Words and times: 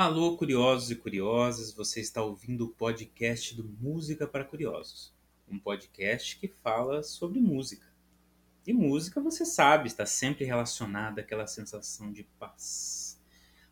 Alô, 0.00 0.36
curiosos 0.36 0.92
e 0.92 0.94
curiosas, 0.94 1.72
você 1.72 1.98
está 2.00 2.22
ouvindo 2.22 2.66
o 2.66 2.68
podcast 2.68 3.52
do 3.56 3.64
Música 3.64 4.28
para 4.28 4.44
Curiosos, 4.44 5.12
um 5.50 5.58
podcast 5.58 6.38
que 6.38 6.46
fala 6.46 7.02
sobre 7.02 7.40
música. 7.40 7.84
E 8.64 8.72
música, 8.72 9.20
você 9.20 9.44
sabe, 9.44 9.88
está 9.88 10.06
sempre 10.06 10.44
relacionada 10.44 11.20
àquela 11.20 11.48
sensação 11.48 12.12
de 12.12 12.22
paz, 12.38 13.20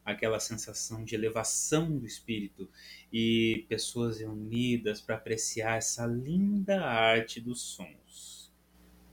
aquela 0.05 0.41
sensação 0.41 1.05
de 1.05 1.15
elevação 1.15 1.97
do 1.97 2.05
espírito 2.05 2.69
e 3.13 3.65
pessoas 3.69 4.19
reunidas 4.19 5.01
para 5.01 5.15
apreciar 5.15 5.77
essa 5.77 6.07
linda 6.07 6.85
arte 6.85 7.41
dos 7.41 7.61
sons. 7.61 8.53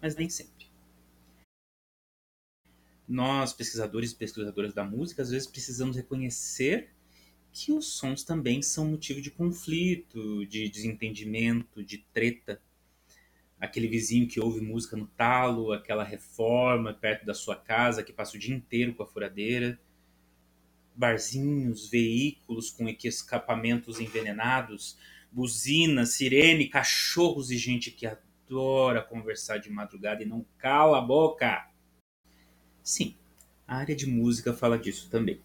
Mas 0.01 0.15
nem 0.15 0.31
sempre. 0.31 0.65
Nós, 3.07 3.53
pesquisadores 3.53 4.13
e 4.13 4.15
pesquisadoras 4.15 4.73
da 4.73 4.83
música, 4.83 5.21
às 5.21 5.29
vezes 5.29 5.47
precisamos 5.47 5.95
reconhecer 5.95 6.89
que 7.53 7.71
os 7.71 7.85
sons 7.85 8.23
também 8.23 8.63
são 8.63 8.85
motivo 8.85 9.21
de 9.21 9.29
conflito, 9.29 10.43
de 10.47 10.67
desentendimento, 10.67 11.83
de 11.83 11.99
treta. 12.11 12.59
Aquele 13.59 13.87
vizinho 13.87 14.27
que 14.27 14.39
ouve 14.39 14.59
música 14.59 14.97
no 14.97 15.05
talo, 15.05 15.71
aquela 15.71 16.03
reforma 16.03 16.93
perto 16.93 17.25
da 17.25 17.33
sua 17.35 17.55
casa 17.55 18.03
que 18.03 18.11
passa 18.11 18.35
o 18.35 18.39
dia 18.39 18.53
inteiro 18.53 18.95
com 18.95 19.03
a 19.03 19.07
furadeira, 19.07 19.79
barzinhos, 20.95 21.87
veículos 21.87 22.71
com 22.71 22.89
escapamentos 22.89 23.99
envenenados, 23.99 24.97
buzina, 25.31 26.05
sirene, 26.07 26.67
cachorros 26.67 27.51
e 27.51 27.57
gente 27.57 27.91
que 27.91 28.07
adora 28.07 29.03
conversar 29.03 29.59
de 29.59 29.69
madrugada 29.69 30.23
e 30.23 30.25
não 30.25 30.43
cala 30.57 30.97
a 30.97 31.01
boca. 31.01 31.69
Sim, 32.81 33.15
a 33.67 33.77
área 33.77 33.95
de 33.95 34.07
música 34.07 34.53
fala 34.53 34.77
disso 34.77 35.09
também. 35.09 35.39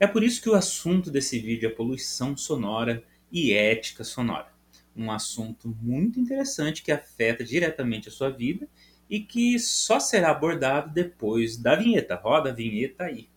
É 0.00 0.06
por 0.06 0.22
isso 0.22 0.40
que 0.40 0.48
o 0.48 0.54
assunto 0.54 1.10
desse 1.10 1.40
vídeo 1.40 1.68
é 1.68 1.72
poluição 1.72 2.36
sonora 2.36 3.02
e 3.32 3.52
ética 3.52 4.04
sonora. 4.04 4.46
Um 4.94 5.10
assunto 5.10 5.76
muito 5.82 6.20
interessante 6.20 6.84
que 6.84 6.92
afeta 6.92 7.42
diretamente 7.42 8.08
a 8.08 8.12
sua 8.12 8.30
vida 8.30 8.68
e 9.10 9.18
que 9.18 9.58
só 9.58 9.98
será 9.98 10.30
abordado 10.30 10.94
depois 10.94 11.56
da 11.56 11.74
vinheta. 11.74 12.14
Roda 12.14 12.50
a 12.50 12.52
vinheta 12.52 13.06
aí. 13.06 13.28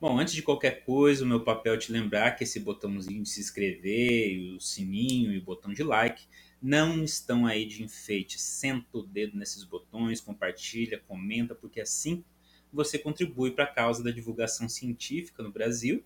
Bom, 0.00 0.18
antes 0.18 0.32
de 0.32 0.40
qualquer 0.40 0.84
coisa, 0.86 1.22
o 1.22 1.28
meu 1.28 1.40
papel 1.44 1.74
é 1.74 1.76
te 1.76 1.92
lembrar 1.92 2.30
que 2.30 2.44
esse 2.44 2.58
botãozinho 2.60 3.22
de 3.22 3.28
se 3.28 3.40
inscrever, 3.40 4.54
o 4.56 4.58
sininho 4.58 5.30
e 5.34 5.36
o 5.36 5.44
botão 5.44 5.74
de 5.74 5.82
like 5.82 6.26
não 6.60 7.02
estão 7.02 7.46
aí 7.46 7.64
de 7.64 7.82
enfeite. 7.82 8.40
Senta 8.40 8.98
o 8.98 9.02
dedo 9.02 9.36
nesses 9.36 9.64
botões, 9.64 10.20
compartilha, 10.20 11.02
comenta, 11.06 11.54
porque 11.54 11.80
assim 11.80 12.24
você 12.72 12.98
contribui 12.98 13.50
para 13.50 13.64
a 13.64 13.72
causa 13.72 14.02
da 14.02 14.10
divulgação 14.10 14.68
científica 14.68 15.42
no 15.42 15.50
Brasil 15.50 16.04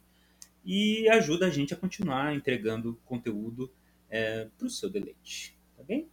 e 0.64 1.08
ajuda 1.10 1.46
a 1.46 1.50
gente 1.50 1.74
a 1.74 1.76
continuar 1.76 2.34
entregando 2.34 2.98
conteúdo 3.04 3.70
é, 4.08 4.48
para 4.56 4.66
o 4.66 4.70
seu 4.70 4.88
deleite, 4.88 5.58
tá 5.76 5.82
bem? 5.82 6.08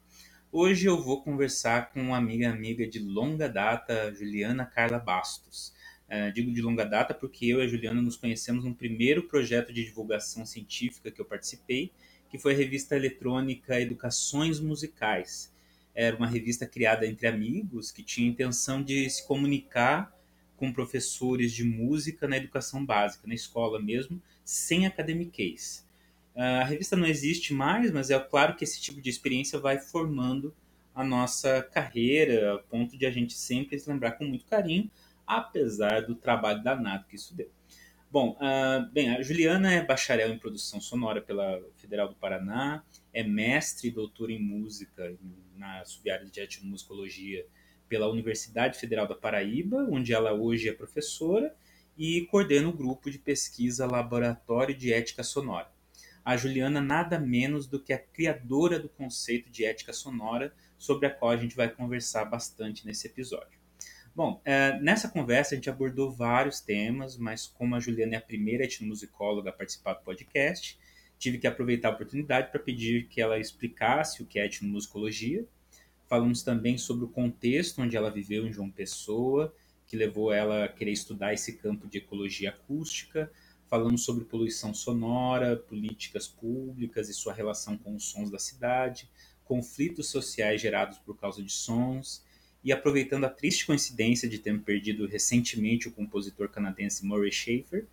Hoje 0.52 0.86
eu 0.86 1.02
vou 1.02 1.24
conversar 1.24 1.94
com 1.94 2.02
uma 2.02 2.18
amiga 2.18 2.50
amiga 2.50 2.86
de 2.86 3.00
longa 3.00 3.48
data, 3.48 4.14
Juliana 4.14 4.66
Carla 4.66 5.00
Bastos. 5.00 5.74
Uh, 6.10 6.30
digo 6.34 6.52
de 6.52 6.62
longa 6.62 6.84
data 6.84 7.14
porque 7.14 7.46
eu 7.46 7.62
e 7.62 7.64
a 7.64 7.68
Juliana 7.68 8.02
nos 8.02 8.18
conhecemos 8.18 8.66
num 8.66 8.74
primeiro 8.74 9.24
projeto 9.30 9.72
de 9.72 9.86
divulgação 9.86 10.46
científica 10.46 11.10
que 11.10 11.22
eu 11.22 11.26
participei, 11.26 11.94
que 12.32 12.40
foi 12.40 12.54
a 12.54 12.58
revista 12.58 12.96
eletrônica 12.96 13.80
Educações 13.80 14.60
Musicais. 14.60 15.54
Era 15.94 16.16
uma 16.16 16.26
revista 16.26 16.66
criada 16.66 17.06
entre 17.06 17.28
amigos 17.28 17.92
que 17.92 18.02
tinha 18.02 18.28
a 18.28 18.32
intenção 18.32 18.82
de 18.82 19.10
se 19.10 19.28
comunicar 19.28 20.16
com 20.56 20.72
professores 20.72 21.52
de 21.52 21.66
música 21.66 22.28
na 22.28 22.38
educação 22.38 22.86
básica, 22.86 23.28
na 23.28 23.34
escola 23.34 23.82
mesmo, 23.82 24.22
sem 24.46 24.86
academiquez. 24.86 25.86
Uh, 26.34 26.62
a 26.62 26.64
revista 26.64 26.96
não 26.96 27.06
existe 27.06 27.54
mais, 27.54 27.92
mas 27.92 28.10
é 28.10 28.18
claro 28.18 28.56
que 28.56 28.64
esse 28.64 28.80
tipo 28.80 29.02
de 29.02 29.10
experiência 29.10 29.60
vai 29.60 29.80
formando 29.80 30.56
a 30.96 31.04
nossa 31.04 31.62
carreira, 31.62 32.56
a 32.56 32.60
ponto 32.60 32.98
de 32.98 33.06
a 33.06 33.12
gente 33.12 33.34
sempre 33.34 33.78
se 33.78 33.90
lembrar 33.90 34.14
com 34.14 34.24
muito 34.24 34.46
carinho 34.46 34.90
apesar 35.28 36.02
do 36.02 36.16
trabalho 36.16 36.64
danado 36.64 37.06
que 37.08 37.16
isso 37.16 37.36
deu. 37.36 37.50
Bom, 38.12 38.38
uh, 38.42 38.92
bem, 38.92 39.10
a 39.10 39.22
Juliana 39.22 39.72
é 39.72 39.82
bacharel 39.82 40.34
em 40.34 40.38
produção 40.38 40.82
sonora 40.82 41.22
pela 41.22 41.62
Federal 41.78 42.10
do 42.10 42.16
Paraná, 42.16 42.84
é 43.14 43.24
mestre 43.24 43.88
e 43.88 43.92
doutora 43.92 44.34
em 44.34 44.38
música 44.38 45.16
na 45.56 45.86
subárea 45.86 46.26
de 46.26 46.42
etnomusicologia 46.42 47.48
pela 47.88 48.10
Universidade 48.10 48.78
Federal 48.78 49.08
da 49.08 49.16
Paraíba, 49.16 49.88
onde 49.90 50.14
ela 50.14 50.34
hoje 50.34 50.68
é 50.68 50.74
professora 50.74 51.56
e 51.98 52.28
coordena 52.30 52.68
o 52.68 52.74
grupo 52.74 53.10
de 53.10 53.18
pesquisa 53.18 53.88
Laboratório 53.88 54.76
de 54.76 54.92
Ética 54.92 55.24
Sonora. 55.24 55.72
A 56.26 56.36
Juliana 56.36 56.82
nada 56.82 57.18
menos 57.18 57.66
do 57.66 57.80
que 57.80 57.94
a 57.94 57.98
criadora 57.98 58.78
do 58.78 58.90
conceito 58.90 59.50
de 59.50 59.64
ética 59.64 59.94
sonora, 59.94 60.54
sobre 60.78 61.06
a 61.06 61.10
qual 61.10 61.32
a 61.32 61.38
gente 61.38 61.56
vai 61.56 61.70
conversar 61.70 62.26
bastante 62.26 62.86
nesse 62.86 63.08
episódio. 63.08 63.61
Bom, 64.14 64.42
é, 64.44 64.78
nessa 64.82 65.08
conversa 65.08 65.54
a 65.54 65.56
gente 65.56 65.70
abordou 65.70 66.12
vários 66.12 66.60
temas, 66.60 67.18
mas 67.18 67.48
como 67.48 67.76
a 67.76 67.80
Juliana 67.80 68.16
é 68.16 68.18
a 68.18 68.22
primeira 68.22 68.66
etnomusicóloga 68.66 69.50
a 69.50 69.54
participar 69.54 69.94
do 69.94 70.04
podcast, 70.04 70.78
tive 71.18 71.38
que 71.38 71.48
aproveitar 71.48 71.90
a 71.90 71.94
oportunidade 71.94 72.52
para 72.52 72.60
pedir 72.60 73.08
que 73.08 73.22
ela 73.22 73.40
explicasse 73.40 74.22
o 74.22 74.26
que 74.26 74.38
é 74.38 74.46
etnomusicologia. 74.46 75.46
Falamos 76.10 76.44
também 76.44 76.78
sobre 76.78 77.06
o 77.06 77.08
contexto 77.08 77.82
onde 77.82 77.96
ela 77.96 78.12
viveu 78.12 78.46
em 78.46 78.52
João 78.52 78.70
Pessoa, 78.70 79.56
que 79.88 79.96
levou 79.96 80.34
ela 80.34 80.66
a 80.66 80.68
querer 80.68 80.92
estudar 80.92 81.34
esse 81.34 81.54
campo 81.58 81.88
de 81.88 82.00
ecologia 82.00 82.50
acústica. 82.50 83.32
Falamos 83.70 84.04
sobre 84.04 84.26
poluição 84.26 84.74
sonora, 84.74 85.56
políticas 85.56 86.28
públicas 86.28 87.08
e 87.08 87.14
sua 87.14 87.34
relação 87.34 87.78
com 87.78 87.96
os 87.96 88.12
sons 88.12 88.30
da 88.30 88.40
cidade, 88.40 89.10
conflitos 89.46 90.10
sociais 90.10 90.60
gerados 90.60 90.98
por 90.98 91.18
causa 91.18 91.42
de 91.42 91.52
sons 91.52 92.30
e 92.64 92.72
aproveitando 92.72 93.26
a 93.26 93.30
triste 93.30 93.66
coincidência 93.66 94.30
de 94.30 94.38
ter 94.38 94.58
perdido 94.60 95.08
recentemente 95.08 95.88
o 95.88 95.92
compositor 95.92 96.50
canadense 96.50 97.06
Murray 97.06 97.32
Schafer, 97.32 97.86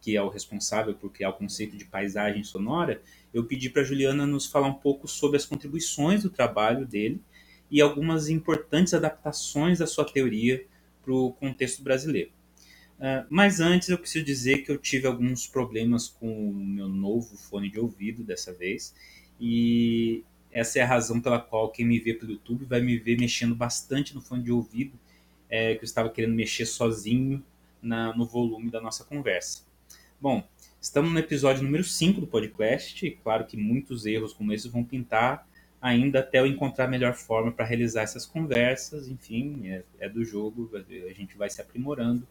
que 0.00 0.16
é 0.16 0.22
o 0.22 0.28
responsável 0.28 0.94
por 0.94 1.10
criar 1.10 1.30
o 1.30 1.34
conceito 1.34 1.76
de 1.76 1.84
paisagem 1.84 2.44
sonora, 2.44 3.00
eu 3.32 3.44
pedi 3.44 3.70
para 3.70 3.84
Juliana 3.84 4.26
nos 4.26 4.46
falar 4.46 4.68
um 4.68 4.74
pouco 4.74 5.08
sobre 5.08 5.36
as 5.36 5.44
contribuições 5.44 6.22
do 6.22 6.30
trabalho 6.30 6.86
dele 6.86 7.20
e 7.70 7.80
algumas 7.80 8.28
importantes 8.28 8.94
adaptações 8.94 9.78
da 9.78 9.86
sua 9.86 10.04
teoria 10.04 10.64
para 11.02 11.12
o 11.12 11.32
contexto 11.32 11.82
brasileiro. 11.82 12.30
Uh, 12.98 13.26
mas 13.28 13.60
antes 13.60 13.88
eu 13.88 13.98
preciso 13.98 14.24
dizer 14.24 14.58
que 14.58 14.70
eu 14.70 14.78
tive 14.78 15.06
alguns 15.06 15.46
problemas 15.46 16.08
com 16.08 16.50
o 16.50 16.54
meu 16.54 16.88
novo 16.88 17.36
fone 17.36 17.70
de 17.70 17.78
ouvido 17.78 18.24
dessa 18.24 18.52
vez 18.52 18.94
e 19.38 20.24
essa 20.56 20.78
é 20.78 20.82
a 20.82 20.86
razão 20.86 21.20
pela 21.20 21.38
qual 21.38 21.68
quem 21.68 21.84
me 21.84 21.98
vê 21.98 22.14
pelo 22.14 22.32
YouTube 22.32 22.64
vai 22.64 22.80
me 22.80 22.96
ver 22.96 23.20
mexendo 23.20 23.54
bastante 23.54 24.14
no 24.14 24.22
fone 24.22 24.42
de 24.42 24.50
ouvido, 24.50 24.98
é, 25.50 25.74
que 25.74 25.82
eu 25.82 25.84
estava 25.84 26.08
querendo 26.08 26.34
mexer 26.34 26.64
sozinho 26.64 27.44
na, 27.82 28.16
no 28.16 28.24
volume 28.24 28.70
da 28.70 28.80
nossa 28.80 29.04
conversa. 29.04 29.66
Bom, 30.18 30.42
estamos 30.80 31.12
no 31.12 31.18
episódio 31.18 31.62
número 31.62 31.84
5 31.84 32.22
do 32.22 32.26
podcast, 32.26 33.06
e 33.06 33.10
claro 33.10 33.44
que 33.44 33.54
muitos 33.54 34.06
erros 34.06 34.32
como 34.32 34.50
esses 34.50 34.72
vão 34.72 34.82
pintar 34.82 35.46
ainda 35.78 36.20
até 36.20 36.38
eu 36.40 36.46
encontrar 36.46 36.86
a 36.86 36.88
melhor 36.88 37.12
forma 37.12 37.52
para 37.52 37.66
realizar 37.66 38.00
essas 38.00 38.24
conversas, 38.24 39.08
enfim, 39.08 39.68
é, 39.68 39.82
é, 39.98 40.08
do 40.08 40.24
jogo, 40.24 40.70
a 40.74 41.12
gente 41.12 41.36
vai 41.36 41.50
se 41.50 41.60
aprimorando 41.60 42.26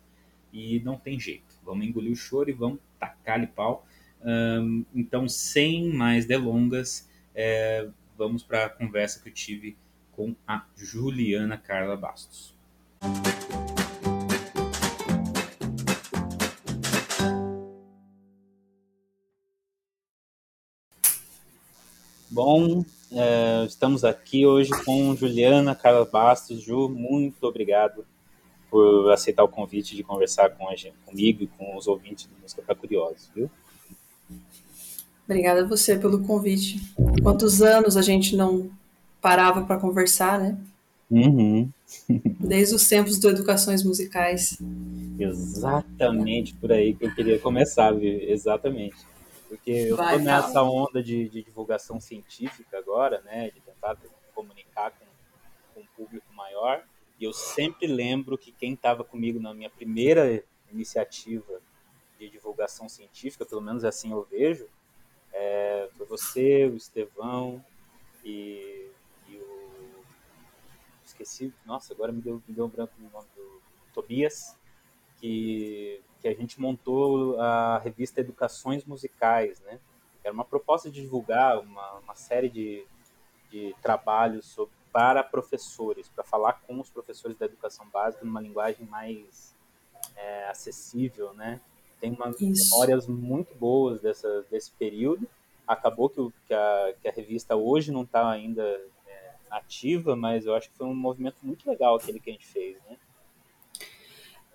e 0.52 0.80
não 0.80 0.98
tem 0.98 1.20
jeito. 1.20 1.56
Vamos 1.64 1.86
engolir 1.86 2.12
o 2.12 2.16
choro 2.16 2.50
e 2.50 2.54
vamos 2.54 2.80
tacar-lhe 3.00 3.46
pau. 3.46 3.86
Um, 4.24 4.84
então, 4.96 5.30
sem 5.30 5.94
mais 5.94 6.26
delongas, 6.26 7.08
é, 7.36 7.88
vamos 8.18 8.44
para 8.44 8.66
a 8.66 8.70
conversa 8.70 9.22
que 9.22 9.30
eu 9.30 9.34
tive 9.34 9.78
com 10.12 10.36
a 10.48 10.66
Juliana 10.76 11.58
Carla 11.58 11.98
Bastos. 11.98 12.56
Bom, 22.30 22.84
é, 23.12 23.66
estamos 23.66 24.04
aqui 24.04 24.46
hoje 24.46 24.72
com 24.84 25.16
Juliana 25.16 25.76
Carla 25.76 26.06
Bastos. 26.06 26.62
Ju, 26.62 26.90
muito 26.90 27.44
obrigado 27.44 28.06
por 28.70 29.12
aceitar 29.12 29.44
o 29.44 29.48
convite 29.48 29.96
de 29.96 30.04
conversar 30.04 30.50
com 30.52 30.70
a 30.70 30.76
gente, 30.76 30.98
comigo 31.06 31.44
e 31.44 31.48
com 31.48 31.78
os 31.78 31.88
ouvintes 31.88 32.26
do 32.26 32.42
Música 32.42 32.62
para 32.62 32.76
Curiosos, 32.76 33.30
viu? 33.34 33.50
Obrigada 35.26 35.62
a 35.62 35.68
você 35.68 35.98
pelo 35.98 36.24
convite. 36.24 36.80
Quantos 37.22 37.62
anos 37.62 37.98
a 37.98 38.02
gente 38.02 38.36
não 38.36 38.70
parava 39.20 39.64
para 39.66 39.80
conversar, 39.80 40.40
né? 40.40 40.58
Uhum. 41.10 41.70
Desde 42.40 42.76
os 42.76 42.88
tempos 42.88 43.20
do 43.20 43.30
Educações 43.30 43.84
Musicais. 43.84 44.58
Exatamente 45.20 46.54
por 46.56 46.72
aí 46.72 46.94
que 46.94 47.06
eu 47.06 47.16
queria 47.16 47.40
começar, 47.40 47.92
viu? 47.92 48.20
Exatamente. 48.22 48.98
Porque 49.48 49.72
eu 49.72 49.96
estou 49.96 50.20
nessa 50.20 50.62
onda 50.62 51.02
de, 51.02 51.30
de, 51.30 51.44
divulgação 51.44 52.00
científica 52.00 52.78
agora, 52.78 53.22
né? 53.22 53.50
De 53.50 53.62
tentar 53.62 53.98
comunicar 54.34 54.92
com, 54.92 55.06
com 55.74 55.82
o 55.82 55.88
público 55.96 56.32
maior. 56.34 56.84
E 57.20 57.24
eu 57.24 57.34
sempre 57.34 57.88
lembro 57.88 58.38
que 58.38 58.52
quem 58.52 58.74
estava 58.74 59.04
comigo 59.04 59.40
na 59.40 59.54
minha 59.54 59.70
primeira 59.70 60.44
iniciativa 60.72 61.62
de 62.20 62.30
divulgação 62.30 62.90
científica, 62.90 63.46
pelo 63.46 63.62
menos 63.62 63.84
assim 63.84 64.12
eu 64.12 64.28
vejo, 64.30 64.68
é, 65.38 65.90
foi 65.98 66.06
você, 66.06 66.66
o 66.66 66.76
Estevão 66.78 67.64
e, 68.24 68.90
e, 69.28 69.36
o. 69.36 70.04
Esqueci, 71.04 71.54
nossa, 71.66 71.94
agora 71.94 72.12
me 72.12 72.22
deu, 72.22 72.42
me 72.48 72.56
deu 72.56 72.66
um 72.66 72.70
branco 72.70 72.94
no 72.98 73.10
nome 73.10 73.28
do 73.36 73.62
Tobias, 73.94 74.58
que, 75.20 76.02
que 76.22 76.28
a 76.30 76.34
gente 76.34 76.60
montou 76.60 77.40
a 77.40 77.80
revista 77.80 78.22
Educações 78.22 78.86
Musicais, 78.86 79.60
né? 79.60 79.80
Era 80.24 80.34
uma 80.34 80.46
proposta 80.46 80.90
de 80.90 81.02
divulgar 81.02 81.60
uma, 81.60 82.00
uma 82.00 82.16
série 82.16 82.50
de, 82.50 82.88
de 83.52 83.76
trabalhos 83.82 84.46
sobre, 84.46 84.74
para 84.92 85.22
professores, 85.22 86.08
para 86.08 86.24
falar 86.24 86.54
com 86.66 86.80
os 86.80 86.90
professores 86.90 87.38
da 87.38 87.46
educação 87.46 87.88
básica 87.90 88.24
numa 88.24 88.42
linguagem 88.42 88.86
mais 88.88 89.54
é, 90.16 90.48
acessível, 90.48 91.34
né? 91.34 91.60
Tem 92.00 92.12
umas 92.12 92.40
Isso. 92.40 92.72
memórias 92.72 93.08
muito 93.08 93.56
boas 93.56 94.02
dessa, 94.02 94.46
desse 94.50 94.72
período. 94.72 95.28
Acabou 95.68 96.10
que, 96.10 96.22
o, 96.22 96.34
que, 96.48 96.54
a, 96.54 96.94
que 97.02 97.08
a 97.08 97.12
revista 97.12 97.56
hoje 97.56 97.92
não 97.92 98.04
está 98.04 98.30
ainda 98.30 98.64
é, 99.08 99.32
ativa, 99.50 100.16
mas 100.16 100.46
eu 100.46 100.54
acho 100.54 100.70
que 100.70 100.78
foi 100.78 100.88
um 100.88 100.96
movimento 100.96 101.38
muito 101.42 101.68
legal 101.70 101.96
aquele 101.96 102.20
que 102.20 102.30
a 102.30 102.34
gente 102.34 102.46
fez, 102.46 102.78
né? 102.90 102.98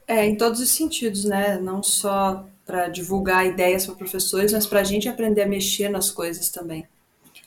É, 0.06 0.26
em 0.26 0.36
todos 0.36 0.60
os 0.60 0.70
sentidos, 0.70 1.24
né? 1.24 1.58
Não 1.58 1.82
só 1.82 2.44
para 2.66 2.88
divulgar 2.88 3.46
ideias 3.46 3.86
para 3.86 3.94
professores, 3.94 4.52
mas 4.52 4.66
para 4.66 4.80
a 4.80 4.84
gente 4.84 5.08
aprender 5.08 5.42
a 5.42 5.48
mexer 5.48 5.88
nas 5.88 6.10
coisas 6.10 6.50
também. 6.50 6.86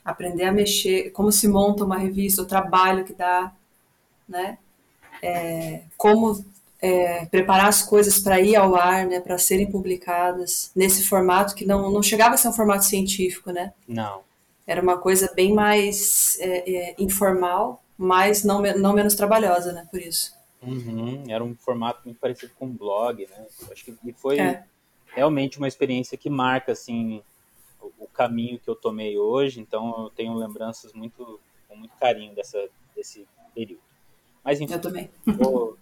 Aprender 0.03 0.45
a 0.45 0.51
mexer, 0.51 1.11
como 1.11 1.31
se 1.31 1.47
monta 1.47 1.83
uma 1.83 1.97
revista, 1.97 2.41
o 2.41 2.45
trabalho 2.45 3.05
que 3.05 3.13
dá, 3.13 3.53
né? 4.27 4.57
É, 5.21 5.83
como 5.97 6.43
é, 6.83 7.25
preparar 7.27 7.69
as 7.69 7.81
coisas 7.81 8.19
para 8.19 8.41
ir 8.41 8.57
ao 8.57 8.75
ar, 8.75 9.07
né? 9.07 9.21
Para 9.21 9.37
serem 9.37 9.71
publicadas 9.71 10.69
nesse 10.75 11.07
formato 11.07 11.55
que 11.55 11.65
não, 11.65 11.89
não 11.89 12.03
chegava 12.03 12.35
a 12.35 12.37
ser 12.37 12.49
um 12.49 12.53
formato 12.53 12.83
científico, 12.83 13.53
né? 13.53 13.73
Não. 13.87 14.21
Era 14.67 14.81
uma 14.81 14.97
coisa 14.97 15.31
bem 15.33 15.53
mais 15.53 16.37
é, 16.41 16.89
é 16.89 16.95
informal, 16.99 17.81
mas 17.97 18.43
não, 18.43 18.61
não 18.61 18.91
menos 18.91 19.15
trabalhosa, 19.15 19.71
né? 19.71 19.87
Por 19.89 20.01
isso. 20.01 20.37
Uhum, 20.61 21.23
era 21.29 21.41
um 21.41 21.55
formato 21.55 22.01
muito 22.03 22.19
parecido 22.19 22.51
com 22.59 22.65
um 22.65 22.75
blog, 22.75 23.25
né? 23.29 23.45
Acho 23.71 23.85
que 23.85 23.97
e 24.03 24.11
foi 24.11 24.39
é. 24.39 24.65
realmente 25.07 25.59
uma 25.59 25.69
experiência 25.69 26.17
que 26.17 26.29
marca 26.29 26.73
assim 26.73 27.23
o, 27.81 27.91
o, 27.97 28.07
caminho 28.07 28.59
que 28.59 28.69
eu 28.69 28.75
tomei 28.75 29.17
hoje. 29.17 29.61
Então 29.61 30.03
eu 30.03 30.09
tenho 30.09 30.33
lembranças 30.33 30.91
muito 30.91 31.39
com 31.69 31.77
muito 31.77 31.95
carinho 31.95 32.35
dessa 32.35 32.61
desse 32.93 33.25
período. 33.55 33.81
Mas 34.43 34.59
enfim, 34.59 34.73
eu 34.73 34.81
também. 34.81 35.09
Vou, 35.25 35.77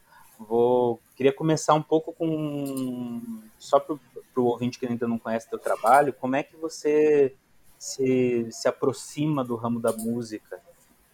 vou 0.46 1.00
queria 1.16 1.34
começar 1.34 1.74
um 1.74 1.82
pouco 1.82 2.14
com 2.14 3.22
só 3.60 3.80
para 3.80 3.96
o 4.36 4.44
ouvinte 4.46 4.80
que 4.80 4.86
ainda 4.86 5.08
não 5.08 5.20
conhece 5.20 5.50
teu 5.50 5.60
trabalho, 5.60 6.14
como 6.14 6.36
é 6.36 6.44
que 6.44 6.56
você 6.56 7.36
se, 7.78 8.48
se 8.52 8.68
aproxima 8.68 9.44
do 9.44 9.56
ramo 9.56 9.80
da 9.80 9.92
música? 9.94 10.62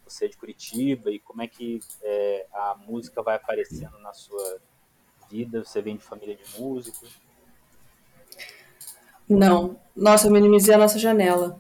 você 0.10 0.26
é 0.26 0.28
de 0.28 0.38
Curitiba 0.38 1.12
e 1.12 1.20
como 1.20 1.42
é 1.42 1.48
que 1.48 1.80
é, 2.02 2.46
a 2.54 2.76
música 2.88 3.22
vai 3.22 3.36
aparecendo 3.36 3.98
na 4.00 4.14
sua 4.14 4.60
vida? 5.30 5.64
Você 5.64 5.82
vem 5.82 5.98
de 5.98 6.04
família 6.04 6.36
de 6.36 6.60
músicos? 6.60 7.10
Não. 9.28 9.78
Nossa, 9.96 10.28
eu 10.28 10.32
minimizei 10.32 10.74
a 10.74 10.78
nossa 10.78 10.98
janela. 10.98 11.60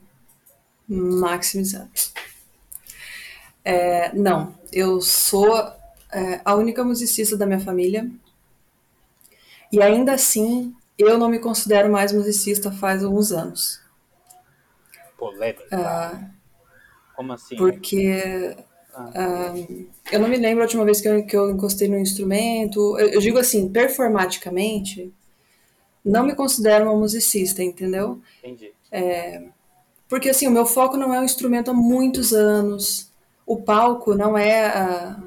Maximizando. 0.88 1.92
É, 3.64 4.14
não, 4.14 4.58
eu 4.72 5.02
sou 5.02 5.54
é, 6.12 6.42
a 6.44 6.56
única 6.56 6.83
musicista 6.83 7.36
da 7.38 7.45
minha 7.45 7.59
família. 7.59 8.09
E 9.71 9.81
ainda 9.81 10.13
assim, 10.13 10.74
eu 10.98 11.18
não 11.18 11.30
me 11.30 11.39
considero 11.39 11.92
mais 11.92 12.12
musicista 12.12 12.71
faz 12.71 13.04
alguns 13.04 13.31
anos. 13.31 13.81
Polêmica. 15.18 15.65
Uh, 15.71 16.38
como 17.15 17.33
assim? 17.33 17.56
Porque 17.56 18.56
ah. 18.94 19.54
uh, 19.54 19.88
eu 20.12 20.19
não 20.19 20.27
me 20.27 20.38
lembro 20.38 20.63
a 20.63 20.65
última 20.65 20.86
vez 20.86 21.01
que 21.01 21.07
eu, 21.07 21.25
que 21.25 21.36
eu 21.36 21.51
encostei 21.51 21.88
no 21.88 21.98
instrumento. 21.98 22.98
Eu, 23.00 23.09
eu, 23.09 23.19
digo 23.19 23.38
assim, 23.38 23.69
performaticamente, 23.69 25.13
não 26.04 26.25
me 26.25 26.36
considero 26.36 26.86
uma 26.86 26.95
musicista, 26.95 27.62
entendeu? 27.63 28.21
Entendi. 28.44 28.71
É, 28.92 29.44
porque 30.07 30.30
assim, 30.30 30.48
o 30.48 30.51
meu 30.51 30.65
foco 30.65 30.95
não 30.95 31.13
é 31.13 31.19
um 31.19 31.25
instrumento 31.25 31.71
há 31.71 31.74
muitos 31.74 32.33
anos. 32.33 33.12
O 33.45 33.57
palco 33.57 34.15
não 34.15 34.38
é 34.38 34.68
uh, 34.68 35.27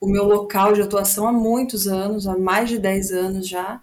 o 0.00 0.06
meu 0.06 0.24
local 0.24 0.72
de 0.72 0.82
atuação 0.82 1.26
há 1.26 1.32
muitos 1.32 1.86
anos, 1.86 2.26
há 2.26 2.36
mais 2.36 2.68
de 2.68 2.78
10 2.78 3.12
anos 3.12 3.48
já. 3.48 3.80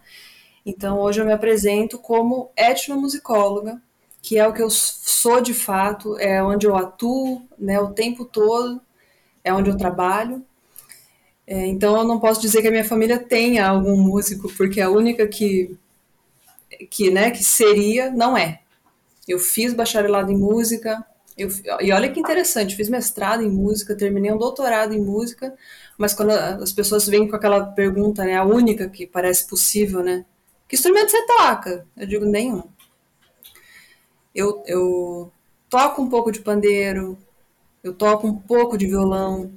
Então 0.66 1.00
hoje 1.00 1.20
eu 1.20 1.26
me 1.26 1.34
apresento 1.34 1.98
como 1.98 2.52
etnomusicóloga, 2.56 3.82
que 4.22 4.38
é 4.38 4.48
o 4.48 4.54
que 4.54 4.62
eu 4.62 4.70
sou 4.70 5.42
de 5.42 5.54
fato, 5.54 6.18
é 6.18 6.42
onde 6.42 6.66
eu 6.66 6.76
atuo 6.76 7.42
né, 7.58 7.80
o 7.80 7.94
tempo 7.94 8.24
todo, 8.24 8.82
é 9.44 9.54
onde 9.54 9.70
eu 9.70 9.78
trabalho. 9.78 10.44
É, 11.46 11.66
então 11.68 11.98
eu 11.98 12.06
não 12.06 12.20
posso 12.20 12.40
dizer 12.42 12.62
que 12.62 12.68
a 12.68 12.72
minha 12.72 12.86
família 12.86 13.20
tenha 13.20 13.68
algum 13.68 13.98
músico, 13.98 14.50
porque 14.56 14.80
a 14.80 14.90
única 14.90 15.28
que, 15.28 15.78
que, 16.90 17.12
né, 17.12 17.32
que 17.32 17.44
seria, 17.44 18.10
não 18.10 18.38
é. 18.38 18.62
Eu 19.28 19.40
fiz 19.40 19.74
bacharelado 19.74 20.32
em 20.32 20.38
música, 20.38 21.06
eu, 21.38 21.50
e 21.82 21.92
olha 21.92 22.10
que 22.12 22.20
interessante, 22.20 22.76
fiz 22.76 22.88
mestrado 22.90 23.44
em 23.44 23.50
música, 23.50 23.96
terminei 23.96 24.32
um 24.32 24.38
doutorado 24.38 24.94
em 24.94 25.02
música, 25.02 25.54
mas 26.04 26.14
quando 26.14 26.32
as 26.32 26.74
pessoas 26.74 27.08
vêm 27.08 27.30
com 27.30 27.36
aquela 27.38 27.64
pergunta, 27.64 28.26
né, 28.26 28.36
a 28.36 28.44
única 28.44 28.90
que 28.90 29.08
parece 29.08 29.48
possível, 29.48 30.04
né? 30.04 30.26
Que 30.68 30.76
instrumento 30.76 31.12
você 31.12 31.26
toca? 31.26 31.88
Eu 31.96 32.06
digo 32.06 32.26
nenhum. 32.26 32.64
Eu, 34.36 34.62
eu 34.68 35.32
toco 35.70 36.02
um 36.02 36.10
pouco 36.10 36.30
de 36.30 36.42
pandeiro, 36.42 37.18
eu 37.82 37.94
toco 37.94 38.28
um 38.28 38.36
pouco 38.36 38.78
de 38.78 38.86
violão. 38.86 39.54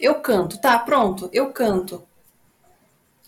Eu 0.00 0.16
canto, 0.16 0.60
tá, 0.60 0.76
pronto, 0.76 1.30
eu 1.32 1.52
canto. 1.52 2.02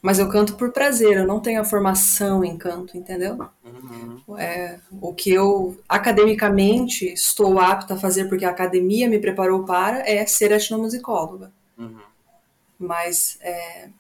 Mas 0.02 0.18
eu 0.18 0.28
canto 0.28 0.56
por 0.56 0.72
prazer, 0.72 1.16
eu 1.16 1.26
não 1.28 1.38
tenho 1.38 1.60
a 1.60 1.64
formação 1.64 2.44
em 2.44 2.58
canto, 2.58 2.98
entendeu? 2.98 3.38
Uhum. 3.64 4.36
É, 4.36 4.80
o 5.00 5.14
que 5.14 5.30
eu 5.30 5.78
academicamente 5.88 7.04
estou 7.04 7.60
apta 7.60 7.94
a 7.94 7.98
fazer, 7.98 8.24
porque 8.24 8.44
a 8.44 8.50
academia 8.50 9.08
me 9.08 9.20
preparou 9.20 9.62
para, 9.62 10.00
é 10.10 10.26
ser 10.26 10.50
etnomusicóloga. 10.50 11.52
Mas 12.80 13.38
é, 13.42 13.90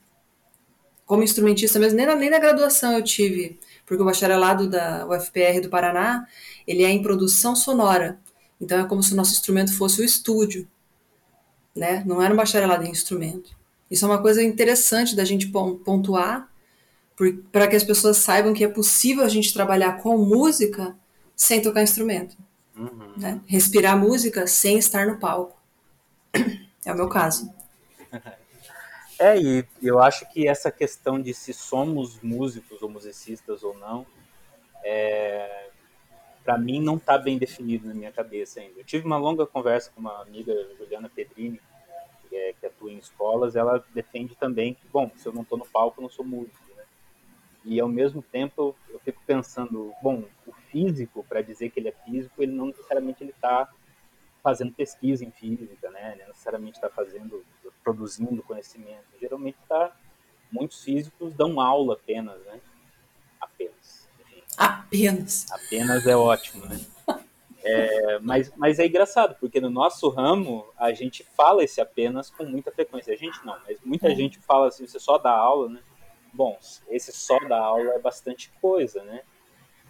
como 1.04 1.22
instrumentista 1.22 1.78
mesmo, 1.78 1.96
nem 1.96 2.06
na, 2.06 2.16
nem 2.16 2.30
na 2.30 2.38
graduação 2.38 2.94
eu 2.94 3.04
tive 3.04 3.60
porque 3.90 4.04
o 4.04 4.06
bacharelado 4.06 4.70
da 4.70 5.04
UFPR 5.04 5.60
do 5.60 5.68
Paraná, 5.68 6.24
ele 6.64 6.84
é 6.84 6.90
em 6.90 7.02
produção 7.02 7.56
sonora. 7.56 8.20
Então 8.60 8.78
é 8.78 8.84
como 8.84 9.02
se 9.02 9.12
o 9.12 9.16
nosso 9.16 9.32
instrumento 9.32 9.76
fosse 9.76 10.00
o 10.00 10.04
estúdio, 10.04 10.68
né? 11.74 12.04
Não 12.06 12.22
era 12.22 12.32
um 12.32 12.36
bacharelado 12.36 12.84
em 12.84 12.90
instrumento. 12.90 13.50
Isso 13.90 14.04
é 14.04 14.08
uma 14.08 14.22
coisa 14.22 14.40
interessante 14.44 15.16
da 15.16 15.24
gente 15.24 15.48
pontuar, 15.48 16.48
para 17.50 17.66
que 17.66 17.74
as 17.74 17.82
pessoas 17.82 18.18
saibam 18.18 18.54
que 18.54 18.62
é 18.62 18.68
possível 18.68 19.24
a 19.24 19.28
gente 19.28 19.52
trabalhar 19.52 20.00
com 20.00 20.16
música 20.16 20.96
sem 21.34 21.60
tocar 21.60 21.82
instrumento. 21.82 22.36
Uhum. 22.76 23.12
Né? 23.16 23.40
Respirar 23.44 23.98
música 23.98 24.46
sem 24.46 24.78
estar 24.78 25.04
no 25.04 25.18
palco. 25.18 25.58
É 26.86 26.92
o 26.92 26.96
meu 26.96 27.08
caso. 27.08 27.52
É, 29.22 29.38
e 29.38 29.66
eu 29.82 30.00
acho 30.00 30.26
que 30.32 30.48
essa 30.48 30.72
questão 30.72 31.20
de 31.20 31.34
se 31.34 31.52
somos 31.52 32.18
músicos 32.22 32.80
ou 32.80 32.88
musicistas 32.88 33.62
ou 33.62 33.76
não, 33.76 34.06
é, 34.82 35.68
para 36.42 36.56
mim 36.56 36.80
não 36.80 36.96
está 36.96 37.18
bem 37.18 37.36
definido 37.36 37.86
na 37.86 37.92
minha 37.92 38.10
cabeça 38.10 38.60
ainda. 38.60 38.80
Eu 38.80 38.84
tive 38.84 39.04
uma 39.04 39.18
longa 39.18 39.44
conversa 39.44 39.92
com 39.94 40.00
uma 40.00 40.22
amiga, 40.22 40.54
Juliana 40.78 41.10
Pedrini, 41.10 41.60
que, 42.30 42.34
é, 42.34 42.54
que 42.54 42.64
atua 42.64 42.90
em 42.90 42.96
escolas, 42.96 43.56
ela 43.56 43.84
defende 43.92 44.34
também 44.34 44.72
que, 44.72 44.88
bom, 44.88 45.10
se 45.14 45.28
eu 45.28 45.34
não 45.34 45.42
estou 45.42 45.58
no 45.58 45.66
palco, 45.66 46.00
eu 46.00 46.02
não 46.04 46.08
sou 46.08 46.24
músico. 46.24 46.74
Né? 46.74 46.84
E 47.66 47.78
ao 47.78 47.88
mesmo 47.88 48.22
tempo 48.22 48.74
eu, 48.88 48.98
fico 49.00 49.20
pensando, 49.26 49.92
bom, 50.02 50.24
o 50.46 50.52
físico, 50.70 51.22
para 51.28 51.42
dizer 51.42 51.68
que 51.68 51.78
ele 51.78 51.90
é 51.90 51.94
físico, 52.06 52.42
ele 52.42 52.52
não 52.52 52.68
necessariamente 52.68 53.22
ele 53.22 53.32
está 53.32 53.68
fazendo 54.42 54.72
pesquisa 54.72 55.22
em 55.26 55.30
física, 55.30 55.90
né? 55.90 56.12
Ele 56.12 56.22
não 56.22 56.28
necessariamente 56.28 56.78
está 56.78 56.88
fazendo 56.88 57.44
produzindo 57.82 58.42
conhecimento. 58.42 59.04
Geralmente 59.20 59.58
tá, 59.68 59.94
muitos 60.50 60.82
físicos 60.82 61.34
dão 61.34 61.60
aula 61.60 61.94
apenas, 61.94 62.40
né? 62.44 62.60
Apenas. 63.40 64.08
Enfim. 64.20 64.42
Apenas. 64.56 65.46
Apenas 65.50 66.06
é 66.06 66.16
ótimo, 66.16 66.66
né? 66.66 66.80
É, 67.62 68.18
mas, 68.20 68.50
mas 68.56 68.78
é 68.78 68.86
engraçado, 68.86 69.36
porque 69.38 69.60
no 69.60 69.68
nosso 69.68 70.08
ramo 70.08 70.66
a 70.78 70.92
gente 70.92 71.22
fala 71.36 71.62
esse 71.62 71.78
apenas 71.78 72.30
com 72.30 72.44
muita 72.44 72.72
frequência. 72.72 73.12
A 73.12 73.16
gente 73.16 73.38
não, 73.44 73.54
mas 73.66 73.78
muita 73.84 74.08
é. 74.08 74.14
gente 74.14 74.38
fala 74.38 74.68
assim, 74.68 74.86
você 74.86 74.98
só 74.98 75.18
dá 75.18 75.30
aula, 75.30 75.68
né? 75.68 75.80
Bom, 76.32 76.58
esse 76.88 77.12
só 77.12 77.38
dá 77.40 77.58
aula 77.58 77.90
é 77.90 77.98
bastante 77.98 78.50
coisa, 78.62 79.02
né? 79.04 79.20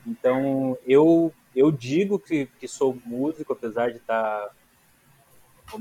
Então 0.04 0.76
eu, 0.84 1.32
eu 1.54 1.70
digo 1.70 2.18
que, 2.18 2.46
que 2.58 2.66
sou 2.66 2.98
músico, 3.04 3.52
apesar 3.52 3.90
de 3.90 3.98
estar 3.98 4.48
tá 4.48 4.52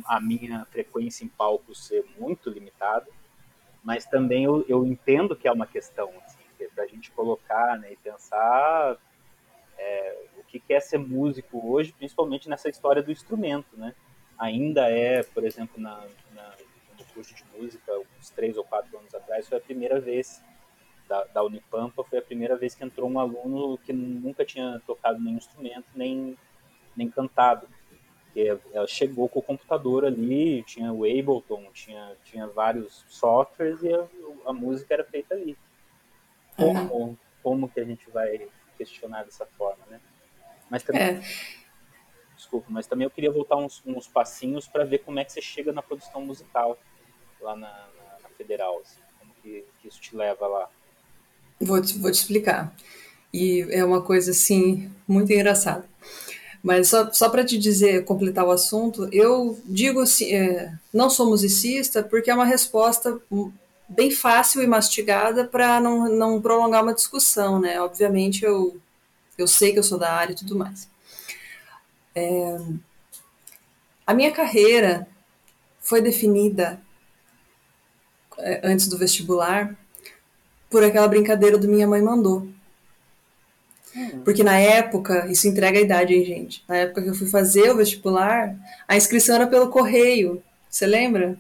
a 0.06 0.20
minha 0.20 0.66
frequência 0.66 1.24
em 1.24 1.28
palco 1.28 1.74
ser 1.76 2.06
muito 2.18 2.50
limitada, 2.50 3.08
mas 3.84 4.06
também 4.06 4.44
eu, 4.44 4.66
eu 4.68 4.86
entendo 4.86 5.36
que 5.36 5.48
é 5.48 5.52
uma 5.52 5.68
questão 5.68 6.12
assim, 6.26 6.40
é 6.60 6.68
para 6.68 6.84
a 6.84 6.88
gente 6.88 7.12
colocar 7.12 7.78
né, 7.80 7.94
e 7.94 7.98
pensar 7.98 8.98
é, 9.78 10.26
o 10.38 10.44
que 10.44 10.62
é 10.70 10.80
ser 10.80 10.98
músico 10.98 11.72
hoje, 11.72 11.94
principalmente 11.94 12.50
nessa 12.50 12.70
história 12.70 13.02
do 13.02 13.12
instrumento, 13.12 13.78
né? 13.78 13.96
Ainda 14.38 14.90
é, 14.90 15.24
por 15.24 15.44
exemplo, 15.44 15.82
na, 15.82 16.06
na, 16.34 16.54
no 16.98 17.06
curso 17.14 17.34
de 17.34 17.44
música, 17.58 17.92
uns 18.20 18.30
três 18.30 18.58
ou 18.58 18.64
quatro 18.64 18.98
anos 18.98 19.14
atrás, 19.14 19.48
foi 19.48 19.58
a 19.58 19.62
primeira 19.62 20.00
vez 20.00 20.44
da, 21.08 21.24
da 21.26 21.44
Unipampa, 21.44 22.04
foi 22.04 22.20
a 22.20 22.22
primeira 22.22 22.56
vez 22.56 22.76
que 22.76 22.84
entrou 22.84 23.10
um 23.10 23.20
aluno 23.20 23.78
que 23.80 23.92
nunca 23.92 24.46
tinha 24.46 24.82
tocado 24.86 25.20
nenhum 25.20 25.38
instrumento, 25.38 25.86
nem, 25.96 26.38
nem 26.96 27.10
cantado. 27.10 27.68
Que 28.34 28.58
ela 28.72 28.88
chegou 28.88 29.28
com 29.28 29.40
o 29.40 29.44
computador 29.44 30.06
ali, 30.06 30.64
tinha 30.64 30.94
o 30.94 31.04
Ableton, 31.04 31.66
tinha, 31.74 32.16
tinha 32.24 32.48
vários 32.48 33.04
softwares 33.10 33.82
e 33.82 33.94
a, 33.94 34.06
a 34.46 34.54
música 34.54 34.94
era 34.94 35.04
feita 35.04 35.34
ali. 35.34 35.58
Como, 36.56 36.94
uhum. 36.94 37.18
como 37.42 37.70
que 37.70 37.80
a 37.80 37.86
gente 37.86 38.10
vai 38.12 38.48
questionar 38.78 39.24
dessa 39.24 39.46
forma, 39.46 39.84
né? 39.90 40.00
Mas 40.70 40.84
também, 40.84 41.02
é. 41.02 41.22
desculpa, 42.36 42.68
mas 42.70 42.86
também 42.86 43.06
eu 43.06 43.10
queria 43.12 43.32
voltar 43.32 43.56
uns, 43.58 43.82
uns 43.86 44.08
passinhos 44.08 44.68
para 44.68 44.86
ver 44.86 45.00
como 45.00 45.20
é 45.20 45.26
que 45.26 45.32
você 45.34 45.42
chega 45.42 45.74
na 45.74 45.82
produção 45.82 46.24
musical 46.24 46.78
lá 47.42 47.56
na, 47.56 47.68
na, 47.68 48.20
na 48.24 48.30
Federal, 48.38 48.80
assim, 48.80 49.02
como 49.20 49.34
que, 49.42 49.66
que, 49.82 49.88
isso 49.88 50.00
te 50.00 50.16
leva 50.16 50.48
lá. 50.48 50.70
Vou 51.60 51.82
te, 51.82 51.98
vou 51.98 52.12
te 52.12 52.16
explicar. 52.16 52.74
E 53.34 53.68
é 53.72 53.84
uma 53.84 54.02
coisa 54.02 54.32
assim 54.32 54.92
muito 55.08 55.32
engraçada. 55.32 55.88
Mas 56.62 56.90
só, 56.90 57.12
só 57.12 57.30
para 57.30 57.46
te 57.46 57.58
dizer, 57.58 58.04
completar 58.04 58.46
o 58.46 58.52
assunto, 58.52 59.08
eu 59.12 59.60
digo 59.66 60.02
assim, 60.02 60.34
é, 60.34 60.74
não 60.94 61.10
sou 61.10 61.30
musicista 61.30 62.04
porque 62.04 62.30
é 62.30 62.34
uma 62.34 62.46
resposta 62.46 63.20
bem 63.88 64.12
fácil 64.12 64.62
e 64.62 64.68
mastigada 64.68 65.46
para 65.46 65.80
não, 65.80 66.10
não 66.10 66.42
prolongar 66.42 66.84
uma 66.84 66.94
discussão, 66.94 67.60
né? 67.60 67.82
Obviamente 67.82 68.44
eu, 68.44 68.78
eu 69.38 69.48
sei 69.48 69.72
que 69.72 69.80
eu 69.80 69.84
sou 69.84 69.98
da 69.98 70.12
área 70.12 70.34
e 70.34 70.36
tudo 70.36 70.56
mais. 70.56 70.88
É, 72.14 72.58
a 74.06 74.14
minha 74.14 74.32
carreira 74.32 75.08
foi 75.80 76.02
definida 76.02 76.82
é, 78.38 78.62
antes 78.64 78.88
do 78.88 78.98
vestibular 78.98 79.76
por 80.70 80.84
aquela 80.84 81.08
brincadeira 81.08 81.58
do 81.58 81.68
Minha 81.68 81.88
Mãe 81.88 82.02
Mandou. 82.02 82.48
Porque 84.24 84.44
na 84.44 84.60
época, 84.60 85.28
isso 85.28 85.48
entrega 85.48 85.80
a 85.80 85.82
idade, 85.82 86.14
hein, 86.14 86.26
gente? 86.26 86.64
Na 86.68 86.78
época 86.78 87.02
que 87.02 87.10
eu 87.10 87.16
fui 87.16 87.28
fazer 87.28 87.72
o 87.72 87.78
vestibular, 87.78 88.56
a 88.88 88.98
inscrição 88.98 89.36
era 89.36 89.48
pelo 89.48 89.70
correio. 89.70 90.42
Você 90.70 90.86
lembra? 90.86 91.38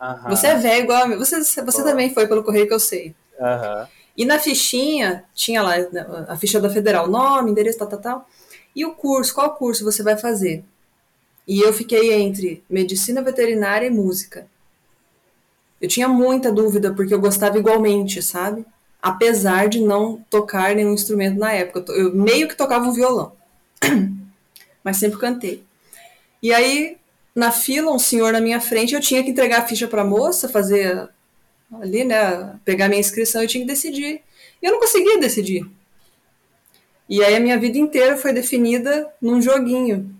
Uhum. 0.00 0.30
Você 0.30 0.46
é 0.46 0.56
velho 0.56 0.84
igual 0.84 1.04
a 1.04 1.08
mim. 1.08 1.16
Você, 1.16 1.42
você 1.42 1.82
também 1.82 2.12
foi 2.12 2.26
pelo 2.26 2.42
correio 2.42 2.66
que 2.66 2.74
eu 2.74 2.80
sei. 2.80 3.14
Uhum. 3.38 3.86
E 4.16 4.24
na 4.24 4.38
fichinha, 4.38 5.24
tinha 5.34 5.62
lá 5.62 5.74
a 6.28 6.36
ficha 6.36 6.60
da 6.60 6.68
federal, 6.68 7.08
nome, 7.08 7.50
endereço, 7.50 7.78
tal, 7.78 7.88
tal, 7.88 8.00
tal. 8.00 8.28
E 8.74 8.84
o 8.84 8.92
curso, 8.92 9.34
qual 9.34 9.54
curso 9.54 9.84
você 9.84 10.02
vai 10.02 10.16
fazer? 10.16 10.64
E 11.46 11.60
eu 11.60 11.72
fiquei 11.72 12.12
entre 12.12 12.62
medicina 12.68 13.22
veterinária 13.22 13.86
e 13.86 13.90
música. 13.90 14.46
Eu 15.80 15.88
tinha 15.88 16.08
muita 16.08 16.50
dúvida, 16.50 16.92
porque 16.92 17.14
eu 17.14 17.20
gostava 17.20 17.58
igualmente, 17.58 18.20
sabe? 18.20 18.66
Apesar 19.00 19.68
de 19.68 19.80
não 19.80 20.24
tocar 20.28 20.74
nenhum 20.74 20.92
instrumento 20.92 21.38
na 21.38 21.52
época. 21.52 21.92
Eu 21.92 22.14
meio 22.14 22.48
que 22.48 22.56
tocava 22.56 22.86
um 22.86 22.92
violão. 22.92 23.32
Mas 24.82 24.96
sempre 24.96 25.18
cantei. 25.18 25.62
E 26.42 26.52
aí 26.52 26.98
na 27.38 27.52
fila, 27.52 27.92
um 27.92 27.98
senhor 28.00 28.32
na 28.32 28.40
minha 28.40 28.60
frente, 28.60 28.94
eu 28.94 29.00
tinha 29.00 29.22
que 29.22 29.30
entregar 29.30 29.60
a 29.60 29.66
ficha 29.66 29.86
para 29.86 30.02
a 30.02 30.04
moça, 30.04 30.48
fazer 30.48 31.08
ali, 31.80 32.02
né, 32.02 32.58
pegar 32.64 32.88
minha 32.88 32.98
inscrição, 32.98 33.40
eu 33.42 33.48
tinha 33.48 33.62
que 33.62 33.70
decidir. 33.70 34.20
E 34.60 34.66
eu 34.66 34.72
não 34.72 34.80
conseguia 34.80 35.20
decidir. 35.20 35.64
E 37.08 37.22
aí 37.22 37.36
a 37.36 37.40
minha 37.40 37.56
vida 37.56 37.78
inteira 37.78 38.16
foi 38.16 38.32
definida 38.32 39.08
num 39.20 39.40
joguinho. 39.40 40.12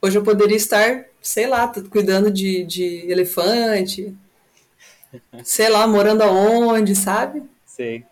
Hoje 0.00 0.16
eu 0.16 0.22
poderia 0.22 0.56
estar, 0.56 1.04
sei 1.20 1.46
lá, 1.46 1.70
cuidando 1.90 2.30
de, 2.30 2.64
de 2.64 3.10
elefante, 3.10 4.14
sei 5.42 5.68
lá, 5.68 5.86
morando 5.86 6.22
aonde, 6.22 6.94
sabe? 6.94 7.42
Sei. 7.66 8.04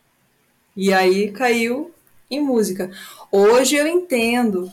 E 0.76 0.92
aí 0.92 1.30
caiu 1.30 1.92
em 2.30 2.40
música. 2.40 2.90
Hoje 3.30 3.76
eu 3.76 3.86
entendo 3.86 4.72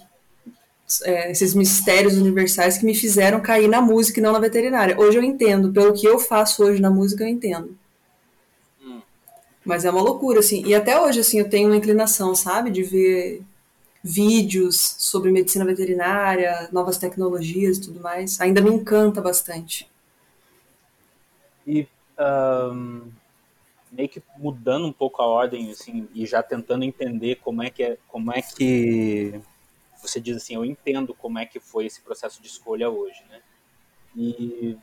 é, 1.03 1.31
esses 1.31 1.53
mistérios 1.53 2.17
universais 2.17 2.77
que 2.77 2.85
me 2.85 2.95
fizeram 2.95 3.39
cair 3.41 3.67
na 3.67 3.81
música 3.81 4.19
e 4.19 4.23
não 4.23 4.31
na 4.31 4.39
veterinária. 4.39 4.99
Hoje 4.99 5.17
eu 5.17 5.23
entendo, 5.23 5.71
pelo 5.71 5.93
que 5.93 6.07
eu 6.07 6.17
faço 6.17 6.63
hoje 6.63 6.81
na 6.81 6.89
música, 6.89 7.23
eu 7.23 7.27
entendo. 7.27 7.77
Hum. 8.83 9.01
Mas 9.63 9.85
é 9.85 9.91
uma 9.91 10.01
loucura, 10.01 10.39
assim. 10.39 10.65
E 10.65 10.73
até 10.73 10.99
hoje, 10.99 11.19
assim, 11.19 11.39
eu 11.39 11.49
tenho 11.49 11.69
uma 11.69 11.77
inclinação, 11.77 12.33
sabe, 12.33 12.71
de 12.71 12.81
ver 12.81 13.43
vídeos 14.03 14.95
sobre 14.97 15.31
medicina 15.31 15.65
veterinária, 15.65 16.69
novas 16.71 16.97
tecnologias 16.97 17.77
e 17.77 17.81
tudo 17.81 17.99
mais. 17.99 18.39
Ainda 18.39 18.61
me 18.61 18.71
encanta 18.71 19.21
bastante. 19.21 19.89
E 21.67 21.85
um, 22.19 23.11
meio 23.91 24.09
que 24.09 24.21
mudando 24.37 24.85
um 24.85 24.93
pouco 24.93 25.21
a 25.21 25.27
ordem, 25.27 25.71
assim, 25.71 26.07
e 26.13 26.25
já 26.25 26.43
tentando 26.43 26.83
entender 26.83 27.35
como 27.35 27.63
é 27.63 27.69
que 27.69 27.83
é, 27.83 27.97
como 28.07 28.31
é 28.31 28.41
que 28.41 29.41
você 30.01 30.19
diz 30.19 30.37
assim, 30.37 30.55
eu 30.55 30.63
entendo 30.63 31.13
como 31.13 31.39
é 31.39 31.45
que 31.45 31.59
foi 31.59 31.85
esse 31.85 32.01
processo 32.01 32.41
de 32.41 32.47
escolha 32.47 32.89
hoje, 32.89 33.23
né? 33.29 33.41
E 34.15 34.77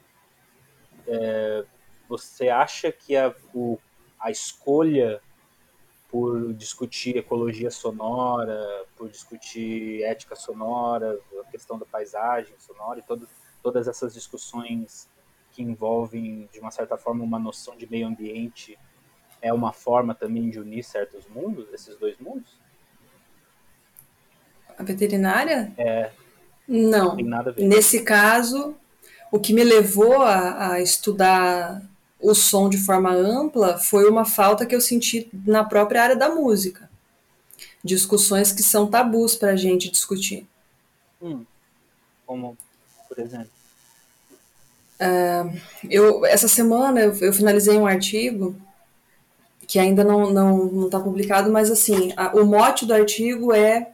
é, 1.06 1.64
você 2.08 2.48
acha 2.48 2.92
que 2.92 3.16
a, 3.16 3.34
o, 3.54 3.78
a 4.18 4.30
escolha 4.30 5.20
por 6.08 6.54
discutir 6.54 7.16
ecologia 7.16 7.70
sonora, 7.70 8.84
por 8.96 9.08
discutir 9.08 10.02
ética 10.04 10.36
sonora, 10.36 11.18
a 11.40 11.50
questão 11.50 11.78
da 11.78 11.84
paisagem 11.84 12.54
sonora 12.58 13.00
e 13.00 13.02
todo, 13.02 13.28
todas 13.62 13.88
essas 13.88 14.14
discussões 14.14 15.08
que 15.56 15.62
envolvem, 15.62 16.48
de 16.52 16.60
uma 16.60 16.70
certa 16.70 16.98
forma, 16.98 17.24
uma 17.24 17.38
noção 17.38 17.76
de 17.76 17.90
meio 17.90 18.06
ambiente, 18.06 18.78
é 19.40 19.52
uma 19.52 19.72
forma 19.72 20.14
também 20.14 20.50
de 20.50 20.60
unir 20.60 20.84
certos 20.84 21.26
mundos, 21.28 21.72
esses 21.72 21.96
dois 21.96 22.18
mundos? 22.18 22.58
a 24.78 24.82
veterinária? 24.82 25.72
É. 25.78 26.10
Não. 26.68 27.08
Não 27.08 27.16
tem 27.16 27.24
nada 27.24 27.50
a 27.50 27.52
ver. 27.52 27.64
Nesse 27.64 28.02
caso, 28.02 28.74
o 29.32 29.38
que 29.38 29.52
me 29.52 29.64
levou 29.64 30.22
a, 30.22 30.72
a 30.72 30.80
estudar 30.80 31.82
o 32.20 32.34
som 32.34 32.68
de 32.68 32.78
forma 32.78 33.10
ampla 33.10 33.78
foi 33.78 34.08
uma 34.08 34.24
falta 34.24 34.66
que 34.66 34.74
eu 34.74 34.80
senti 34.80 35.28
na 35.46 35.64
própria 35.64 36.02
área 36.02 36.16
da 36.16 36.28
música. 36.28 36.90
Discussões 37.82 38.52
que 38.52 38.62
são 38.62 38.88
tabus 38.88 39.36
para 39.36 39.52
a 39.52 39.56
gente 39.56 39.90
discutir. 39.90 40.46
Hum. 41.22 41.44
Como, 42.26 42.56
por 43.08 43.18
exemplo? 43.18 43.50
Uh, 44.98 45.60
eu, 45.90 46.24
essa 46.24 46.48
semana 46.48 47.00
eu, 47.00 47.14
eu, 47.20 47.32
finalizei 47.32 47.76
um 47.76 47.86
artigo 47.86 48.56
que 49.66 49.78
ainda 49.78 50.02
não 50.02 50.28
está 50.28 50.34
não, 50.34 50.64
não 50.66 50.90
tá 50.90 50.98
publicado, 50.98 51.52
mas 51.52 51.70
assim, 51.70 52.14
a, 52.16 52.34
o 52.34 52.46
mote 52.46 52.86
do 52.86 52.94
artigo 52.94 53.52
é 53.52 53.90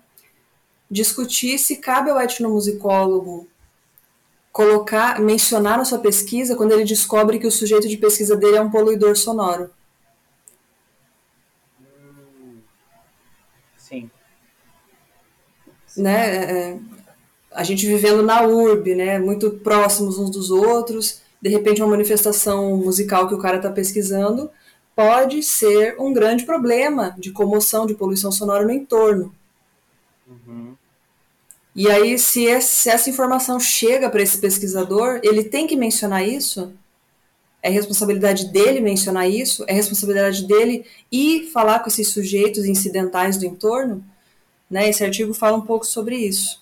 discutir 0.89 1.59
se 1.59 1.77
cabe 1.79 2.11
ao 2.11 2.21
etnomusicólogo 2.21 3.49
colocar, 4.53 5.19
mencionar 5.19 5.79
na 5.79 5.85
sua 5.85 5.99
pesquisa 5.99 6.55
quando 6.55 6.73
ele 6.73 6.85
descobre 6.85 7.39
que 7.39 7.47
o 7.47 7.51
sujeito 7.51 7.89
de 7.89 7.97
pesquisa 7.97 8.37
dele 8.37 8.59
é 8.59 8.61
um 8.61 8.71
poluidor 8.71 9.17
sonoro. 9.17 9.71
Sim. 13.77 14.11
Né? 15.97 16.37
É, 16.37 16.53
é, 16.53 16.79
a 17.55 17.63
gente 17.63 17.87
vivendo 17.87 18.23
na 18.23 18.43
urbe, 18.43 18.95
né? 18.95 19.19
Muito 19.19 19.51
próximos 19.51 20.19
uns 20.19 20.31
dos 20.31 20.51
outros, 20.51 21.21
de 21.41 21.49
repente 21.49 21.83
uma 21.83 21.91
manifestação 21.91 22.77
musical 22.77 23.29
que 23.29 23.35
o 23.35 23.39
cara 23.39 23.57
está 23.57 23.71
pesquisando 23.71 24.51
pode 24.95 25.43
ser 25.43 25.97
um 25.99 26.13
grande 26.13 26.45
problema 26.45 27.15
de 27.19 27.33
comoção, 27.33 27.87
de 27.87 27.95
poluição 27.95 28.31
sonora 28.31 28.65
no 28.65 28.71
entorno. 28.71 29.35
Uhum. 30.29 30.75
E 31.75 31.91
aí, 31.91 32.19
se, 32.19 32.47
essa 32.47 33.09
informação 33.09 33.59
chega 33.59 34.11
para 34.11 34.23
esse 34.23 34.39
pesquisador, 34.39 35.21
ele 35.23 35.45
tem 35.45 35.67
que 35.67 35.75
mencionar 35.75 36.27
isso? 36.27 36.73
É 37.63 37.71
responsabilidade 37.71 38.53
dele 38.53 38.81
mencionar 38.81 39.31
isso? 39.31 39.65
É 39.67 39.73
responsabilidade 39.73 40.47
dele 40.47 40.85
ir 41.11 41.51
falar 41.51 41.79
com 41.79 41.89
esses 41.89 42.09
sujeitos 42.09 42.67
incidentais 42.67 43.39
do 43.39 43.47
entorno? 43.47 44.05
Né? 44.69 44.91
Esse 44.91 45.03
artigo 45.03 45.33
fala 45.33 45.57
um 45.57 45.63
pouco 45.63 45.87
sobre 45.87 46.17
isso. 46.17 46.62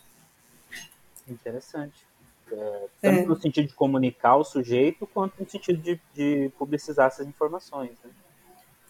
Interessante. 1.30 2.04
É, 2.52 2.88
tanto 3.00 3.20
é. 3.20 3.26
no 3.26 3.40
sentido 3.40 3.68
de 3.68 3.74
comunicar 3.74 4.36
o 4.36 4.44
sujeito, 4.44 5.06
quanto 5.06 5.34
no 5.38 5.48
sentido 5.48 5.80
de, 5.80 6.00
de 6.14 6.50
publicizar 6.58 7.06
essas 7.06 7.26
informações. 7.26 7.92
Né? 8.04 8.10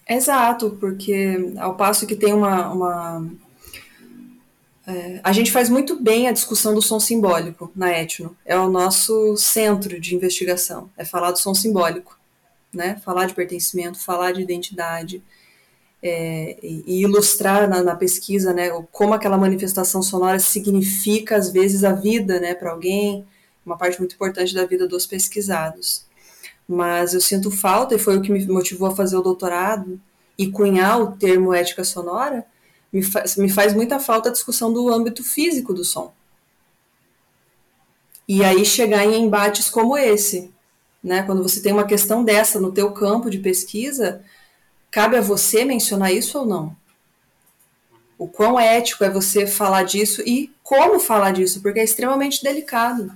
Exato, 0.09 0.77
porque 0.81 1.53
ao 1.59 1.77
passo 1.77 2.07
que 2.07 2.17
tem 2.17 2.33
uma, 2.33 2.73
uma 2.73 3.31
É, 4.87 5.21
a 5.23 5.33
gente 5.33 5.53
faz 5.53 5.69
muito 5.69 6.03
bem 6.03 6.27
a 6.27 6.33
discussão 6.33 6.75
do 6.75 6.83
som 6.83 6.99
simbólico 6.99 7.71
na 7.77 7.93
Etno. 7.93 8.35
É 8.45 8.59
o 8.59 8.69
nosso 8.69 9.37
centro 9.37 10.01
de 10.01 10.17
investigação. 10.17 10.91
É 10.97 11.05
falar 11.05 11.31
do 11.33 11.39
som 11.39 11.55
simbólico, 11.55 12.19
né? 12.73 12.97
Falar 13.05 13.27
de 13.27 13.35
pertencimento, 13.35 14.01
falar 14.01 14.33
de 14.33 14.41
identidade 14.41 15.23
é, 16.03 16.59
e, 16.63 17.03
ilustrar 17.03 17.69
na, 17.69 17.83
na, 17.83 17.95
pesquisa, 17.95 18.53
né? 18.53 18.71
Como 18.91 19.13
aquela 19.15 19.37
manifestação 19.37 20.03
sonora 20.03 20.39
significa 20.39 21.37
às 21.37 21.51
vezes 21.51 21.85
a 21.85 21.93
vida, 21.93 22.41
né? 22.41 22.55
Para 22.55 22.71
alguém, 22.71 23.27
uma 23.65 23.77
parte 23.77 23.99
muito 23.99 24.15
importante 24.15 24.55
da 24.55 24.65
vida 24.65 24.89
dos 24.89 25.07
pesquisados. 25.07 26.05
Mas 26.67 27.15
eu 27.15 27.21
sinto 27.21 27.51
falta 27.51 27.95
e 27.95 27.99
foi 27.99 28.17
o 28.17 28.23
que 28.23 28.33
me 28.33 28.47
motivou 28.47 28.89
a 28.89 28.97
fazer 28.97 29.17
o 29.17 29.23
doutorado 29.23 30.01
e 30.39 30.51
cunhar 30.51 31.01
o 31.01 31.13
termo 31.13 31.53
ética 31.53 31.85
sonora 31.85 32.47
me 32.93 33.03
faz, 33.03 33.37
me 33.37 33.49
faz 33.49 33.75
muita 33.75 34.01
falta 34.01 34.29
a 34.29 34.33
discussão 34.33 34.73
do 34.73 34.89
âmbito 34.93 35.23
físico 35.23 35.73
do 35.73 35.85
som. 35.85 36.13
E 38.27 38.45
aí 38.45 38.65
chegar 38.65 39.05
em 39.05 39.25
embates 39.25 39.69
como 39.69 39.97
esse, 39.97 40.51
né? 41.03 41.23
Quando 41.23 41.43
você 41.43 41.61
tem 41.61 41.73
uma 41.73 41.87
questão 41.87 42.25
dessa 42.25 42.61
no 42.61 42.73
teu 42.73 42.93
campo 42.93 43.31
de 43.31 43.39
pesquisa, 43.39 44.23
cabe 44.91 45.17
a 45.17 45.21
você 45.21 45.65
mencionar 45.65 46.13
isso 46.13 46.39
ou 46.39 46.47
não? 46.47 46.77
O 48.19 48.29
quão 48.29 48.59
ético 48.59 49.05
é 49.05 49.11
você 49.11 49.47
falar 49.47 49.85
disso 49.85 50.23
e 50.27 50.53
como 50.63 51.01
falar 51.01 51.33
disso, 51.33 51.63
porque 51.63 51.81
é 51.81 51.85
extremamente 51.85 52.43
delicado. 52.43 53.13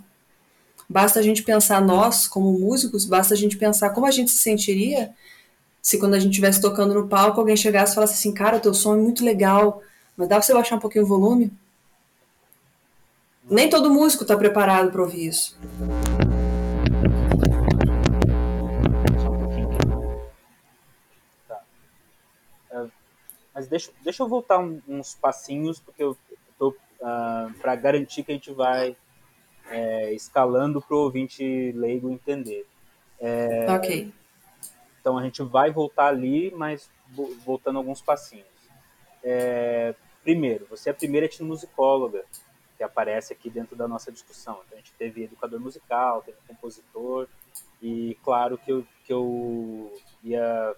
Basta 0.89 1.21
a 1.21 1.23
gente 1.23 1.43
pensar 1.43 1.81
nós, 1.81 2.27
como 2.27 2.59
músicos, 2.59 3.05
basta 3.05 3.35
a 3.35 3.37
gente 3.37 3.57
pensar 3.57 3.91
como 3.91 4.07
a 4.07 4.11
gente 4.11 4.31
se 4.31 4.39
sentiria 4.39 5.15
se 5.85 5.99
quando 5.99 6.15
a 6.15 6.19
gente 6.19 6.31
estivesse 6.31 6.63
tocando 6.63 6.95
no 6.95 7.07
palco, 7.07 7.39
alguém 7.39 7.59
chegasse 7.59 7.93
e 7.93 7.95
falasse 7.95 8.15
assim, 8.15 8.33
cara, 8.33 8.59
teu 8.59 8.73
som 8.73 8.95
é 8.95 8.97
muito 8.97 9.23
legal, 9.23 9.83
mas 10.17 10.27
dá 10.27 10.37
pra 10.37 10.43
você 10.43 10.55
baixar 10.55 10.77
um 10.77 10.81
pouquinho 10.81 11.05
o 11.05 11.07
volume? 11.07 11.53
Nem 13.51 13.69
todo 13.69 13.93
músico 13.93 14.25
está 14.25 14.35
preparado 14.35 14.91
para 14.91 15.03
ouvir 15.03 15.27
isso. 15.27 15.55
Mas 23.55 23.69
deixa, 23.69 23.93
deixa 24.03 24.23
eu 24.23 24.29
voltar 24.29 24.59
uns 24.59 25.15
passinhos, 25.15 25.79
porque 25.79 26.03
eu 26.03 26.17
tô 26.59 26.71
uh, 26.71 26.75
ah, 27.03 27.51
para 27.61 27.77
garantir 27.77 28.25
que 28.25 28.33
a 28.33 28.35
gente 28.35 28.53
vai 28.53 28.97
é, 29.71 30.13
escalando 30.13 30.83
para 30.83 30.97
o 30.97 31.01
ouvinte 31.01 31.73
leigo 31.73 32.11
entender. 32.11 32.67
É, 33.21 33.71
ok. 33.71 34.13
Então 35.01 35.17
a 35.17 35.23
gente 35.23 35.43
vai 35.43 35.71
voltar 35.71 36.07
ali, 36.07 36.53
mas 36.57 36.91
voltando 37.45 37.79
alguns 37.79 38.03
passinhos. 38.03 38.47
É, 39.23 39.95
primeiro, 40.23 40.67
você 40.69 40.89
é 40.89 40.93
a 40.93 40.95
primeira 40.95 41.27
etnomusicóloga 41.27 42.25
que 42.77 42.83
aparece 42.83 43.33
aqui 43.33 43.49
dentro 43.49 43.77
da 43.77 43.87
nossa 43.87 44.11
discussão. 44.11 44.61
Então 44.67 44.77
a 44.77 44.81
gente 44.81 44.93
teve 44.95 45.25
educador 45.25 45.61
musical, 45.61 46.23
teve 46.23 46.39
compositor, 46.49 47.29
e 47.81 48.17
claro 48.25 48.59
que 48.59 48.73
eu, 48.73 48.87
que 49.05 49.13
eu 49.13 49.93
ia 50.23 50.75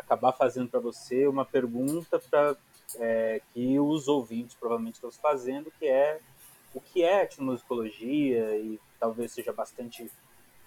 acabar 0.00 0.32
fazendo 0.32 0.68
para 0.68 0.80
você 0.80 1.26
uma 1.26 1.44
pergunta 1.44 2.18
para 2.18 2.56
é, 2.96 3.40
que 3.52 3.78
os 3.78 4.08
ouvintes 4.08 4.56
provavelmente 4.58 4.94
estão 4.94 5.10
fazendo, 5.12 5.70
que 5.78 5.86
é 5.86 6.20
o 6.74 6.80
que 6.80 7.02
é 7.02 7.22
etnomusicologia 7.22 8.56
e 8.56 8.80
talvez 8.98 9.32
seja 9.32 9.52
bastante 9.52 10.10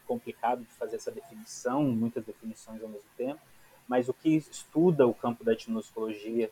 complicado 0.06 0.62
de 0.62 0.74
fazer 0.74 0.98
essa 0.98 1.12
definição, 1.12 1.84
muitas 1.84 2.24
definições 2.24 2.82
ao 2.82 2.90
mesmo 2.90 3.08
tempo, 3.18 3.40
mas 3.88 4.08
o 4.08 4.14
que 4.14 4.36
estuda 4.36 5.08
o 5.08 5.14
campo 5.14 5.44
da 5.44 5.54
etnomusicologia 5.54 6.50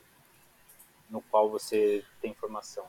no 1.09 1.21
qual 1.21 1.49
você 1.49 2.03
tem 2.21 2.33
formação? 2.33 2.85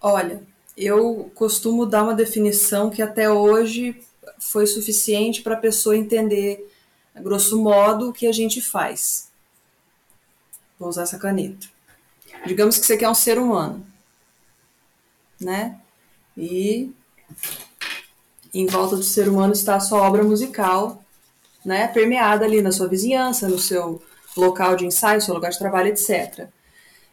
Olha, 0.00 0.42
eu 0.76 1.30
costumo 1.34 1.86
dar 1.86 2.02
uma 2.02 2.14
definição 2.14 2.90
que 2.90 3.02
até 3.02 3.30
hoje 3.30 4.04
foi 4.38 4.66
suficiente 4.66 5.42
para 5.42 5.54
a 5.54 5.60
pessoa 5.60 5.96
entender, 5.96 6.70
grosso 7.20 7.62
modo, 7.62 8.08
o 8.08 8.12
que 8.12 8.26
a 8.26 8.32
gente 8.32 8.60
faz. 8.60 9.30
Vou 10.78 10.88
usar 10.88 11.02
essa 11.02 11.18
caneta. 11.18 11.68
Digamos 12.46 12.78
que 12.78 12.86
você 12.86 12.96
quer 12.96 13.08
um 13.08 13.14
ser 13.14 13.38
humano, 13.38 13.86
né? 15.40 15.78
E 16.36 16.92
em 18.52 18.66
volta 18.66 18.96
do 18.96 19.02
ser 19.02 19.28
humano 19.28 19.52
está 19.52 19.76
a 19.76 19.80
sua 19.80 20.02
obra 20.02 20.22
musical, 20.22 21.02
né, 21.64 21.86
permeada 21.88 22.44
ali 22.44 22.60
na 22.60 22.72
sua 22.72 22.88
vizinhança, 22.88 23.48
no 23.48 23.58
seu 23.58 24.02
local 24.36 24.76
de 24.76 24.84
ensaio, 24.84 25.20
seu 25.20 25.34
lugar 25.34 25.50
de 25.50 25.58
trabalho, 25.58 25.88
etc. 25.88 26.48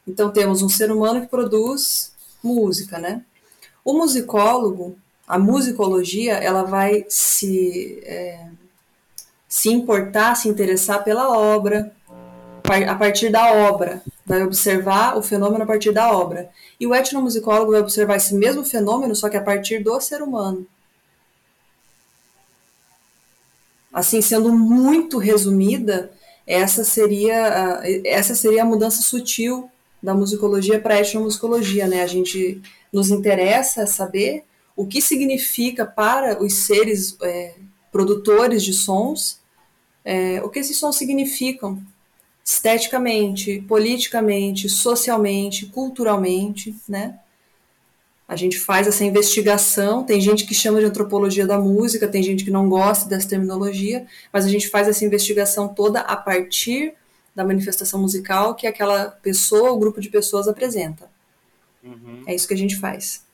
Então 0.07 0.31
temos 0.31 0.61
um 0.61 0.69
ser 0.69 0.91
humano 0.91 1.21
que 1.21 1.27
produz 1.27 2.13
música, 2.43 2.97
né? 2.97 3.23
O 3.85 3.93
musicólogo, 3.93 4.97
a 5.27 5.37
musicologia, 5.37 6.33
ela 6.33 6.63
vai 6.63 7.05
se 7.07 8.01
é, 8.03 8.47
se 9.49 9.69
importar, 9.69 10.35
se 10.35 10.47
interessar 10.47 11.03
pela 11.03 11.35
obra, 11.35 11.91
a 12.87 12.93
partir 12.93 13.31
da 13.31 13.51
obra, 13.51 14.03
vai 14.23 14.43
observar 14.43 15.17
o 15.17 15.23
fenômeno 15.23 15.63
a 15.63 15.67
partir 15.67 15.91
da 15.91 16.15
obra. 16.15 16.51
E 16.79 16.85
o 16.85 16.93
etnomusicólogo 16.93 17.71
vai 17.71 17.81
observar 17.81 18.17
esse 18.17 18.35
mesmo 18.35 18.63
fenômeno, 18.63 19.15
só 19.15 19.27
que 19.27 19.35
a 19.35 19.41
partir 19.41 19.83
do 19.83 19.99
ser 19.99 20.21
humano. 20.21 20.67
Assim, 23.91 24.21
sendo 24.21 24.53
muito 24.53 25.17
resumida, 25.17 26.11
essa 26.45 26.83
seria, 26.83 27.81
essa 28.05 28.35
seria 28.35 28.61
a 28.61 28.65
mudança 28.65 29.01
sutil 29.01 29.67
da 30.01 30.13
musicologia 30.13 30.79
para 30.79 30.93
a 30.93 31.01
etnomusicologia, 31.01 31.87
né? 31.87 32.03
A 32.03 32.07
gente 32.07 32.61
nos 32.93 33.09
interessa 33.09 33.87
saber 33.87 34.43
o 34.75 34.85
que 34.85 35.01
significa 35.01 35.87
para 35.87 36.41
os 36.41 36.53
seres 36.53 37.17
é, 37.23 37.55
produtores 37.91 38.63
de 38.63 38.73
sons, 38.73 39.38
é, 40.03 40.41
o 40.43 40.49
que 40.49 40.59
esses 40.59 40.77
sons 40.77 40.95
significam 40.97 41.81
esteticamente, 42.43 43.63
politicamente, 43.67 44.67
socialmente, 44.69 45.67
culturalmente, 45.67 46.75
né? 46.87 47.19
A 48.27 48.35
gente 48.35 48.59
faz 48.59 48.87
essa 48.87 49.03
investigação. 49.03 50.03
Tem 50.03 50.21
gente 50.21 50.45
que 50.45 50.53
chama 50.53 50.79
de 50.79 50.85
antropologia 50.85 51.47
da 51.47 51.59
música, 51.59 52.07
tem 52.07 52.21
gente 52.21 52.43
que 52.43 52.51
não 52.51 52.69
gosta 52.69 53.09
dessa 53.09 53.27
terminologia, 53.27 54.05
mas 54.31 54.45
a 54.45 54.49
gente 54.49 54.67
faz 54.67 54.87
essa 54.87 55.03
investigação 55.03 55.67
toda 55.67 55.99
a 56.01 56.15
partir 56.15 56.93
da 57.35 57.43
manifestação 57.43 57.99
musical 57.99 58.53
que 58.53 58.67
aquela 58.67 59.07
pessoa 59.07 59.71
ou 59.71 59.79
grupo 59.79 59.99
de 59.99 60.09
pessoas 60.09 60.47
apresenta. 60.47 61.09
Uhum. 61.83 62.23
É 62.27 62.35
isso 62.35 62.47
que 62.47 62.53
a 62.53 62.57
gente 62.57 62.75
faz. 62.77 63.25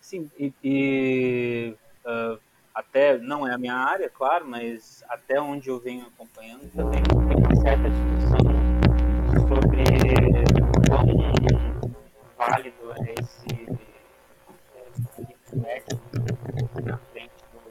Sim, 0.00 0.30
e, 0.38 0.52
e 0.62 1.74
até 2.92 3.16
não 3.16 3.48
é 3.48 3.54
a 3.54 3.58
minha 3.58 3.74
área, 3.74 4.10
claro, 4.10 4.46
mas 4.46 5.02
até 5.08 5.40
onde 5.40 5.70
eu 5.70 5.80
venho 5.80 6.06
acompanhando 6.08 6.70
também 6.72 7.02
tem 7.02 7.38
uma 7.38 7.56
certa 7.56 7.88
discussão 7.88 8.38
sobre 9.48 9.82
quão 10.86 11.06
válido 12.36 12.92
é 13.00 13.14
esse 13.18 13.62
na 15.56 16.98
frente 16.98 17.32
do, 17.50 17.70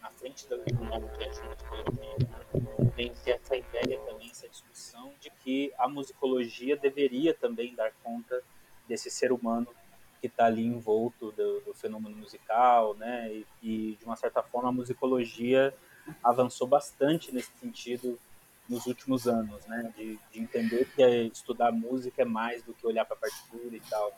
na 0.00 0.10
frente 0.10 0.48
do, 0.48 0.84
nome 0.84 1.08
que 1.18 1.22
é 1.22 1.28
musicologia. 1.28 2.28
Tem-se 2.96 3.30
essa 3.30 3.56
ideia 3.56 4.00
também, 4.06 4.30
essa 4.30 4.48
discussão 4.48 5.12
de 5.20 5.28
que 5.28 5.70
a 5.76 5.86
musicologia 5.86 6.78
deveria 6.78 7.34
também 7.34 7.74
dar 7.74 7.92
conta 8.02 8.42
desse 8.88 9.10
ser 9.10 9.32
humano 9.32 9.68
que 10.20 10.26
está 10.26 10.46
ali 10.46 10.64
envolto 10.64 11.32
do, 11.32 11.60
do, 11.60 11.74
fenômeno 11.74 12.16
musical, 12.16 12.94
né? 12.94 13.32
E, 13.32 13.46
e, 13.62 13.96
de 13.96 14.04
uma 14.04 14.16
certa 14.16 14.42
forma 14.42 14.68
a 14.68 14.72
musicologia 14.72 15.74
avançou 16.22 16.66
bastante 16.66 17.32
nesse 17.32 17.50
sentido 17.60 18.18
nos 18.68 18.86
últimos 18.86 19.26
anos, 19.26 19.64
né? 19.66 19.92
De, 19.96 20.18
de 20.32 20.40
entender 20.40 20.88
que 20.94 21.02
estudar 21.32 21.72
música 21.72 22.22
é 22.22 22.24
mais 22.24 22.62
do 22.62 22.74
que 22.74 22.86
olhar 22.86 23.04
para 23.04 23.16
a 23.16 23.20
partitura 23.20 23.76
e 23.76 23.80
tal. 23.80 24.12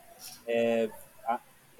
É, 0.47 0.89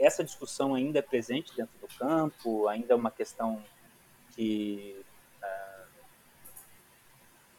essa 0.01 0.23
discussão 0.23 0.73
ainda 0.73 0.97
é 0.97 1.01
presente 1.01 1.55
dentro 1.55 1.77
do 1.79 1.87
campo, 1.95 2.67
ainda 2.67 2.93
é 2.93 2.95
uma 2.95 3.11
questão 3.11 3.63
que, 4.31 4.99
uh, 5.37 5.87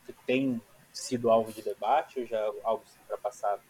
que 0.05 0.12
tem 0.27 0.61
sido 0.92 1.31
alvo 1.31 1.53
de 1.53 1.62
debate 1.62 2.20
ou 2.20 2.27
já 2.27 2.38
é 2.38 2.53
algo 2.64 2.85
ultrapassado? 3.03 3.62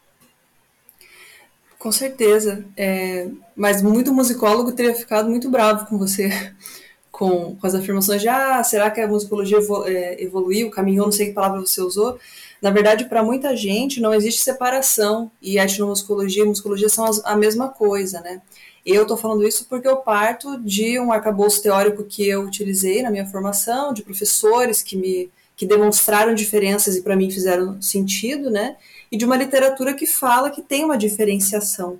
Com 1.83 1.91
certeza, 1.91 2.63
é, 2.77 3.27
mas 3.53 3.81
muito 3.81 4.13
musicólogo 4.13 4.71
teria 4.71 4.95
ficado 4.95 5.29
muito 5.29 5.51
bravo 5.51 5.85
com 5.85 5.97
você, 5.97 6.29
com, 7.11 7.57
com 7.57 7.67
as 7.67 7.75
afirmações 7.75 8.21
de 8.21 8.29
ah, 8.29 8.63
será 8.63 8.89
que 8.89 9.01
a 9.01 9.07
musicologia 9.07 9.57
é, 9.87 10.23
evoluiu, 10.23 10.71
caminhou, 10.71 11.07
não 11.07 11.11
sei 11.11 11.27
que 11.27 11.33
palavra 11.33 11.59
você 11.59 11.81
usou. 11.81 12.17
Na 12.61 12.71
verdade, 12.71 13.03
para 13.03 13.21
muita 13.21 13.53
gente 13.53 13.99
não 13.99 14.13
existe 14.13 14.39
separação 14.39 15.29
e 15.41 15.59
a 15.59 15.65
etnomusicologia 15.65 16.43
e 16.43 16.47
musicologia 16.47 16.87
são 16.87 17.03
a 17.25 17.35
mesma 17.35 17.67
coisa, 17.67 18.21
né? 18.21 18.41
Eu 18.85 19.01
estou 19.01 19.17
falando 19.17 19.45
isso 19.45 19.65
porque 19.69 19.85
eu 19.85 19.97
parto 19.97 20.57
de 20.61 20.97
um 21.01 21.11
arcabouço 21.11 21.61
teórico 21.61 22.05
que 22.05 22.25
eu 22.25 22.43
utilizei 22.43 23.01
na 23.01 23.11
minha 23.11 23.25
formação, 23.25 23.93
de 23.93 24.03
professores 24.03 24.81
que 24.81 24.95
me 24.95 25.29
que 25.55 25.65
demonstraram 25.65 26.33
diferenças 26.33 26.95
e 26.95 27.01
para 27.01 27.15
mim 27.15 27.29
fizeram 27.29 27.81
sentido, 27.81 28.49
né? 28.49 28.75
E 29.11 29.17
de 29.17 29.25
uma 29.25 29.37
literatura 29.37 29.93
que 29.93 30.05
fala 30.05 30.49
que 30.49 30.61
tem 30.61 30.83
uma 30.83 30.97
diferenciação. 30.97 31.99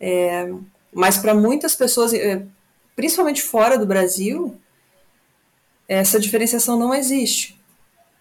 É, 0.00 0.50
mas 0.92 1.18
para 1.18 1.34
muitas 1.34 1.76
pessoas, 1.76 2.14
é, 2.14 2.42
principalmente 2.96 3.42
fora 3.42 3.76
do 3.76 3.86
Brasil, 3.86 4.56
essa 5.86 6.18
diferenciação 6.18 6.78
não 6.78 6.94
existe. 6.94 7.58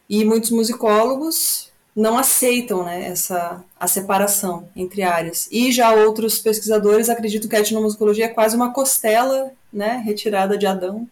E 0.10 0.24
muitos 0.24 0.52
musicólogos 0.52 1.72
não 1.96 2.18
aceitam 2.18 2.84
né, 2.84 3.08
essa 3.08 3.64
a 3.80 3.88
separação 3.88 4.70
entre 4.76 5.02
áreas. 5.02 5.48
E 5.52 5.72
já 5.72 5.92
outros 5.94 6.40
pesquisadores 6.40 7.10
acreditam 7.10 7.50
que 7.50 7.56
a 7.56 7.60
etnomusicologia 7.60 8.26
é 8.26 8.30
quase 8.30 8.56
uma 8.56 8.72
costela 8.72 9.52
né, 9.74 10.02
retirada 10.06 10.58
de 10.58 10.68
Adão, 10.68 11.08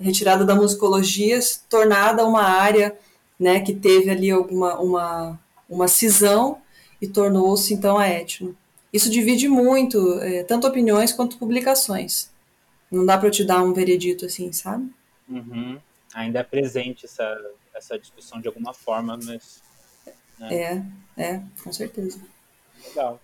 retirada 0.00 0.44
da 0.44 0.54
musicologia, 0.54 1.38
tornada 1.68 2.24
uma 2.24 2.42
área 2.42 2.96
né, 3.38 3.60
que 3.60 3.74
teve 3.74 4.10
ali 4.10 4.30
alguma 4.30 4.78
uma, 4.80 5.40
uma 5.68 5.88
cisão 5.88 6.60
e 7.00 7.06
tornou-se 7.06 7.72
então 7.74 7.98
a 7.98 8.08
etno. 8.08 8.56
Isso 8.92 9.10
divide 9.10 9.48
muito, 9.48 10.18
é, 10.20 10.42
tanto 10.44 10.66
opiniões 10.66 11.12
quanto 11.12 11.38
publicações. 11.38 12.30
Não 12.90 13.04
dá 13.04 13.18
para 13.18 13.28
eu 13.28 13.32
te 13.32 13.44
dar 13.44 13.62
um 13.62 13.72
veredito 13.72 14.24
assim, 14.24 14.52
sabe? 14.52 14.90
Uhum. 15.28 15.78
Ainda 16.14 16.40
é 16.40 16.42
presente 16.42 17.04
essa, 17.04 17.38
essa 17.74 17.98
discussão 17.98 18.40
de 18.40 18.48
alguma 18.48 18.72
forma, 18.72 19.18
mas. 19.22 19.62
Né? 20.38 20.54
É, 20.54 20.82
é, 21.22 21.42
com 21.62 21.72
certeza. 21.72 22.20
Legal. 22.88 23.20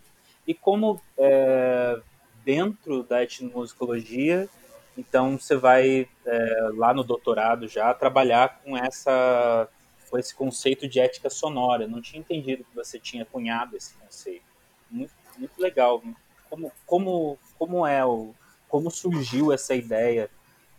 E 0.47 0.53
como 0.53 1.01
é, 1.17 1.99
dentro 2.45 3.03
da 3.05 3.23
etnomusicologia, 3.23 4.49
então 4.97 5.39
você 5.39 5.57
vai 5.57 6.09
é, 6.27 6.69
lá 6.75 6.93
no 6.93 7.03
doutorado 7.03 7.67
já 7.67 7.93
trabalhar 7.95 8.61
com 8.63 8.77
essa 8.77 9.69
com 10.11 10.19
esse 10.19 10.35
conceito 10.35 10.87
de 10.87 11.01
ética 11.01 11.31
sonora. 11.31 11.89
não 11.89 12.03
tinha 12.03 12.21
entendido 12.21 12.65
que 12.65 12.75
você 12.75 12.99
tinha 12.99 13.25
cunhado 13.25 13.75
esse 13.79 13.95
conceito. 13.95 14.45
Muito, 14.91 15.15
muito 15.39 15.59
legal. 15.59 16.03
Como, 16.51 16.71
como, 16.85 17.39
como 17.59 17.87
é 17.87 18.05
o 18.05 18.35
como 18.69 18.91
surgiu 18.91 19.53
essa 19.53 19.75
ideia 19.75 20.31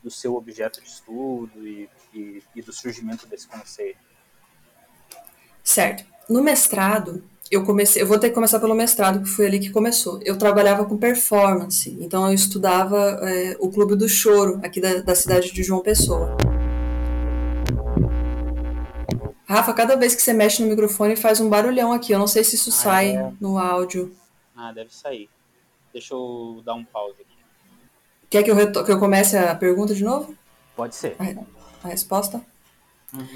do 0.04 0.12
seu 0.12 0.36
objeto 0.36 0.82
de 0.82 0.88
estudo 0.88 1.68
e, 1.68 1.90
e, 2.14 2.44
e 2.56 2.62
do 2.62 2.72
surgimento 2.72 3.26
desse 3.26 3.48
conceito? 3.48 4.00
Certo. 5.64 6.06
No 6.30 6.44
mestrado, 6.44 7.28
eu 7.54 7.64
comecei, 7.64 8.02
eu 8.02 8.08
vou 8.08 8.18
ter 8.18 8.30
que 8.30 8.36
começar 8.36 8.60
pelo 8.60 8.74
mestrado, 8.74 9.22
que 9.22 9.30
foi 9.30 9.46
ali 9.46 9.60
que 9.60 9.70
começou. 9.70 10.20
Eu 10.24 10.38
trabalhava 10.38 10.86
com 10.86 10.98
performance, 10.98 11.96
então 12.00 12.28
eu 12.28 12.34
estudava 12.34 13.20
é, 13.22 13.56
o 13.60 13.70
Clube 13.70 13.96
do 13.96 14.10
Choro, 14.10 14.60
aqui 14.64 14.82
da, 14.82 15.02
da 15.02 15.14
cidade 15.14 15.52
de 15.52 15.62
João 15.62 15.82
Pessoa. 15.82 16.36
Rafa, 19.46 19.72
cada 19.74 19.96
vez 19.96 20.16
que 20.16 20.22
você 20.24 20.34
mexe 20.34 20.64
no 20.64 20.70
microfone 20.70 21.16
faz 21.16 21.40
um 21.40 21.48
barulhão 21.48 21.94
aqui. 21.94 22.12
Eu 22.12 22.18
não 22.18 22.26
sei 22.26 22.44
se 22.44 22.56
isso 22.56 22.72
ah, 22.72 22.74
sai 22.74 23.16
é... 23.16 23.32
no 23.40 23.60
áudio. 23.60 24.12
Ah, 24.56 24.72
deve 24.72 24.92
sair. 24.92 25.30
Deixa 25.94 26.16
eu 26.16 26.60
dar 26.66 26.74
um 26.74 26.84
pause 26.84 27.14
aqui. 27.22 27.38
Quer 28.32 28.42
que 28.42 28.50
eu, 28.50 28.84
que 28.84 28.92
eu 28.92 29.00
comece 29.00 29.38
a 29.38 29.54
pergunta 29.54 29.94
de 29.94 30.04
novo? 30.04 30.36
Pode 30.76 30.96
ser. 30.96 31.16
A, 31.20 31.88
a 31.88 31.92
resposta? 31.92 32.42
Uhum. 33.14 33.28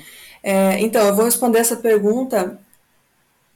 É, 0.42 0.80
então, 0.80 1.06
eu 1.06 1.16
vou 1.16 1.26
responder 1.26 1.60
essa 1.60 1.76
pergunta 1.76 2.60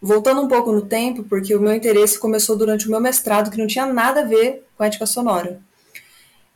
voltando 0.01 0.41
um 0.41 0.47
pouco 0.47 0.71
no 0.71 0.81
tempo, 0.81 1.23
porque 1.23 1.55
o 1.55 1.61
meu 1.61 1.73
interesse 1.73 2.17
começou 2.17 2.57
durante 2.57 2.87
o 2.87 2.91
meu 2.91 2.99
mestrado, 2.99 3.51
que 3.51 3.57
não 3.57 3.67
tinha 3.67 3.85
nada 3.85 4.21
a 4.21 4.25
ver 4.25 4.65
com 4.75 4.83
ética 4.83 5.05
sonora. 5.05 5.61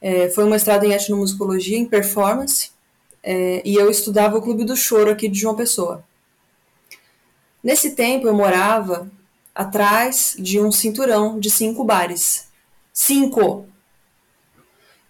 É, 0.01 0.29
foi 0.29 0.43
um 0.43 0.49
mestrado 0.49 0.83
em 0.83 0.91
etnomusicologia, 0.91 1.77
em 1.77 1.85
performance, 1.85 2.71
é, 3.21 3.61
e 3.63 3.75
eu 3.75 3.89
estudava 3.89 4.37
o 4.37 4.41
Clube 4.41 4.63
do 4.63 4.75
Choro 4.75 5.11
aqui 5.11 5.27
de 5.27 5.39
João 5.39 5.55
Pessoa. 5.55 6.03
Nesse 7.63 7.91
tempo 7.91 8.27
eu 8.27 8.33
morava 8.33 9.09
atrás 9.53 10.35
de 10.37 10.59
um 10.59 10.71
cinturão 10.71 11.39
de 11.39 11.49
cinco 11.49 11.83
bares. 11.83 12.47
Cinco! 12.93 13.67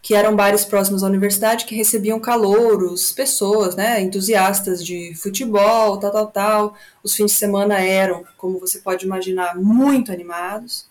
Que 0.06 0.14
eram 0.14 0.36
bares 0.36 0.64
próximos 0.64 1.04
à 1.04 1.08
universidade 1.08 1.66
que 1.66 1.74
recebiam 1.74 2.20
calouros, 2.20 3.12
pessoas, 3.12 3.76
né, 3.76 4.00
entusiastas 4.00 4.86
de 4.86 5.16
futebol, 5.16 5.98
tal, 5.98 6.12
tal, 6.12 6.28
tal. 6.28 6.76
Os 7.04 7.16
fins 7.16 7.32
de 7.32 7.38
semana 7.38 7.80
eram, 7.80 8.24
como 8.38 8.60
você 8.60 8.78
pode 8.78 9.04
imaginar, 9.04 9.56
muito 9.56 10.12
animados. 10.12 10.86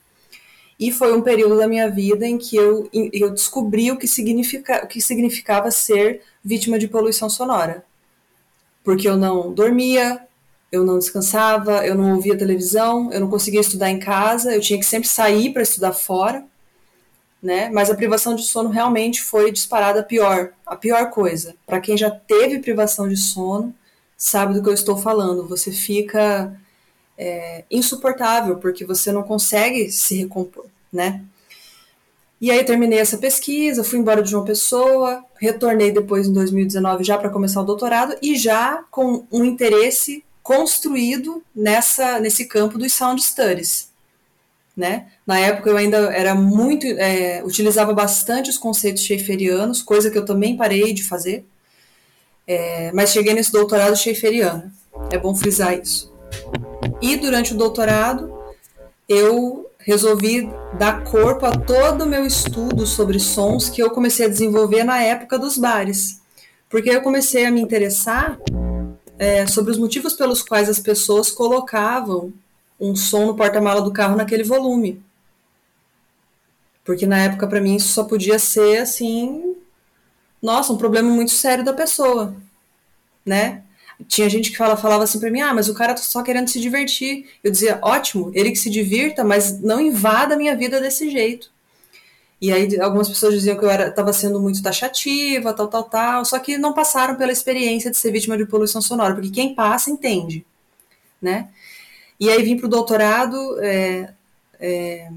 E 0.80 0.90
foi 0.90 1.16
um 1.16 1.22
período 1.22 1.56
da 1.56 1.68
minha 1.68 1.88
vida 1.88 2.26
em 2.26 2.36
que 2.36 2.56
eu, 2.56 2.90
eu 2.92 3.30
descobri 3.30 3.92
o 3.92 3.96
que, 3.96 4.08
significa, 4.08 4.82
o 4.84 4.88
que 4.88 5.00
significava 5.00 5.70
ser 5.70 6.22
vítima 6.44 6.76
de 6.76 6.88
poluição 6.88 7.30
sonora. 7.30 7.84
Porque 8.82 9.08
eu 9.08 9.16
não 9.16 9.52
dormia, 9.52 10.26
eu 10.72 10.84
não 10.84 10.98
descansava, 10.98 11.86
eu 11.86 11.94
não 11.94 12.16
ouvia 12.16 12.36
televisão, 12.36 13.12
eu 13.12 13.20
não 13.20 13.30
conseguia 13.30 13.60
estudar 13.60 13.90
em 13.90 14.00
casa, 14.00 14.52
eu 14.52 14.60
tinha 14.60 14.80
que 14.80 14.84
sempre 14.84 15.08
sair 15.08 15.52
para 15.52 15.62
estudar 15.62 15.92
fora 15.92 16.44
né? 17.44 17.68
Mas 17.68 17.90
a 17.90 17.94
privação 17.94 18.34
de 18.34 18.42
sono 18.42 18.70
realmente 18.70 19.22
foi 19.22 19.52
disparada 19.52 20.00
a 20.00 20.02
pior, 20.02 20.54
a 20.66 20.74
pior 20.74 21.10
coisa. 21.10 21.54
Para 21.66 21.78
quem 21.78 21.94
já 21.94 22.10
teve 22.10 22.58
privação 22.58 23.06
de 23.06 23.18
sono, 23.18 23.74
sabe 24.16 24.54
do 24.54 24.62
que 24.62 24.68
eu 24.70 24.72
estou 24.72 24.96
falando. 24.96 25.46
Você 25.46 25.70
fica 25.70 26.58
é, 27.18 27.64
insuportável 27.70 28.56
porque 28.56 28.86
você 28.86 29.12
não 29.12 29.22
consegue 29.22 29.92
se 29.92 30.16
recompor, 30.16 30.64
né? 30.90 31.20
E 32.40 32.50
aí 32.50 32.64
terminei 32.64 32.98
essa 32.98 33.18
pesquisa, 33.18 33.84
fui 33.84 33.98
embora 33.98 34.22
de 34.22 34.30
João 34.30 34.44
Pessoa, 34.44 35.22
retornei 35.36 35.92
depois 35.92 36.26
em 36.26 36.32
2019 36.32 37.04
já 37.04 37.18
para 37.18 37.30
começar 37.30 37.60
o 37.60 37.64
doutorado 37.64 38.16
e 38.22 38.36
já 38.36 38.84
com 38.90 39.26
um 39.30 39.44
interesse 39.44 40.24
construído 40.42 41.42
nessa 41.54 42.18
nesse 42.18 42.46
campo 42.46 42.78
dos 42.78 42.92
sound 42.92 43.22
studies 43.22 43.94
né? 44.76 45.06
Na 45.26 45.38
época 45.38 45.70
eu 45.70 45.76
ainda 45.76 45.96
era 46.12 46.34
muito, 46.34 46.86
é, 46.86 47.42
utilizava 47.44 47.94
bastante 47.94 48.50
os 48.50 48.58
conceitos 48.58 49.02
schaefferianos, 49.02 49.82
coisa 49.82 50.10
que 50.10 50.18
eu 50.18 50.24
também 50.24 50.56
parei 50.56 50.92
de 50.92 51.02
fazer, 51.02 51.46
é, 52.46 52.92
mas 52.92 53.10
cheguei 53.10 53.32
nesse 53.32 53.50
doutorado 53.50 53.96
schaefferiano, 53.96 54.70
é 55.10 55.18
bom 55.18 55.34
frisar 55.34 55.78
isso. 55.78 56.12
E 57.00 57.16
durante 57.16 57.54
o 57.54 57.56
doutorado 57.56 58.32
eu 59.08 59.70
resolvi 59.78 60.50
dar 60.78 61.04
corpo 61.04 61.46
a 61.46 61.52
todo 61.52 62.02
o 62.02 62.06
meu 62.06 62.26
estudo 62.26 62.86
sobre 62.86 63.18
sons 63.18 63.68
que 63.68 63.82
eu 63.82 63.90
comecei 63.90 64.26
a 64.26 64.30
desenvolver 64.30 64.84
na 64.84 65.00
época 65.02 65.38
dos 65.38 65.56
bares, 65.56 66.20
porque 66.68 66.90
eu 66.90 67.02
comecei 67.02 67.46
a 67.46 67.50
me 67.50 67.60
interessar 67.60 68.38
é, 69.18 69.46
sobre 69.46 69.70
os 69.72 69.78
motivos 69.78 70.12
pelos 70.14 70.42
quais 70.42 70.68
as 70.68 70.78
pessoas 70.78 71.30
colocavam 71.30 72.32
um 72.80 72.96
som 72.96 73.26
no 73.26 73.36
porta-mala 73.36 73.80
do 73.80 73.92
carro 73.92 74.16
naquele 74.16 74.42
volume. 74.42 75.02
Porque 76.84 77.06
na 77.06 77.18
época, 77.18 77.46
para 77.46 77.60
mim, 77.60 77.76
isso 77.76 77.88
só 77.88 78.04
podia 78.04 78.38
ser 78.38 78.78
assim. 78.78 79.56
Nossa, 80.42 80.72
um 80.72 80.76
problema 80.76 81.08
muito 81.08 81.32
sério 81.32 81.64
da 81.64 81.72
pessoa, 81.72 82.34
né? 83.24 83.62
Tinha 84.08 84.28
gente 84.28 84.50
que 84.50 84.56
fala, 84.56 84.76
falava 84.76 85.04
assim 85.04 85.18
para 85.18 85.30
mim: 85.30 85.40
ah, 85.40 85.54
mas 85.54 85.68
o 85.68 85.74
cara 85.74 85.94
tá 85.94 86.02
só 86.02 86.22
querendo 86.22 86.48
se 86.48 86.60
divertir. 86.60 87.26
Eu 87.42 87.50
dizia: 87.50 87.78
ótimo, 87.82 88.30
ele 88.34 88.50
que 88.50 88.58
se 88.58 88.68
divirta, 88.68 89.24
mas 89.24 89.60
não 89.60 89.80
invada 89.80 90.34
a 90.34 90.36
minha 90.36 90.56
vida 90.56 90.80
desse 90.80 91.10
jeito. 91.10 91.50
E 92.40 92.52
aí 92.52 92.78
algumas 92.78 93.08
pessoas 93.08 93.32
diziam 93.32 93.56
que 93.56 93.64
eu 93.64 93.70
estava 93.70 94.12
sendo 94.12 94.38
muito 94.40 94.62
taxativa, 94.62 95.54
tal, 95.54 95.68
tal, 95.68 95.84
tal, 95.84 96.24
só 96.26 96.38
que 96.38 96.58
não 96.58 96.74
passaram 96.74 97.16
pela 97.16 97.32
experiência 97.32 97.90
de 97.90 97.96
ser 97.96 98.10
vítima 98.12 98.36
de 98.36 98.44
poluição 98.44 98.82
sonora, 98.82 99.14
porque 99.14 99.30
quem 99.30 99.54
passa 99.54 99.90
entende, 99.90 100.44
né? 101.22 101.48
E 102.20 102.28
aí 102.28 102.42
vim 102.42 102.56
para 102.58 102.66
o 102.66 102.68
doutorado 102.68 103.58
é, 103.60 104.12
é, 104.60 105.10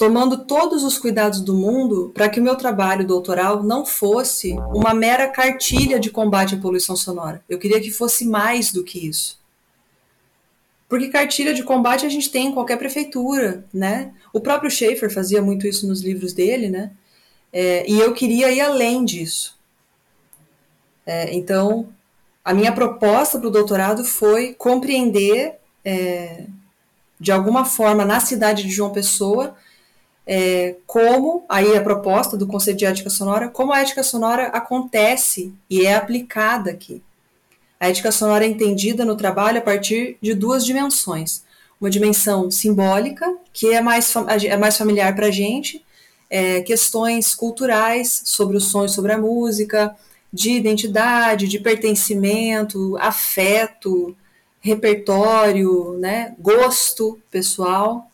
tomando 0.00 0.46
todos 0.46 0.82
os 0.82 0.96
cuidados 0.96 1.42
do 1.42 1.52
mundo 1.52 2.10
para 2.14 2.26
que 2.26 2.40
o 2.40 2.42
meu 2.42 2.56
trabalho 2.56 3.06
doutoral 3.06 3.62
não 3.62 3.84
fosse 3.84 4.52
uma 4.74 4.94
mera 4.94 5.28
cartilha 5.28 6.00
de 6.00 6.08
combate 6.08 6.54
à 6.54 6.58
poluição 6.58 6.96
sonora. 6.96 7.44
Eu 7.46 7.58
queria 7.58 7.78
que 7.78 7.90
fosse 7.90 8.24
mais 8.24 8.72
do 8.72 8.82
que 8.82 9.06
isso. 9.06 9.38
Porque 10.88 11.08
cartilha 11.08 11.52
de 11.52 11.62
combate 11.62 12.06
a 12.06 12.08
gente 12.08 12.30
tem 12.30 12.46
em 12.46 12.52
qualquer 12.52 12.78
prefeitura, 12.78 13.62
né? 13.74 14.14
O 14.32 14.40
próprio 14.40 14.70
Schaefer 14.70 15.12
fazia 15.12 15.42
muito 15.42 15.66
isso 15.66 15.86
nos 15.86 16.00
livros 16.00 16.32
dele, 16.32 16.70
né? 16.70 16.92
É, 17.52 17.84
e 17.86 18.00
eu 18.00 18.14
queria 18.14 18.50
ir 18.50 18.62
além 18.62 19.04
disso. 19.04 19.58
É, 21.04 21.34
então, 21.34 21.90
a 22.42 22.54
minha 22.54 22.72
proposta 22.72 23.38
para 23.38 23.48
o 23.48 23.52
doutorado 23.52 24.02
foi 24.02 24.54
compreender 24.54 25.56
é, 25.84 26.46
de 27.20 27.30
alguma 27.30 27.66
forma 27.66 28.02
na 28.02 28.18
cidade 28.18 28.62
de 28.62 28.70
João 28.70 28.92
Pessoa, 28.92 29.54
é, 30.32 30.76
como, 30.86 31.44
aí 31.48 31.76
a 31.76 31.82
proposta 31.82 32.36
do 32.36 32.46
Conselho 32.46 32.76
de 32.76 32.84
Ética 32.84 33.10
Sonora, 33.10 33.48
como 33.48 33.72
a 33.72 33.80
ética 33.80 34.04
sonora 34.04 34.46
acontece 34.46 35.52
e 35.68 35.84
é 35.84 35.96
aplicada 35.96 36.70
aqui. 36.70 37.02
A 37.80 37.88
ética 37.88 38.12
sonora 38.12 38.44
é 38.44 38.48
entendida 38.48 39.04
no 39.04 39.16
trabalho 39.16 39.58
a 39.58 39.60
partir 39.60 40.18
de 40.22 40.32
duas 40.32 40.64
dimensões. 40.64 41.42
Uma 41.80 41.90
dimensão 41.90 42.48
simbólica, 42.48 43.26
que 43.52 43.74
é 43.74 43.80
mais, 43.80 44.14
é 44.44 44.56
mais 44.56 44.78
familiar 44.78 45.16
para 45.16 45.26
a 45.26 45.30
gente, 45.32 45.84
é, 46.30 46.60
questões 46.60 47.34
culturais 47.34 48.22
sobre 48.24 48.56
o 48.56 48.60
som 48.60 48.84
e 48.84 48.88
sobre 48.88 49.10
a 49.10 49.18
música, 49.18 49.96
de 50.32 50.52
identidade, 50.52 51.48
de 51.48 51.58
pertencimento, 51.58 52.96
afeto, 53.00 54.16
repertório, 54.60 55.98
né, 55.98 56.36
gosto 56.38 57.20
pessoal, 57.32 58.08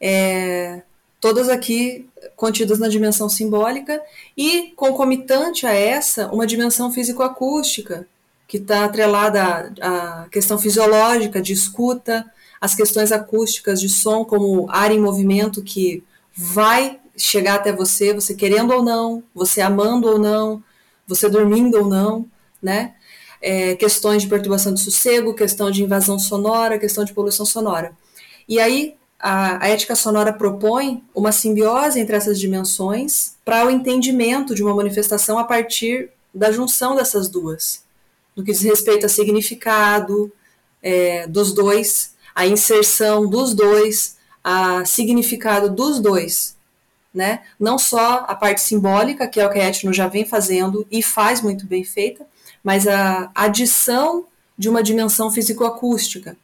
é, 0.00 0.82
todas 1.24 1.48
aqui 1.48 2.06
contidas 2.36 2.78
na 2.78 2.86
dimensão 2.86 3.30
simbólica 3.30 3.98
e 4.36 4.74
concomitante 4.76 5.66
a 5.66 5.72
essa 5.72 6.30
uma 6.30 6.46
dimensão 6.46 6.92
físico-acústica 6.92 8.06
que 8.46 8.58
está 8.58 8.84
atrelada 8.84 9.72
à 9.80 10.26
questão 10.30 10.58
fisiológica 10.58 11.40
de 11.40 11.54
escuta, 11.54 12.30
as 12.60 12.74
questões 12.74 13.10
acústicas 13.10 13.80
de 13.80 13.88
som 13.88 14.22
como 14.22 14.66
ar 14.68 14.92
em 14.92 15.00
movimento 15.00 15.62
que 15.62 16.04
vai 16.36 17.00
chegar 17.16 17.54
até 17.54 17.72
você, 17.72 18.12
você 18.12 18.34
querendo 18.34 18.74
ou 18.74 18.82
não, 18.82 19.22
você 19.34 19.62
amando 19.62 20.06
ou 20.06 20.18
não, 20.18 20.62
você 21.06 21.26
dormindo 21.26 21.78
ou 21.78 21.88
não, 21.88 22.26
né? 22.62 22.96
É, 23.40 23.74
questões 23.76 24.24
de 24.24 24.28
perturbação 24.28 24.74
de 24.74 24.80
sossego, 24.80 25.32
questão 25.32 25.70
de 25.70 25.82
invasão 25.82 26.18
sonora, 26.18 26.78
questão 26.78 27.02
de 27.02 27.14
poluição 27.14 27.46
sonora. 27.46 27.96
E 28.46 28.60
aí 28.60 28.94
a, 29.18 29.64
a 29.64 29.68
ética 29.68 29.94
sonora 29.94 30.32
propõe 30.32 31.02
uma 31.14 31.32
simbiose 31.32 31.98
entre 32.00 32.16
essas 32.16 32.38
dimensões 32.38 33.34
para 33.44 33.66
o 33.66 33.70
entendimento 33.70 34.54
de 34.54 34.62
uma 34.62 34.74
manifestação 34.74 35.38
a 35.38 35.44
partir 35.44 36.10
da 36.34 36.50
junção 36.50 36.96
dessas 36.96 37.28
duas, 37.28 37.82
no 38.34 38.42
que 38.42 38.52
diz 38.52 38.62
respeito 38.62 39.06
a 39.06 39.08
significado 39.08 40.32
é, 40.82 41.26
dos 41.26 41.52
dois, 41.52 42.14
a 42.34 42.46
inserção 42.46 43.28
dos 43.28 43.54
dois, 43.54 44.16
a 44.42 44.84
significado 44.84 45.70
dos 45.70 46.00
dois, 46.00 46.56
né? 47.14 47.42
Não 47.58 47.78
só 47.78 48.24
a 48.26 48.34
parte 48.34 48.60
simbólica, 48.60 49.28
que 49.28 49.40
é 49.40 49.46
o 49.46 49.50
que 49.50 49.58
a 49.58 49.68
Etno 49.68 49.92
já 49.92 50.08
vem 50.08 50.26
fazendo 50.26 50.86
e 50.90 51.02
faz 51.02 51.40
muito 51.40 51.64
bem 51.66 51.84
feita, 51.84 52.26
mas 52.62 52.88
a 52.88 53.30
adição 53.34 54.26
de 54.58 54.68
uma 54.68 54.82
dimensão 54.82 55.30
físico-acústica, 55.30 56.36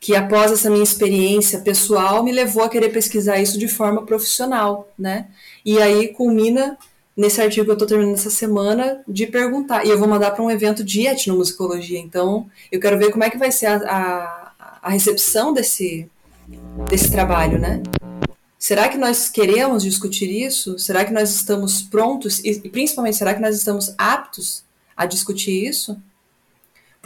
que 0.00 0.14
após 0.14 0.52
essa 0.52 0.70
minha 0.70 0.82
experiência 0.82 1.60
pessoal 1.60 2.22
me 2.22 2.32
levou 2.32 2.62
a 2.62 2.68
querer 2.68 2.90
pesquisar 2.90 3.38
isso 3.38 3.58
de 3.58 3.68
forma 3.68 4.04
profissional, 4.04 4.92
né? 4.98 5.28
E 5.64 5.80
aí 5.80 6.08
culmina 6.08 6.78
nesse 7.16 7.40
artigo 7.40 7.64
que 7.64 7.70
eu 7.70 7.74
estou 7.74 7.88
terminando 7.88 8.14
essa 8.14 8.30
semana 8.30 9.02
de 9.08 9.26
perguntar, 9.26 9.86
e 9.86 9.90
eu 9.90 9.98
vou 9.98 10.06
mandar 10.06 10.32
para 10.32 10.44
um 10.44 10.50
evento 10.50 10.84
de 10.84 11.06
etnomusicologia, 11.06 11.98
então 11.98 12.48
eu 12.70 12.78
quero 12.78 12.98
ver 12.98 13.10
como 13.10 13.24
é 13.24 13.30
que 13.30 13.38
vai 13.38 13.50
ser 13.50 13.66
a, 13.66 13.76
a, 13.76 14.78
a 14.82 14.90
recepção 14.90 15.52
desse, 15.52 16.08
desse 16.88 17.10
trabalho, 17.10 17.58
né? 17.58 17.82
Será 18.58 18.88
que 18.88 18.98
nós 18.98 19.28
queremos 19.28 19.82
discutir 19.82 20.30
isso? 20.30 20.78
Será 20.78 21.04
que 21.04 21.12
nós 21.12 21.30
estamos 21.30 21.82
prontos? 21.82 22.40
E, 22.44 22.68
principalmente, 22.68 23.16
será 23.16 23.34
que 23.34 23.40
nós 23.40 23.56
estamos 23.56 23.94
aptos 23.96 24.64
a 24.96 25.06
discutir 25.06 25.68
isso? 25.68 25.96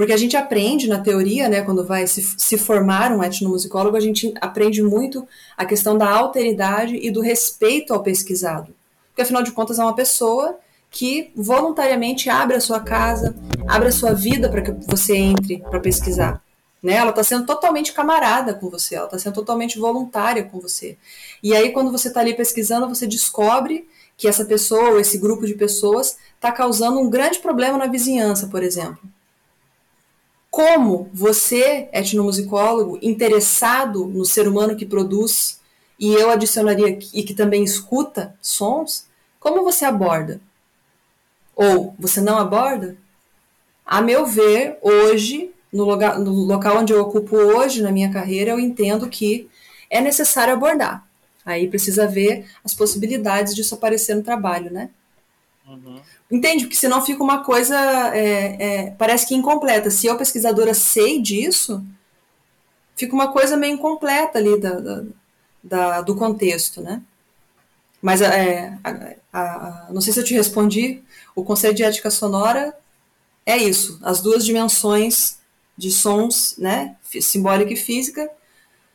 Porque 0.01 0.15
a 0.15 0.17
gente 0.17 0.35
aprende 0.35 0.89
na 0.89 0.99
teoria, 0.99 1.47
né, 1.47 1.61
quando 1.61 1.85
vai 1.85 2.07
se, 2.07 2.23
se 2.23 2.57
formar 2.57 3.13
um 3.13 3.23
etnomusicólogo, 3.23 3.99
a 3.99 4.01
gente 4.01 4.33
aprende 4.41 4.83
muito 4.83 5.29
a 5.59 5.67
questão 5.67 5.99
da 5.99 6.09
alteridade 6.09 6.97
e 6.97 7.11
do 7.11 7.21
respeito 7.21 7.93
ao 7.93 8.03
pesquisado. 8.03 8.75
Porque, 9.09 9.21
afinal 9.21 9.43
de 9.43 9.53
contas, 9.53 9.79
é 9.79 9.83
uma 9.83 9.95
pessoa 9.95 10.59
que 10.91 11.31
voluntariamente 11.37 12.31
abre 12.31 12.57
a 12.57 12.63
sua 12.63 12.81
casa, 12.81 13.37
abre 13.69 13.89
a 13.89 13.93
sua 13.93 14.15
vida 14.15 14.49
para 14.49 14.63
que 14.63 14.73
você 14.87 15.15
entre 15.19 15.59
para 15.59 15.79
pesquisar. 15.79 16.43
Né? 16.83 16.95
Ela 16.95 17.11
está 17.11 17.23
sendo 17.23 17.45
totalmente 17.45 17.93
camarada 17.93 18.55
com 18.55 18.71
você, 18.71 18.95
ela 18.95 19.05
está 19.05 19.19
sendo 19.19 19.35
totalmente 19.35 19.79
voluntária 19.79 20.45
com 20.45 20.59
você. 20.59 20.97
E 21.43 21.55
aí, 21.55 21.73
quando 21.73 21.93
você 21.93 22.09
está 22.09 22.21
ali 22.21 22.33
pesquisando, 22.33 22.89
você 22.89 23.07
descobre 23.07 23.87
que 24.17 24.27
essa 24.27 24.47
pessoa, 24.47 24.93
ou 24.93 24.99
esse 24.99 25.19
grupo 25.19 25.47
de 25.47 25.53
pessoas, 25.53 26.17
está 26.37 26.51
causando 26.51 26.99
um 26.99 27.11
grande 27.11 27.39
problema 27.39 27.77
na 27.77 27.87
vizinhança, 27.87 28.47
por 28.47 28.63
exemplo. 28.63 28.99
Como 30.51 31.09
você, 31.13 31.89
etnomusicólogo, 31.93 32.99
interessado 33.01 34.07
no 34.07 34.25
ser 34.25 34.49
humano 34.49 34.77
que 34.77 34.85
produz, 34.85 35.61
e 35.99 36.13
eu 36.13 36.31
adicionaria 36.31 36.99
e 37.13 37.23
que 37.23 37.35
também 37.35 37.63
escuta 37.63 38.35
sons, 38.41 39.07
como 39.39 39.63
você 39.63 39.85
aborda? 39.85 40.41
Ou 41.55 41.95
você 41.99 42.21
não 42.21 42.39
aborda? 42.39 42.97
A 43.85 44.01
meu 44.01 44.27
ver, 44.27 44.79
hoje 44.81 45.53
no, 45.73 45.85
lugar, 45.85 46.19
no 46.19 46.33
local 46.33 46.79
onde 46.79 46.93
eu 46.93 47.01
ocupo 47.01 47.37
hoje 47.37 47.83
na 47.83 47.93
minha 47.93 48.11
carreira, 48.13 48.51
eu 48.51 48.59
entendo 48.59 49.09
que 49.09 49.49
é 49.89 50.01
necessário 50.01 50.55
abordar. 50.55 51.07
Aí 51.45 51.69
precisa 51.69 52.07
ver 52.07 52.47
as 52.65 52.75
possibilidades 52.75 53.55
disso 53.55 53.75
aparecer 53.75 54.15
no 54.15 54.23
trabalho, 54.23 54.71
né? 54.71 54.91
Uhum. 55.67 56.01
Entende? 56.31 56.64
Porque 56.64 56.77
senão 56.77 57.05
fica 57.05 57.23
uma 57.23 57.43
coisa, 57.43 57.77
é, 58.14 58.57
é, 58.59 58.90
parece 58.93 59.27
que 59.27 59.35
incompleta. 59.35 59.90
Se 59.90 60.07
eu, 60.07 60.16
pesquisadora, 60.16 60.73
sei 60.75 61.21
disso, 61.21 61.85
fica 62.95 63.14
uma 63.14 63.33
coisa 63.33 63.57
meio 63.57 63.75
incompleta 63.75 64.38
ali 64.38 64.61
da, 64.61 64.79
da, 64.79 65.03
da 65.62 66.01
do 66.03 66.14
contexto, 66.14 66.81
né? 66.81 67.03
Mas 68.01 68.23
é, 68.23 68.79
a, 68.85 68.90
a, 69.33 69.40
a, 69.88 69.93
não 69.93 70.01
sei 70.01 70.12
se 70.12 70.21
eu 70.21 70.25
te 70.25 70.35
respondi, 70.35 71.03
o 71.35 71.45
Conselho 71.45 71.75
de 71.75 71.83
Ética 71.83 72.11
Sonora 72.11 72.75
é 73.45 73.57
isso, 73.57 73.99
as 74.03 74.21
duas 74.21 74.45
dimensões 74.45 75.38
de 75.77 75.90
sons, 75.90 76.55
né, 76.59 76.97
simbólica 77.03 77.73
e 77.73 77.77
física, 77.77 78.31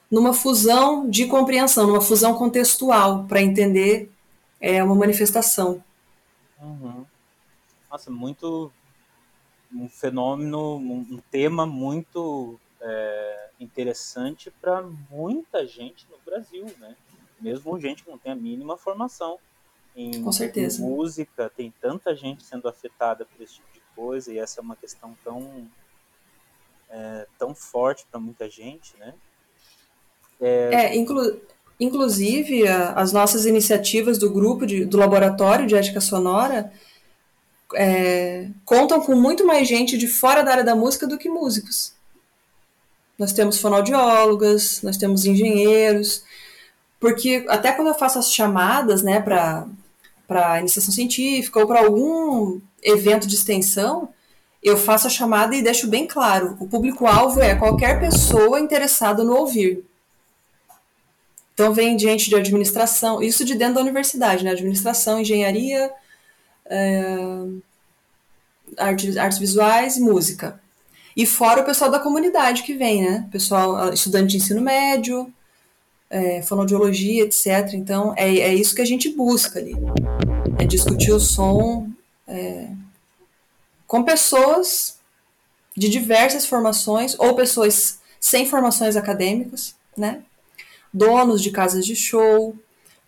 numa 0.10 0.34
fusão 0.34 1.10
de 1.10 1.26
compreensão, 1.26 1.88
numa 1.88 2.02
fusão 2.02 2.36
contextual 2.36 3.26
para 3.26 3.42
entender 3.42 4.12
é, 4.62 4.84
uma 4.84 4.96
manifestação. 4.96 5.84
Uhum. 6.62 7.06
Nossa, 7.96 8.12
muito 8.12 8.70
um 9.74 9.88
fenômeno, 9.88 10.76
um, 10.76 11.18
tema 11.32 11.66
muito 11.66 12.60
é, 12.82 13.50
interessante 13.58 14.52
para 14.52 14.82
muita 15.10 15.66
gente 15.66 16.06
no 16.12 16.18
Brasil, 16.26 16.66
né? 16.78 16.94
Mesmo 17.40 17.80
gente 17.80 18.04
que 18.04 18.10
não 18.10 18.18
tem 18.18 18.34
a 18.34 18.36
mínima 18.36 18.76
formação 18.76 19.40
em, 19.96 20.12
em 20.18 20.80
música, 20.80 21.50
tem 21.56 21.74
tanta 21.80 22.14
gente 22.14 22.44
sendo 22.44 22.68
afetada 22.68 23.24
por 23.24 23.42
esse 23.42 23.54
tipo 23.54 23.74
de 23.74 23.82
coisa 23.96 24.34
e 24.34 24.40
essa 24.40 24.60
é 24.60 24.62
uma 24.62 24.76
questão 24.76 25.16
tão 25.24 25.66
é, 26.90 27.26
tão 27.40 27.56
forte 27.56 28.06
para 28.12 28.20
muita 28.20 28.50
gente, 28.50 28.98
né? 28.98 29.14
É, 30.42 30.74
é 30.74 30.98
inclu 30.98 31.40
inclusive 31.80 32.68
a, 32.68 32.92
as 32.92 33.14
nossas 33.14 33.46
iniciativas 33.46 34.18
do 34.18 34.30
grupo 34.30 34.66
de, 34.66 34.84
do 34.84 34.98
laboratório 34.98 35.66
de 35.66 35.76
ética 35.76 36.02
sonora 36.02 36.74
é, 37.74 38.48
contam 38.64 39.02
com 39.02 39.16
muito 39.16 39.46
mais 39.46 39.68
gente 39.68 39.98
de 39.98 40.08
fora 40.08 40.44
da 40.44 40.52
área 40.52 40.64
da 40.64 40.76
música 40.76 41.08
do 41.08 41.18
que 41.18 41.30
músicos. 41.30 41.94
Nós 43.18 43.32
temos 43.34 43.60
fonoaudiólogas, 43.60 44.82
nós 44.84 44.98
temos 44.98 45.26
engenheiros, 45.26 46.24
porque 47.00 47.46
até 47.48 47.72
quando 47.72 47.88
eu 47.88 47.94
faço 47.94 48.20
as 48.20 48.32
chamadas, 48.32 49.02
né, 49.02 49.20
para 49.20 49.68
para 50.28 50.60
iniciação 50.60 50.92
científica 50.92 51.60
ou 51.60 51.68
para 51.68 51.82
algum 51.82 52.60
evento 52.82 53.28
de 53.28 53.36
extensão, 53.36 54.10
eu 54.62 54.76
faço 54.76 55.06
a 55.06 55.10
chamada 55.10 55.56
e 55.56 55.62
deixo 55.62 55.88
bem 55.88 56.08
claro: 56.08 56.58
o 56.60 56.68
público-alvo 56.68 57.40
é 57.42 57.56
qualquer 57.56 58.00
pessoa 58.00 58.60
interessada 58.60 59.24
no 59.24 59.36
ouvir. 59.36 59.86
Então, 61.54 61.74
vem 61.74 61.98
gente 61.98 62.30
de 62.30 62.36
administração, 62.36 63.22
isso 63.22 63.46
de 63.46 63.56
dentro 63.56 63.76
da 63.76 63.82
universidade, 63.82 64.44
né? 64.44 64.52
Administração, 64.52 65.22
engenharia, 65.22 65.90
artes, 68.78 69.18
artes 69.18 69.38
visuais 69.38 69.98
e 69.98 70.02
música. 70.02 70.60
E 71.16 71.26
fora 71.26 71.62
o 71.62 71.66
pessoal 71.66 71.90
da 71.90 72.00
comunidade 72.00 72.64
que 72.64 72.74
vem, 72.74 73.04
né? 73.04 73.28
Pessoal, 73.32 73.94
estudante 73.94 74.32
de 74.32 74.38
ensino 74.38 74.62
médio, 74.62 75.32
é, 76.10 76.42
fonoaudiologia, 76.42 77.24
etc. 77.24 77.74
Então, 77.74 78.14
é, 78.18 78.28
é 78.38 78.54
isso 78.54 78.76
que 78.76 78.82
a 78.82 78.86
gente 78.86 79.10
busca 79.10 79.60
ali. 79.60 79.76
É 80.60 80.66
discutir 80.66 81.12
o 81.12 81.20
som, 81.20 81.90
é, 82.28 82.68
com 83.88 84.04
pessoas 84.04 84.98
de 85.76 85.90
diversas 85.90 86.46
formações 86.46 87.18
ou 87.20 87.36
pessoas 87.36 88.00
sem 88.20 88.46
formações 88.46 88.96
acadêmicas, 88.96 89.76
né? 89.96 90.24
Donos 90.94 91.42
de 91.42 91.52
casas 91.52 91.86
de 91.86 91.96
show, 91.96 92.56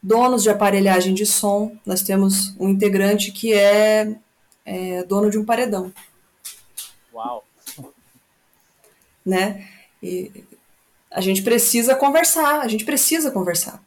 donos 0.07 0.41
de 0.41 0.49
aparelhagem 0.49 1.13
de 1.13 1.25
som. 1.25 1.75
Nós 1.85 2.01
temos 2.01 2.55
um 2.57 2.69
integrante 2.69 3.29
que 3.33 3.53
é, 3.53 4.15
é 4.65 5.03
dono 5.03 5.29
de 5.29 5.37
um 5.37 5.43
paredão. 5.43 5.91
Uau! 7.13 7.43
Né? 9.25 9.67
E 10.01 10.31
a 11.11 11.19
gente 11.19 11.41
precisa 11.41 11.93
conversar, 11.93 12.61
a 12.61 12.67
gente 12.69 12.85
precisa 12.85 13.31
conversar. 13.31 13.83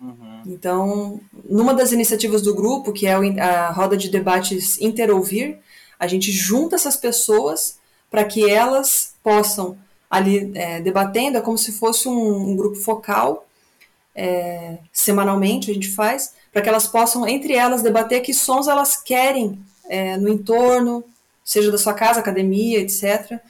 Uhum. 0.00 0.42
Então, 0.46 1.20
numa 1.44 1.74
das 1.74 1.92
iniciativas 1.92 2.40
do 2.40 2.54
grupo, 2.54 2.92
que 2.92 3.06
é 3.06 3.14
a 3.40 3.70
roda 3.70 3.98
de 3.98 4.08
debates 4.08 4.80
Interouvir, 4.80 5.58
a 5.98 6.06
gente 6.06 6.32
junta 6.32 6.76
essas 6.76 6.96
pessoas 6.96 7.78
para 8.10 8.24
que 8.24 8.48
elas 8.48 9.14
possam 9.22 9.76
ali 10.08 10.52
é, 10.54 10.80
debatendo, 10.80 11.36
é 11.36 11.42
como 11.42 11.58
se 11.58 11.72
fosse 11.72 12.08
um, 12.08 12.50
um 12.50 12.56
grupo 12.56 12.76
focal, 12.76 13.46
é, 14.14 14.78
semanalmente 14.92 15.70
a 15.70 15.74
gente 15.74 15.90
faz, 15.90 16.34
para 16.52 16.62
que 16.62 16.68
elas 16.68 16.86
possam, 16.86 17.26
entre 17.26 17.54
elas, 17.54 17.82
debater 17.82 18.20
que 18.20 18.32
sons 18.32 18.68
elas 18.68 18.96
querem 18.96 19.58
é, 19.86 20.16
no 20.16 20.28
entorno, 20.28 21.04
seja 21.44 21.70
da 21.70 21.78
sua 21.78 21.92
casa, 21.92 22.20
academia, 22.20 22.80
etc. 22.80 23.40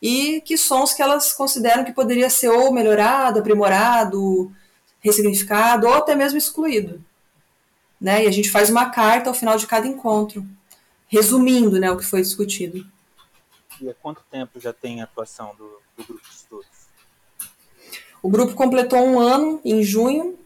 E 0.00 0.40
que 0.42 0.56
sons 0.56 0.92
que 0.92 1.02
elas 1.02 1.32
consideram 1.32 1.84
que 1.84 1.92
poderia 1.92 2.28
ser 2.28 2.48
ou 2.48 2.72
melhorado, 2.72 3.38
aprimorado, 3.38 4.52
ressignificado, 5.00 5.86
ou 5.86 5.94
até 5.94 6.14
mesmo 6.14 6.38
excluído. 6.38 7.02
Né? 8.00 8.24
E 8.24 8.28
a 8.28 8.30
gente 8.30 8.50
faz 8.50 8.70
uma 8.70 8.90
carta 8.90 9.28
ao 9.30 9.34
final 9.34 9.56
de 9.56 9.66
cada 9.66 9.86
encontro, 9.86 10.46
resumindo 11.08 11.78
né, 11.78 11.90
o 11.90 11.96
que 11.96 12.04
foi 12.04 12.22
discutido. 12.22 12.86
E 13.80 13.88
há 13.88 13.94
quanto 13.94 14.22
tempo 14.30 14.60
já 14.60 14.72
tem 14.72 15.00
a 15.00 15.04
atuação 15.04 15.54
do, 15.56 15.80
do 15.96 16.04
grupo 16.04 16.28
de 16.28 16.34
estudos? 16.34 16.79
O 18.22 18.28
grupo 18.28 18.54
completou 18.54 19.00
um 19.00 19.18
ano 19.18 19.60
em 19.64 19.82
junho. 19.82 20.36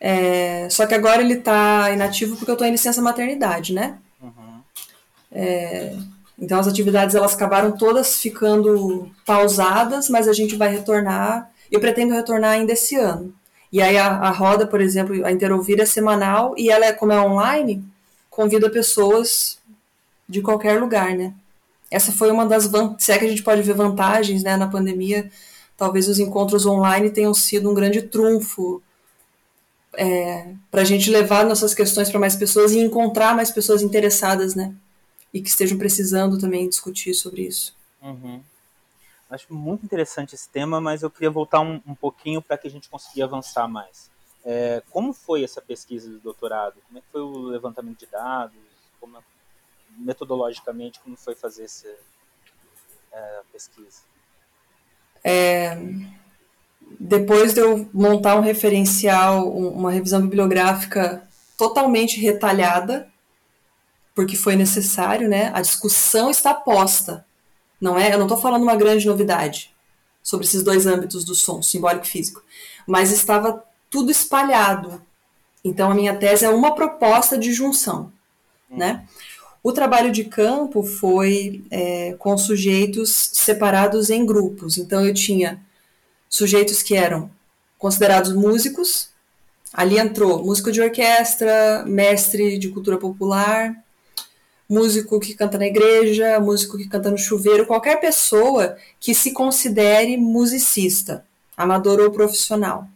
É, 0.00 0.68
só 0.70 0.86
que 0.86 0.94
agora 0.94 1.22
ele 1.22 1.34
está 1.34 1.90
inativo 1.90 2.36
porque 2.36 2.50
eu 2.50 2.54
estou 2.54 2.66
em 2.66 2.72
licença 2.72 3.02
maternidade, 3.02 3.72
né? 3.72 3.98
Uhum. 4.22 4.60
É, 5.32 5.96
então 6.38 6.58
as 6.58 6.68
atividades 6.68 7.14
elas 7.14 7.34
acabaram 7.34 7.72
todas 7.72 8.16
ficando 8.16 9.10
pausadas, 9.24 10.08
mas 10.08 10.28
a 10.28 10.32
gente 10.32 10.54
vai 10.54 10.68
retornar. 10.70 11.50
Eu 11.70 11.80
pretendo 11.80 12.14
retornar 12.14 12.52
ainda 12.52 12.72
esse 12.72 12.94
ano. 12.96 13.34
E 13.72 13.82
aí 13.82 13.96
a, 13.96 14.06
a 14.06 14.30
roda, 14.30 14.66
por 14.66 14.80
exemplo, 14.80 15.24
a 15.24 15.32
Interouvir 15.32 15.80
é 15.80 15.86
semanal 15.86 16.54
e 16.56 16.70
ela 16.70 16.86
é 16.86 16.92
como 16.92 17.12
é 17.12 17.20
online, 17.20 17.82
convida 18.30 18.70
pessoas 18.70 19.58
de 20.28 20.40
qualquer 20.40 20.80
lugar, 20.80 21.14
né? 21.16 21.34
essa 21.90 22.12
foi 22.12 22.30
uma 22.30 22.46
das 22.46 22.70
se 22.98 23.12
é 23.12 23.18
que 23.18 23.24
a 23.24 23.28
gente 23.28 23.42
pode 23.42 23.62
ver 23.62 23.74
vantagens 23.74 24.42
né, 24.42 24.56
na 24.56 24.66
pandemia, 24.66 25.30
talvez 25.76 26.08
os 26.08 26.18
encontros 26.18 26.66
online 26.66 27.10
tenham 27.10 27.34
sido 27.34 27.70
um 27.70 27.74
grande 27.74 28.02
trunfo 28.02 28.82
é, 29.94 30.54
para 30.70 30.82
a 30.82 30.84
gente 30.84 31.10
levar 31.10 31.44
nossas 31.44 31.74
questões 31.74 32.10
para 32.10 32.20
mais 32.20 32.36
pessoas 32.36 32.72
e 32.72 32.78
encontrar 32.78 33.34
mais 33.34 33.50
pessoas 33.50 33.82
interessadas, 33.82 34.54
né? 34.54 34.74
E 35.32 35.40
que 35.40 35.48
estejam 35.48 35.76
precisando 35.76 36.38
também 36.38 36.68
discutir 36.68 37.14
sobre 37.14 37.42
isso. 37.42 37.74
Uhum. 38.02 38.42
Acho 39.28 39.52
muito 39.52 39.84
interessante 39.84 40.34
esse 40.34 40.48
tema, 40.48 40.80
mas 40.80 41.02
eu 41.02 41.10
queria 41.10 41.30
voltar 41.30 41.60
um, 41.60 41.80
um 41.86 41.94
pouquinho 41.94 42.40
para 42.40 42.56
que 42.56 42.68
a 42.68 42.70
gente 42.70 42.88
consiga 42.88 43.24
avançar 43.24 43.66
mais. 43.66 44.08
É, 44.44 44.82
como 44.90 45.12
foi 45.12 45.42
essa 45.42 45.60
pesquisa 45.60 46.08
do 46.08 46.20
doutorado? 46.20 46.76
Como 46.86 46.98
é 46.98 47.02
foi 47.10 47.20
o 47.20 47.46
levantamento 47.48 47.98
de 47.98 48.06
dados? 48.06 48.56
Como, 49.00 49.18
metodologicamente, 49.98 51.00
como 51.00 51.16
foi 51.16 51.34
fazer 51.34 51.64
essa 51.64 51.88
é, 53.10 53.40
pesquisa? 53.52 54.02
É, 55.28 55.76
depois 57.00 57.52
de 57.52 57.58
eu 57.58 57.90
montar 57.92 58.36
um 58.36 58.42
referencial, 58.42 59.50
uma 59.50 59.90
revisão 59.90 60.22
bibliográfica 60.22 61.26
totalmente 61.58 62.20
retalhada, 62.20 63.08
porque 64.14 64.36
foi 64.36 64.54
necessário, 64.54 65.28
né? 65.28 65.50
A 65.52 65.60
discussão 65.60 66.30
está 66.30 66.54
posta, 66.54 67.26
não 67.80 67.98
é? 67.98 68.14
Eu 68.14 68.18
não 68.18 68.26
estou 68.26 68.38
falando 68.38 68.62
uma 68.62 68.76
grande 68.76 69.04
novidade 69.04 69.74
sobre 70.22 70.46
esses 70.46 70.62
dois 70.62 70.86
âmbitos 70.86 71.24
do 71.24 71.34
som, 71.34 71.60
simbólico 71.60 72.06
e 72.06 72.08
físico, 72.08 72.40
mas 72.86 73.10
estava 73.10 73.64
tudo 73.90 74.12
espalhado. 74.12 75.02
Então 75.64 75.90
a 75.90 75.94
minha 75.94 76.16
tese 76.16 76.44
é 76.44 76.50
uma 76.50 76.72
proposta 76.72 77.36
de 77.36 77.52
junção, 77.52 78.12
hum. 78.70 78.76
né? 78.76 79.08
O 79.66 79.72
trabalho 79.72 80.12
de 80.12 80.22
campo 80.22 80.84
foi 80.84 81.64
é, 81.72 82.14
com 82.20 82.38
sujeitos 82.38 83.30
separados 83.32 84.10
em 84.10 84.24
grupos. 84.24 84.78
Então, 84.78 85.04
eu 85.04 85.12
tinha 85.12 85.60
sujeitos 86.28 86.84
que 86.84 86.94
eram 86.94 87.28
considerados 87.76 88.32
músicos, 88.32 89.08
ali 89.72 89.98
entrou 89.98 90.44
músico 90.44 90.70
de 90.70 90.80
orquestra, 90.80 91.82
mestre 91.84 92.58
de 92.58 92.68
cultura 92.68 92.96
popular, 92.96 93.74
músico 94.68 95.18
que 95.18 95.34
canta 95.34 95.58
na 95.58 95.66
igreja, 95.66 96.38
músico 96.38 96.78
que 96.78 96.86
canta 96.86 97.10
no 97.10 97.18
chuveiro, 97.18 97.66
qualquer 97.66 97.98
pessoa 97.98 98.76
que 99.00 99.12
se 99.16 99.32
considere 99.32 100.16
musicista, 100.16 101.26
amador 101.56 101.98
ou 101.98 102.12
profissional. 102.12 102.86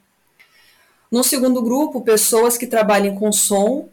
No 1.11 1.25
segundo 1.25 1.61
grupo, 1.63 2.01
pessoas 2.03 2.57
que 2.57 2.69
trabalhem 2.69 3.17
com 3.17 3.33
som 3.33 3.89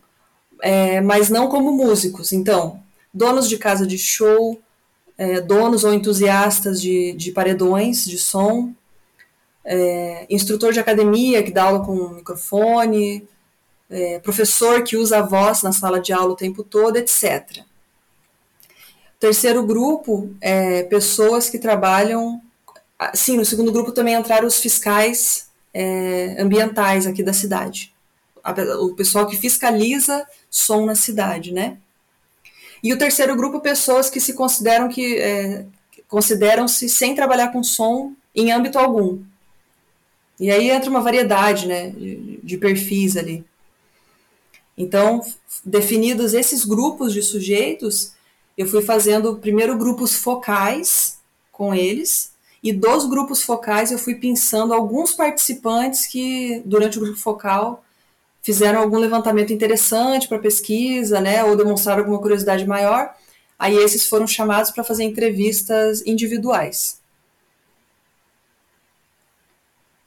é, 0.62 1.02
mas 1.02 1.30
não 1.30 1.48
como 1.48 1.72
músicos. 1.72 2.32
Então, 2.32 2.82
donos 3.14 3.48
de 3.48 3.58
casa 3.58 3.86
de 3.86 3.98
show, 3.98 4.60
é, 5.18 5.42
donos 5.42 5.84
ou 5.84 5.94
entusiastas 5.94 6.82
de, 6.82 7.14
de 7.14 7.32
paredões 7.32 8.06
de 8.06 8.18
som, 8.18 8.74
é, 9.66 10.26
instrutor 10.30 10.72
de 10.72 10.80
academia 10.80 11.44
que 11.44 11.52
dá 11.52 11.64
aula 11.64 11.86
com 11.86 12.10
microfone, 12.10 13.28
é, 13.90 14.20
professor 14.20 14.84
que 14.84 14.96
usa 14.96 15.20
a 15.20 15.22
voz 15.22 15.64
na 15.64 15.72
sala 15.72 16.00
de 16.00 16.14
aula 16.14 16.34
o 16.34 16.38
tempo 16.38 16.64
todo, 16.64 16.98
etc. 16.98 17.64
Terceiro 19.20 19.66
grupo 19.66 20.30
é 20.40 20.84
pessoas 20.84 21.50
que 21.50 21.58
trabalham. 21.58 22.42
Sim, 23.14 23.38
no 23.38 23.46
segundo 23.46 23.72
grupo 23.72 23.92
também 23.92 24.16
entraram 24.16 24.48
os 24.48 24.60
fiscais 24.60 25.48
é, 25.74 26.36
ambientais 26.40 27.06
aqui 27.06 27.24
da 27.24 27.34
cidade 27.34 27.94
o 28.80 28.94
pessoal 28.96 29.28
que 29.28 29.38
fiscaliza 29.38 30.26
som 30.50 30.86
na 30.86 30.96
cidade, 30.96 31.52
né? 31.52 31.78
E 32.82 32.94
o 32.94 32.98
terceiro 32.98 33.36
grupo, 33.36 33.60
pessoas 33.60 34.10
que 34.10 34.20
se 34.20 34.34
consideram 34.34 34.88
que 34.88 35.18
é, 35.18 35.66
consideram-se 36.08 36.88
sem 36.88 37.16
trabalhar 37.16 37.52
com 37.52 37.64
som 37.64 38.14
em 38.36 38.52
âmbito 38.52 38.78
algum. 38.78 39.20
E 40.40 40.52
aí 40.52 40.70
entra 40.70 40.90
uma 40.90 41.02
variedade, 41.02 41.68
né, 41.68 41.90
de, 41.90 42.40
de 42.44 42.58
perfis 42.58 43.18
ali. 43.18 43.44
Então, 44.78 45.22
definidos 45.66 46.36
esses 46.36 46.64
grupos 46.64 47.12
de 47.12 47.24
sujeitos, 47.24 48.14
eu 48.56 48.68
fui 48.68 48.84
fazendo 48.84 49.38
primeiro 49.38 49.76
grupos 49.76 50.14
focais 50.14 51.18
com 51.52 51.74
eles, 51.74 52.32
e 52.62 52.72
dos 52.72 53.08
grupos 53.08 53.42
focais 53.42 53.92
eu 53.92 53.98
fui 53.98 54.16
pensando 54.16 54.74
alguns 54.74 55.14
participantes 55.14 56.06
que, 56.06 56.62
durante 56.66 56.98
o 56.98 57.02
grupo 57.02 57.18
focal, 57.18 57.84
fizeram 58.48 58.80
algum 58.80 58.98
levantamento 58.98 59.52
interessante 59.52 60.26
para 60.26 60.40
pesquisa, 60.40 61.20
né, 61.20 61.44
ou 61.44 61.58
demonstraram 61.58 62.00
alguma 62.00 62.22
curiosidade 62.22 62.66
maior, 62.66 63.14
aí 63.60 63.76
esses 63.76 64.08
foram 64.08 64.26
chamados 64.26 64.72
para 64.72 64.86
fazer 64.86 65.04
entrevistas 65.04 66.02
individuais. 66.08 67.04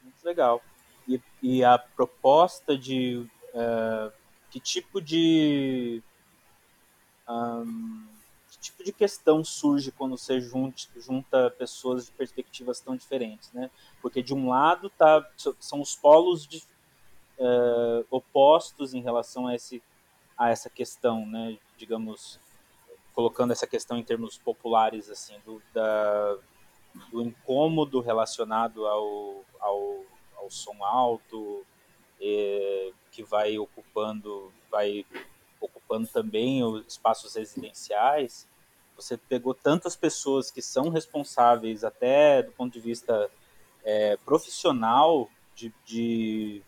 Muito 0.02 0.24
legal. 0.24 0.62
E, 1.06 1.20
e 1.42 1.62
a 1.62 1.76
proposta 1.76 2.78
de 2.78 3.26
uh, 3.52 4.10
que 4.50 4.58
tipo 4.58 5.02
de 5.02 6.02
um, 7.28 8.06
que 8.50 8.58
tipo 8.58 8.82
de 8.82 8.90
questão 8.90 9.44
surge 9.44 9.92
quando 9.92 10.16
você 10.16 10.40
junta, 10.40 10.80
junta 10.96 11.50
pessoas 11.58 12.06
de 12.06 12.12
perspectivas 12.12 12.80
tão 12.80 12.96
diferentes, 12.96 13.52
né? 13.52 13.70
Porque 14.00 14.22
de 14.22 14.32
um 14.32 14.48
lado 14.48 14.88
tá, 14.88 15.30
são 15.36 15.82
os 15.82 15.94
polos 15.94 16.46
de, 16.46 16.62
uh, 17.40 18.06
opostos 18.10 18.94
em 18.94 19.00
relação 19.00 19.46
a, 19.46 19.54
esse, 19.54 19.82
a 20.36 20.50
essa 20.50 20.68
questão, 20.70 21.26
né? 21.26 21.58
Digamos, 21.76 22.38
colocando 23.14 23.52
essa 23.52 23.66
questão 23.66 23.98
em 23.98 24.04
termos 24.04 24.38
populares, 24.38 25.10
assim, 25.10 25.34
do, 25.44 25.60
da, 25.72 26.36
do 27.10 27.22
incômodo 27.22 28.00
relacionado 28.00 28.86
ao, 28.86 29.44
ao, 29.58 30.04
ao 30.36 30.50
som 30.50 30.84
alto, 30.84 31.64
eh, 32.20 32.92
que 33.10 33.22
vai 33.22 33.58
ocupando, 33.58 34.52
vai 34.70 35.04
ocupando 35.60 36.06
também 36.06 36.62
os 36.62 36.86
espaços 36.86 37.34
residenciais. 37.34 38.46
Você 38.96 39.16
pegou 39.16 39.54
tantas 39.54 39.96
pessoas 39.96 40.50
que 40.50 40.60
são 40.60 40.90
responsáveis, 40.90 41.84
até 41.84 42.42
do 42.42 42.52
ponto 42.52 42.72
de 42.72 42.80
vista 42.80 43.30
é, 43.82 44.16
profissional, 44.18 45.28
de, 45.54 45.72
de 45.84 46.62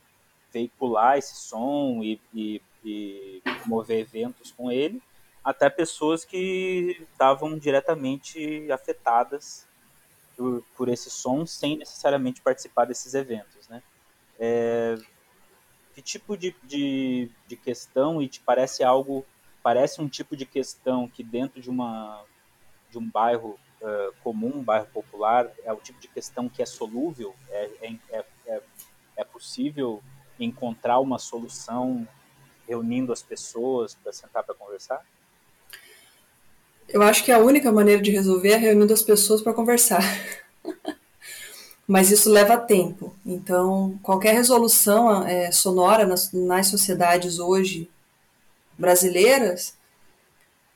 veicular 0.53 1.19
esse 1.19 1.35
som 1.35 2.03
e, 2.03 2.21
e, 2.35 2.63
e 2.85 3.43
promover 3.61 4.01
eventos 4.01 4.53
com 4.53 4.71
ele, 4.71 5.03
até 5.45 5.69
pessoas 5.69 6.25
que 6.25 7.05
estavam 7.13 7.59
diretamente 7.59 8.71
afetadas 8.71 9.67
por, 10.37 10.63
por, 10.77 10.89
esse 10.89 11.11
som 11.11 11.45
sem 11.45 11.77
necessariamente 11.77 12.41
participar 12.41 12.85
desses 12.85 13.15
eventos, 13.15 13.69
né? 13.69 13.83
É, 14.39 14.97
que 15.95 16.03
tipo 16.03 16.37
de, 16.37 16.55
de, 16.63 17.31
de, 17.47 17.57
questão 17.57 18.23
e 18.23 18.29
te 18.29 18.41
parece 18.41 18.83
algo 18.83 19.25
parece 19.63 20.01
um 20.01 20.09
tipo 20.09 20.37
de 20.37 20.47
questão 20.47 21.07
que 21.07 21.23
dentro 21.23 21.61
de 21.61 21.69
uma 21.69 22.25
de 22.91 22.99
um 22.99 23.09
bairro 23.09 23.59
uh, 23.81 24.13
comum, 24.23 24.59
um 24.59 24.63
bairro 24.63 24.87
popular, 24.87 25.51
é 25.65 25.73
o 25.73 25.77
tipo 25.77 25.99
de 26.01 26.09
questão 26.09 26.49
que 26.49 26.63
é 26.63 26.67
solúvel, 26.67 27.35
é, 27.49 27.71
é, 28.11 28.25
é, 28.47 28.63
é 29.17 29.25
possível 29.25 30.03
encontrar 30.39 30.99
uma 31.01 31.19
solução 31.19 32.07
reunindo 32.67 33.13
as 33.13 33.23
pessoas 33.23 33.95
para 33.95 34.13
sentar 34.13 34.43
para 34.43 34.55
conversar? 34.55 35.05
Eu 36.89 37.03
acho 37.03 37.25
que 37.25 37.33
a 37.33 37.39
única 37.39 37.73
maneira 37.73 38.03
de 38.03 38.11
resolver 38.11 38.51
é 38.53 38.57
reunindo 38.57 38.93
as 38.93 39.03
pessoas 39.03 39.41
para 39.41 39.55
conversar. 39.55 40.03
mas 41.87 42.11
isso 42.11 42.31
leva 42.31 42.57
tempo. 42.57 43.15
Então, 43.25 43.99
qualquer 44.03 44.35
resolução 44.35 45.27
é, 45.27 45.51
sonora 45.51 46.07
nas, 46.07 46.33
nas, 46.33 46.69
sociedades 46.69 47.39
hoje 47.39 47.91
brasileiras 48.79 49.77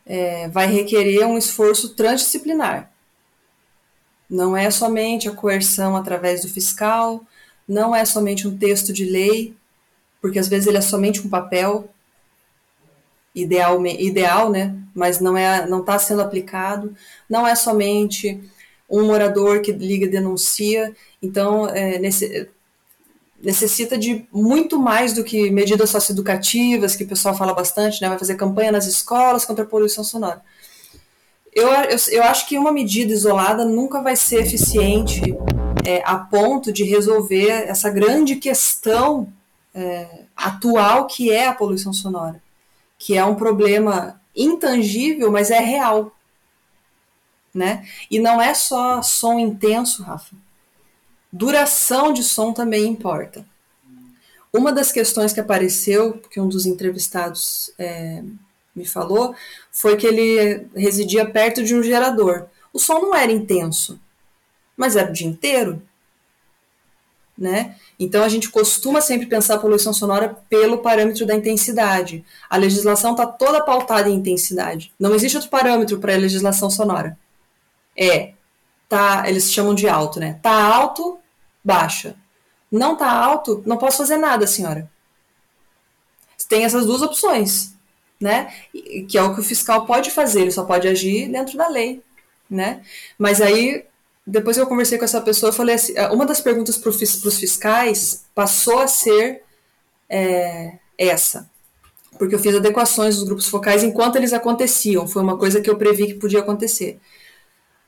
é, 0.05 0.49
vai 0.49 0.67
requerer 0.67 1.27
um 1.27 1.39
esforço 1.39 1.95
transdisciplinar. 1.95 2.91
Não 4.29 4.57
é 4.57 4.71
somente 4.71 5.29
a 5.29 5.33
coerção 5.33 5.97
através 5.97 6.43
do 6.43 6.49
fiscal, 6.49 7.25
não 7.67 7.95
é 7.95 8.05
somente 8.05 8.47
um 8.47 8.57
texto 8.57 8.93
de 8.93 9.05
lei, 9.05 9.55
porque 10.21 10.39
às 10.39 10.49
vezes 10.49 10.67
ele 10.67 10.79
é 10.79 10.83
somente 10.83 11.21
um 11.21 11.29
papel 11.29 11.89
ideal, 13.35 13.85
ideal 13.87 14.51
né? 14.51 14.75
mas 14.95 15.21
não 15.21 15.37
é, 15.37 15.67
não 15.69 15.81
está 15.81 15.99
sendo 15.99 16.23
aplicado. 16.23 16.95
Não 17.29 17.47
é 17.47 17.55
somente 17.55 18.41
um 18.89 19.07
morador 19.07 19.61
que 19.61 19.73
liga 19.73 20.07
e 20.07 20.11
denuncia. 20.11 20.95
Então, 21.23 21.69
é, 21.69 21.99
nesse, 21.99 22.49
necessita 23.43 23.99
de 23.99 24.27
muito 24.33 24.79
mais 24.79 25.13
do 25.13 25.23
que 25.23 25.51
medidas 25.51 25.91
socioeducativas, 25.91 26.97
que 26.97 27.05
o 27.05 27.09
pessoal 27.09 27.37
fala 27.37 27.53
bastante, 27.53 28.01
né? 28.01 28.09
vai 28.09 28.19
fazer 28.19 28.37
campanha 28.37 28.73
nas 28.73 28.87
escolas 28.87 29.45
contra 29.45 29.65
a 29.65 29.69
poluição 29.69 30.03
sonora. 30.03 30.43
Eu, 31.57 31.69
eu, 31.69 31.97
eu 32.11 32.23
acho 32.25 32.47
que 32.47 32.59
uma 32.59 32.71
medida 32.71 33.11
isolada 33.15 33.65
nunca 33.65 34.03
vai 34.03 34.15
ser 34.15 34.43
eficiente 34.43 35.23
é, 35.87 36.03
a 36.05 36.19
ponto 36.19 36.71
de 36.71 36.85
resolver 36.85 37.49
essa 37.49 37.89
grande 37.89 38.37
questão 38.37 39.33
é, 39.75 40.25
atual 40.37 41.07
que 41.07 41.33
é 41.33 41.47
a 41.49 41.55
poluição 41.55 41.95
sonora, 41.95 42.43
que 42.99 43.17
é 43.17 43.25
um 43.25 43.35
problema 43.35 44.21
intangível, 44.37 45.33
mas 45.33 45.51
é 45.51 45.59
real. 45.59 46.15
Né? 47.55 47.89
E 48.11 48.19
não 48.19 48.39
é 48.39 48.53
só 48.53 49.01
som 49.01 49.39
intenso, 49.39 50.03
Rafa. 50.03 50.37
Duração 51.33 52.13
de 52.13 52.23
som 52.23 52.53
também 52.53 52.87
importa. 52.87 53.47
Uma 54.53 54.73
das 54.73 54.93
questões 54.93 55.33
que 55.33 55.41
apareceu, 55.41 56.21
que 56.31 56.39
um 56.39 56.49
dos 56.49 56.67
entrevistados 56.67 57.73
é, 57.79 58.23
me 58.77 58.85
falou, 58.85 59.35
foi 59.73 59.97
que 59.97 60.07
ele 60.07 60.69
residia 60.77 61.29
perto 61.29 61.65
de 61.65 61.75
um 61.75 61.83
gerador. 61.83 62.47
O 62.73 62.79
som 62.79 63.01
não 63.01 63.15
era 63.15 63.33
intenso, 63.33 63.99
mas 64.77 64.95
era 64.97 65.09
o 65.09 65.13
dia 65.13 65.27
inteiro. 65.27 65.83
Né? 67.37 67.77
Então 67.99 68.23
a 68.23 68.29
gente 68.29 68.51
costuma 68.51 69.01
sempre 69.01 69.27
pensar 69.27 69.55
a 69.55 69.59
poluição 69.59 69.93
sonora 69.93 70.39
pelo 70.49 70.79
parâmetro 70.79 71.27
da 71.27 71.35
intensidade. 71.35 72.25
A 72.49 72.57
legislação 72.57 73.13
está 73.13 73.27
toda 73.27 73.63
pautada 73.63 74.09
em 74.09 74.15
intensidade. 74.15 74.93
Não 74.99 75.15
existe 75.15 75.37
outro 75.37 75.51
parâmetro 75.51 75.99
para 75.99 76.15
a 76.15 76.19
legislação 76.19 76.71
sonora. 76.71 77.19
É, 77.97 78.33
tá, 78.89 79.25
eles 79.27 79.53
chamam 79.53 79.75
de 79.75 79.89
alto, 79.89 80.19
né? 80.19 80.39
Tá 80.43 80.75
alto, 80.75 81.19
baixa. 81.63 82.15
Não 82.71 82.97
tá 82.97 83.11
alto, 83.11 83.63
não 83.67 83.77
posso 83.77 83.99
fazer 83.99 84.17
nada, 84.17 84.47
senhora. 84.47 84.91
Tem 86.49 86.65
essas 86.65 86.87
duas 86.87 87.03
opções 87.03 87.76
né? 88.21 88.53
Que 89.09 89.19
é 89.19 89.23
o 89.23 89.35
que 89.35 89.41
o 89.41 89.45
fiscal 89.45 89.87
pode 89.87 90.11
fazer, 90.11 90.43
ele 90.43 90.51
só 90.51 90.65
pode 90.65 90.89
agir 90.89 91.29
dentro 91.29 91.57
da 91.57 91.69
lei, 91.69 92.03
né? 92.49 92.83
Mas 93.19 93.41
aí, 93.41 93.85
depois 94.27 94.57
que 94.57 94.63
eu 94.63 94.67
conversei 94.67 94.99
com 94.99 95.05
essa 95.05 95.21
pessoa, 95.21 95.51
eu 95.51 95.55
falei 95.55 95.75
assim, 95.75 95.93
é, 95.97 96.09
uma 96.09 96.27
das 96.27 96.41
perguntas 96.41 96.79
para 96.79 96.91
os 96.91 97.39
fiscais 97.39 98.25
passou 98.35 98.79
a 98.79 98.87
ser 98.87 99.43
é, 100.09 100.79
essa, 100.99 101.49
porque 102.19 102.35
eu 102.35 102.39
fiz 102.39 102.55
adequações 102.55 103.17
dos 103.17 103.25
grupos 103.25 103.47
focais 103.47 103.83
enquanto 103.83 104.17
eles 104.17 104.33
aconteciam, 104.33 105.07
foi 105.07 105.23
uma 105.23 105.37
coisa 105.37 105.61
que 105.61 105.69
eu 105.69 105.77
previ 105.77 106.07
que 106.07 106.15
podia 106.15 106.41
acontecer. 106.41 106.99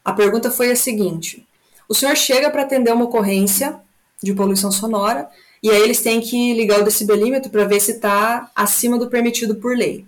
A 0.04 0.12
pergunta 0.12 0.50
foi 0.50 0.70
a 0.70 0.76
seguinte: 0.76 1.46
o 1.88 1.94
senhor 1.94 2.16
chega 2.16 2.50
para 2.50 2.62
atender 2.62 2.92
uma 2.92 3.04
ocorrência 3.04 3.80
de 4.22 4.34
poluição 4.34 4.70
sonora 4.70 5.28
e 5.62 5.70
aí 5.70 5.80
eles 5.80 6.00
têm 6.00 6.20
que 6.20 6.54
ligar 6.54 6.80
o 6.80 6.84
decibelímetro 6.84 7.50
para 7.50 7.64
ver 7.64 7.80
se 7.80 7.92
está 7.92 8.50
acima 8.54 8.98
do 8.98 9.08
permitido 9.08 9.56
por 9.56 9.76
lei. 9.76 10.06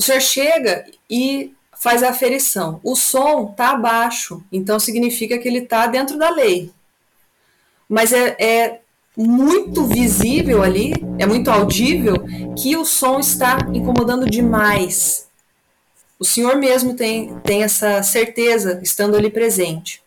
O 0.00 0.02
senhor 0.02 0.22
chega 0.22 0.86
e 1.10 1.54
faz 1.78 2.02
a 2.02 2.08
aferição. 2.08 2.80
O 2.82 2.96
som 2.96 3.50
está 3.50 3.72
abaixo, 3.72 4.42
então 4.50 4.80
significa 4.80 5.36
que 5.36 5.46
ele 5.46 5.58
está 5.58 5.86
dentro 5.86 6.16
da 6.16 6.30
lei. 6.30 6.72
Mas 7.86 8.10
é, 8.10 8.34
é 8.38 8.80
muito 9.14 9.84
visível 9.84 10.62
ali, 10.62 10.94
é 11.18 11.26
muito 11.26 11.50
audível, 11.50 12.14
que 12.56 12.78
o 12.78 12.84
som 12.86 13.20
está 13.20 13.58
incomodando 13.74 14.24
demais. 14.24 15.28
O 16.18 16.24
senhor 16.24 16.56
mesmo 16.56 16.94
tem, 16.94 17.38
tem 17.40 17.62
essa 17.62 18.02
certeza 18.02 18.80
estando 18.82 19.18
ali 19.18 19.28
presente. 19.28 20.02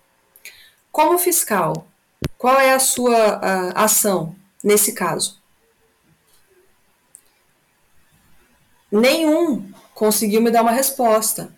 Como 0.92 1.20
fiscal, 1.20 1.86
qual 2.36 2.60
é 2.60 2.74
a 2.74 2.80
sua 2.80 3.16
a, 3.16 3.84
ação 3.84 4.36
nesse 4.64 4.94
caso? 4.94 5.40
Nenhum 8.92 9.72
conseguiu 9.94 10.42
me 10.42 10.52
dar 10.52 10.62
uma 10.62 10.72
resposta. 10.72 11.54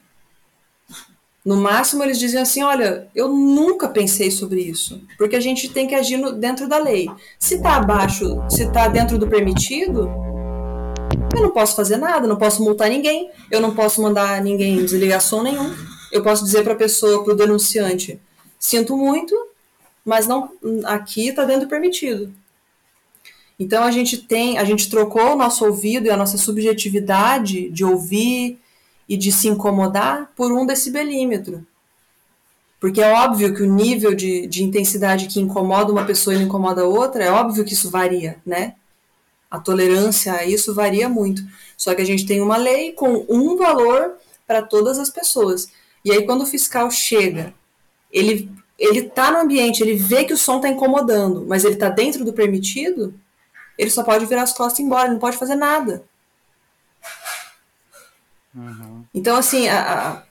No 1.46 1.58
máximo, 1.58 2.04
eles 2.04 2.18
diziam 2.18 2.42
assim: 2.42 2.64
olha, 2.64 3.08
eu 3.14 3.30
nunca 3.30 3.88
pensei 3.88 4.32
sobre 4.32 4.62
isso, 4.62 5.02
porque 5.18 5.36
a 5.36 5.40
gente 5.40 5.70
tem 5.70 5.88
que 5.88 5.94
agir 5.94 6.18
no, 6.18 6.32
dentro 6.32 6.68
da 6.68 6.78
lei. 6.80 7.08
Se 7.38 7.56
está 7.56 7.76
abaixo, 7.76 8.44
se 8.50 8.64
está 8.64 8.88
dentro 8.88 9.20
do 9.20 9.28
permitido, 9.28 10.10
eu 11.36 11.42
não 11.44 11.52
posso 11.52 11.76
fazer 11.76 11.98
nada, 11.98 12.28
não 12.28 12.38
posso 12.38 12.64
multar 12.64 12.90
ninguém, 12.90 13.30
eu 13.52 13.62
não 13.62 13.76
posso 13.76 14.02
mandar 14.02 14.42
ninguém 14.42 14.84
desligar 14.84 15.22
som 15.22 15.44
nenhum. 15.44 15.72
Eu 16.12 16.24
posso 16.24 16.44
dizer 16.44 16.64
para 16.64 16.74
a 16.74 16.78
pessoa, 16.78 17.24
para 17.24 17.34
o 17.34 17.38
denunciante: 17.38 18.20
sinto 18.58 18.98
muito, 18.98 19.36
mas 20.04 20.28
não 20.28 20.50
aqui 20.86 21.28
está 21.28 21.46
dentro 21.46 21.68
do 21.68 21.70
permitido. 21.70 22.34
Então 23.60 23.84
a 23.84 23.91
gente 23.91 24.18
tem, 24.18 24.58
a 24.58 24.64
gente 24.64 24.89
trocou 24.89 25.34
o 25.34 25.36
nosso 25.36 25.66
ouvido 25.66 26.08
e 26.08 26.10
a 26.10 26.18
nossa 26.18 26.38
subjetividade 26.38 27.70
de 27.70 27.86
ouvir 27.86 28.60
e 29.08 29.16
de 29.16 29.32
se 29.32 29.47
incomodar 29.47 30.32
por 30.36 30.51
um 30.51 30.66
decibelímetro. 30.66 31.66
Porque 32.80 33.01
é 33.01 33.14
óbvio 33.14 33.56
que 33.56 33.64
o 33.64 33.74
nível 33.74 34.14
de, 34.14 34.45
de 34.47 34.64
intensidade 34.64 35.28
que 35.28 35.39
incomoda 35.39 35.91
uma 35.91 36.06
pessoa 36.06 36.36
e 36.36 36.38
não 36.38 36.45
incomoda 36.45 36.86
outra, 36.86 37.24
é 37.24 37.32
óbvio 37.32 37.64
que 37.64 37.74
isso 37.74 37.89
varia, 37.89 38.38
né? 38.45 38.76
A 39.49 39.60
tolerância 39.60 40.34
a 40.34 40.45
isso 40.45 40.74
varia 40.74 41.08
muito. 41.08 41.41
Só 41.78 41.95
que 41.95 42.01
a 42.01 42.06
gente 42.06 42.26
tem 42.26 42.41
uma 42.41 42.58
lei 42.58 42.91
com 42.91 43.26
um 43.30 43.56
valor 43.56 44.16
para 44.45 44.62
todas 44.62 44.99
as 44.99 45.10
pessoas. 45.10 45.70
E 46.03 46.12
aí, 46.12 46.26
quando 46.26 46.41
o 46.41 46.45
fiscal 46.45 46.91
chega, 46.91 47.53
ele 48.12 48.51
ele 48.78 48.99
está 48.99 49.32
no 49.32 49.39
ambiente, 49.39 49.82
ele 49.82 49.95
vê 49.95 50.26
que 50.26 50.34
o 50.34 50.38
som 50.38 50.58
está 50.58 50.68
incomodando, 50.68 51.45
mas 51.47 51.64
ele 51.64 51.76
está 51.76 51.89
dentro 51.89 52.26
do 52.26 52.34
permitido, 52.34 53.14
ele 53.78 53.90
só 53.90 54.04
pode 54.04 54.26
virar 54.26 54.44
as 54.44 54.54
costas 54.54 54.80
e 54.80 54.82
ir 54.82 54.86
embora, 54.86 55.04
ele 55.04 55.14
não 55.14 55.20
pode 55.20 55.38
fazer 55.38 55.56
nada. 55.56 56.04
Uhum. 58.56 59.04
Então, 59.14 59.36
assim, 59.36 59.68
a, 59.68 59.82
a, 59.82 60.24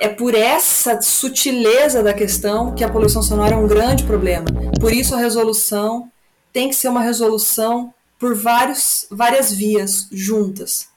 é 0.00 0.08
por 0.08 0.34
essa 0.34 1.00
sutileza 1.00 2.02
da 2.02 2.14
questão 2.14 2.74
que 2.74 2.84
a 2.84 2.88
poluição 2.88 3.22
sonora 3.22 3.54
é 3.54 3.58
um 3.58 3.66
grande 3.66 4.04
problema. 4.04 4.46
Por 4.80 4.92
isso, 4.92 5.14
a 5.14 5.18
resolução 5.18 6.10
tem 6.52 6.68
que 6.68 6.76
ser 6.76 6.88
uma 6.88 7.00
resolução 7.00 7.92
por 8.18 8.34
vários, 8.34 9.06
várias 9.10 9.52
vias 9.52 10.08
juntas. 10.10 10.88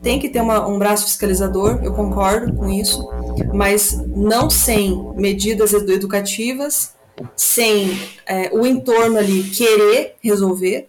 Tem 0.00 0.18
que 0.18 0.28
ter 0.28 0.40
uma, 0.40 0.66
um 0.66 0.78
braço 0.78 1.04
fiscalizador, 1.04 1.80
eu 1.82 1.94
concordo 1.94 2.54
com 2.54 2.68
isso, 2.68 3.08
mas 3.52 3.92
não 4.08 4.50
sem 4.50 5.12
medidas 5.14 5.72
educativas, 5.72 6.94
sem 7.36 7.98
é, 8.26 8.50
o 8.52 8.66
entorno 8.66 9.18
ali 9.18 9.44
querer 9.44 10.16
resolver, 10.20 10.88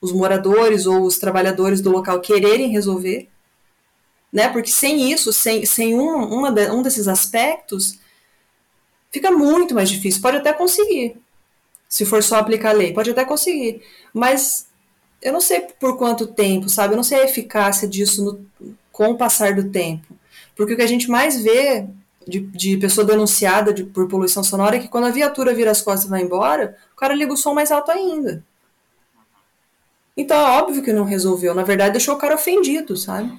os 0.00 0.12
moradores 0.12 0.86
ou 0.86 1.02
os 1.02 1.18
trabalhadores 1.18 1.80
do 1.80 1.90
local 1.90 2.20
quererem 2.20 2.70
resolver, 2.70 3.28
né? 4.32 4.48
Porque 4.48 4.70
sem 4.70 5.12
isso, 5.12 5.32
sem, 5.32 5.66
sem 5.66 5.98
um, 5.98 6.52
de, 6.52 6.70
um 6.70 6.82
desses 6.82 7.06
aspectos, 7.08 7.98
fica 9.10 9.30
muito 9.30 9.74
mais 9.74 9.90
difícil. 9.90 10.22
Pode 10.22 10.38
até 10.38 10.52
conseguir, 10.52 11.16
se 11.88 12.06
for 12.06 12.22
só 12.22 12.36
aplicar 12.36 12.70
a 12.70 12.74
lei, 12.74 12.92
pode 12.92 13.10
até 13.10 13.24
conseguir, 13.24 13.82
mas 14.12 14.66
eu 15.20 15.32
não 15.32 15.40
sei 15.40 15.60
por 15.78 15.98
quanto 15.98 16.26
tempo, 16.26 16.68
sabe? 16.68 16.94
Eu 16.94 16.96
não 16.96 17.04
sei 17.04 17.20
a 17.20 17.24
eficácia 17.24 17.86
disso 17.86 18.24
no, 18.24 18.74
com 18.90 19.10
o 19.10 19.18
passar 19.18 19.54
do 19.54 19.70
tempo. 19.70 20.16
Porque 20.56 20.72
o 20.74 20.76
que 20.76 20.82
a 20.82 20.86
gente 20.86 21.10
mais 21.10 21.42
vê 21.42 21.86
de, 22.26 22.40
de 22.40 22.76
pessoa 22.78 23.06
denunciada 23.06 23.72
de, 23.72 23.84
por 23.84 24.08
poluição 24.08 24.42
sonora 24.42 24.76
é 24.76 24.78
que 24.78 24.88
quando 24.88 25.06
a 25.06 25.10
viatura 25.10 25.54
vira 25.54 25.70
as 25.70 25.82
costas 25.82 26.06
e 26.06 26.10
vai 26.10 26.22
embora, 26.22 26.76
o 26.92 26.96
cara 26.96 27.14
liga 27.14 27.32
o 27.32 27.36
som 27.36 27.52
mais 27.52 27.70
alto 27.70 27.90
ainda. 27.90 28.44
Então 30.20 30.36
é 30.36 30.58
óbvio 30.60 30.82
que 30.82 30.92
não 30.92 31.04
resolveu. 31.04 31.54
Na 31.54 31.62
verdade, 31.62 31.92
deixou 31.92 32.14
o 32.14 32.18
cara 32.18 32.34
ofendido, 32.34 32.94
sabe? 32.94 33.30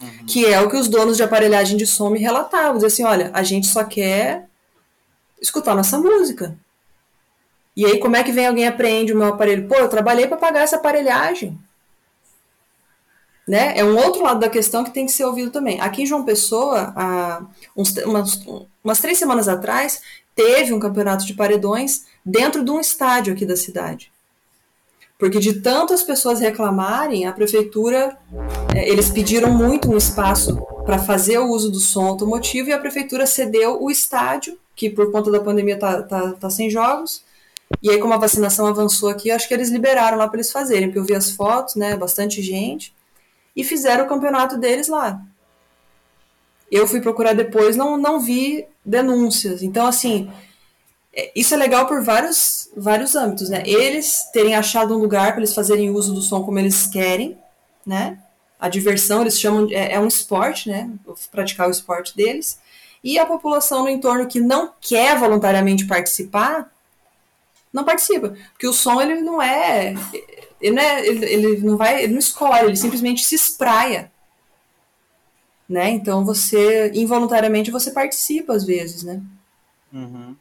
Uhum. 0.00 0.26
Que 0.26 0.46
é 0.46 0.60
o 0.60 0.70
que 0.70 0.76
os 0.76 0.86
donos 0.88 1.16
de 1.16 1.22
aparelhagem 1.24 1.76
de 1.76 1.86
som 1.86 2.10
me 2.10 2.20
relatavam. 2.20 2.74
Dizer 2.74 2.86
assim, 2.86 3.04
olha, 3.04 3.30
a 3.34 3.42
gente 3.42 3.66
só 3.66 3.82
quer 3.82 4.48
escutar 5.40 5.74
nossa 5.74 5.98
música. 5.98 6.56
E 7.76 7.84
aí, 7.84 7.98
como 7.98 8.14
é 8.14 8.22
que 8.22 8.30
vem 8.30 8.46
alguém 8.46 8.64
e 8.64 8.68
apreende 8.68 9.12
o 9.12 9.16
meu 9.16 9.26
aparelho? 9.26 9.66
Pô, 9.66 9.74
eu 9.74 9.88
trabalhei 9.88 10.28
para 10.28 10.36
pagar 10.36 10.60
essa 10.60 10.76
aparelhagem. 10.76 11.58
Né? 13.46 13.76
É 13.76 13.84
um 13.84 13.96
outro 13.96 14.22
lado 14.22 14.38
da 14.38 14.48
questão 14.48 14.84
que 14.84 14.92
tem 14.92 15.06
que 15.06 15.12
ser 15.12 15.24
ouvido 15.24 15.50
também. 15.50 15.80
Aqui 15.80 16.02
em 16.02 16.06
João 16.06 16.24
Pessoa, 16.24 16.92
há 16.96 17.42
uns, 17.76 17.96
umas, 17.98 18.40
umas 18.82 19.00
três 19.00 19.18
semanas 19.18 19.48
atrás, 19.48 20.00
teve 20.36 20.72
um 20.72 20.80
campeonato 20.80 21.26
de 21.26 21.34
paredões 21.34 22.06
dentro 22.24 22.64
de 22.64 22.70
um 22.70 22.80
estádio 22.80 23.34
aqui 23.34 23.44
da 23.44 23.56
cidade. 23.56 24.12
Porque 25.18 25.38
de 25.38 25.60
tanto 25.60 25.94
as 25.94 26.02
pessoas 26.02 26.40
reclamarem, 26.40 27.26
a 27.26 27.32
prefeitura, 27.32 28.16
é, 28.74 28.88
eles 28.88 29.08
pediram 29.08 29.50
muito 29.50 29.90
um 29.90 29.96
espaço 29.96 30.56
para 30.84 30.98
fazer 30.98 31.38
o 31.38 31.48
uso 31.48 31.70
do 31.70 31.80
som 31.80 32.06
automotivo 32.06 32.68
e 32.68 32.72
a 32.72 32.78
prefeitura 32.78 33.26
cedeu 33.26 33.82
o 33.82 33.90
estádio, 33.90 34.58
que 34.74 34.90
por 34.90 35.10
conta 35.10 35.30
da 35.30 35.40
pandemia 35.40 35.78
tá, 35.78 36.02
tá, 36.02 36.32
tá 36.32 36.50
sem 36.50 36.68
jogos. 36.68 37.24
E 37.82 37.90
aí, 37.90 37.98
como 37.98 38.14
a 38.14 38.18
vacinação 38.18 38.66
avançou 38.66 39.08
aqui, 39.08 39.30
acho 39.30 39.48
que 39.48 39.54
eles 39.54 39.70
liberaram 39.70 40.18
lá 40.18 40.28
para 40.28 40.36
eles 40.36 40.52
fazerem, 40.52 40.88
porque 40.88 40.98
eu 40.98 41.04
vi 41.04 41.14
as 41.14 41.30
fotos, 41.30 41.74
né, 41.74 41.96
bastante 41.96 42.40
gente, 42.42 42.94
e 43.56 43.64
fizeram 43.64 44.04
o 44.04 44.08
campeonato 44.08 44.56
deles 44.56 44.86
lá. 44.86 45.20
Eu 46.70 46.86
fui 46.86 47.00
procurar 47.00 47.32
depois, 47.32 47.76
não, 47.76 47.96
não 47.96 48.20
vi 48.20 48.66
denúncias. 48.84 49.62
Então, 49.62 49.86
assim, 49.86 50.30
isso 51.34 51.54
é 51.54 51.56
legal 51.56 51.86
por 51.86 52.02
vários, 52.02 52.70
vários 52.76 53.14
âmbitos, 53.16 53.48
né? 53.48 53.62
Eles 53.64 54.28
terem 54.32 54.54
achado 54.54 54.94
um 54.94 54.98
lugar 54.98 55.32
para 55.32 55.38
eles 55.38 55.54
fazerem 55.54 55.90
uso 55.90 56.12
do 56.12 56.20
som 56.20 56.44
como 56.44 56.58
eles 56.58 56.86
querem, 56.86 57.38
né? 57.86 58.18
A 58.60 58.68
diversão, 58.68 59.22
eles 59.22 59.38
chamam, 59.40 59.68
é, 59.70 59.94
é 59.94 60.00
um 60.00 60.06
esporte, 60.06 60.68
né? 60.68 60.90
Praticar 61.30 61.68
o 61.68 61.70
esporte 61.70 62.14
deles. 62.14 62.58
E 63.02 63.18
a 63.18 63.24
população 63.24 63.84
no 63.84 63.88
entorno 63.88 64.26
que 64.26 64.40
não 64.40 64.72
quer 64.80 65.18
voluntariamente 65.18 65.86
participar, 65.86 66.70
não 67.72 67.84
participa. 67.84 68.34
Porque 68.52 68.66
o 68.66 68.72
som, 68.72 69.00
ele 69.00 69.20
não 69.20 69.40
é. 69.40 69.94
Ele 70.60 70.74
não, 70.74 70.82
é, 70.82 71.06
ele, 71.06 71.24
ele 71.24 71.56
não 71.58 71.76
vai. 71.76 72.02
Ele 72.02 72.12
não 72.12 72.18
escolhe, 72.18 72.66
ele 72.66 72.76
simplesmente 72.76 73.24
se 73.24 73.34
espraia. 73.34 74.10
Né? 75.68 75.90
Então 75.90 76.24
você, 76.24 76.90
involuntariamente, 76.94 77.70
você 77.70 77.90
participa 77.90 78.54
às 78.54 78.64
vezes, 78.64 79.02
né? 79.02 79.20
Uhum. 79.92 80.36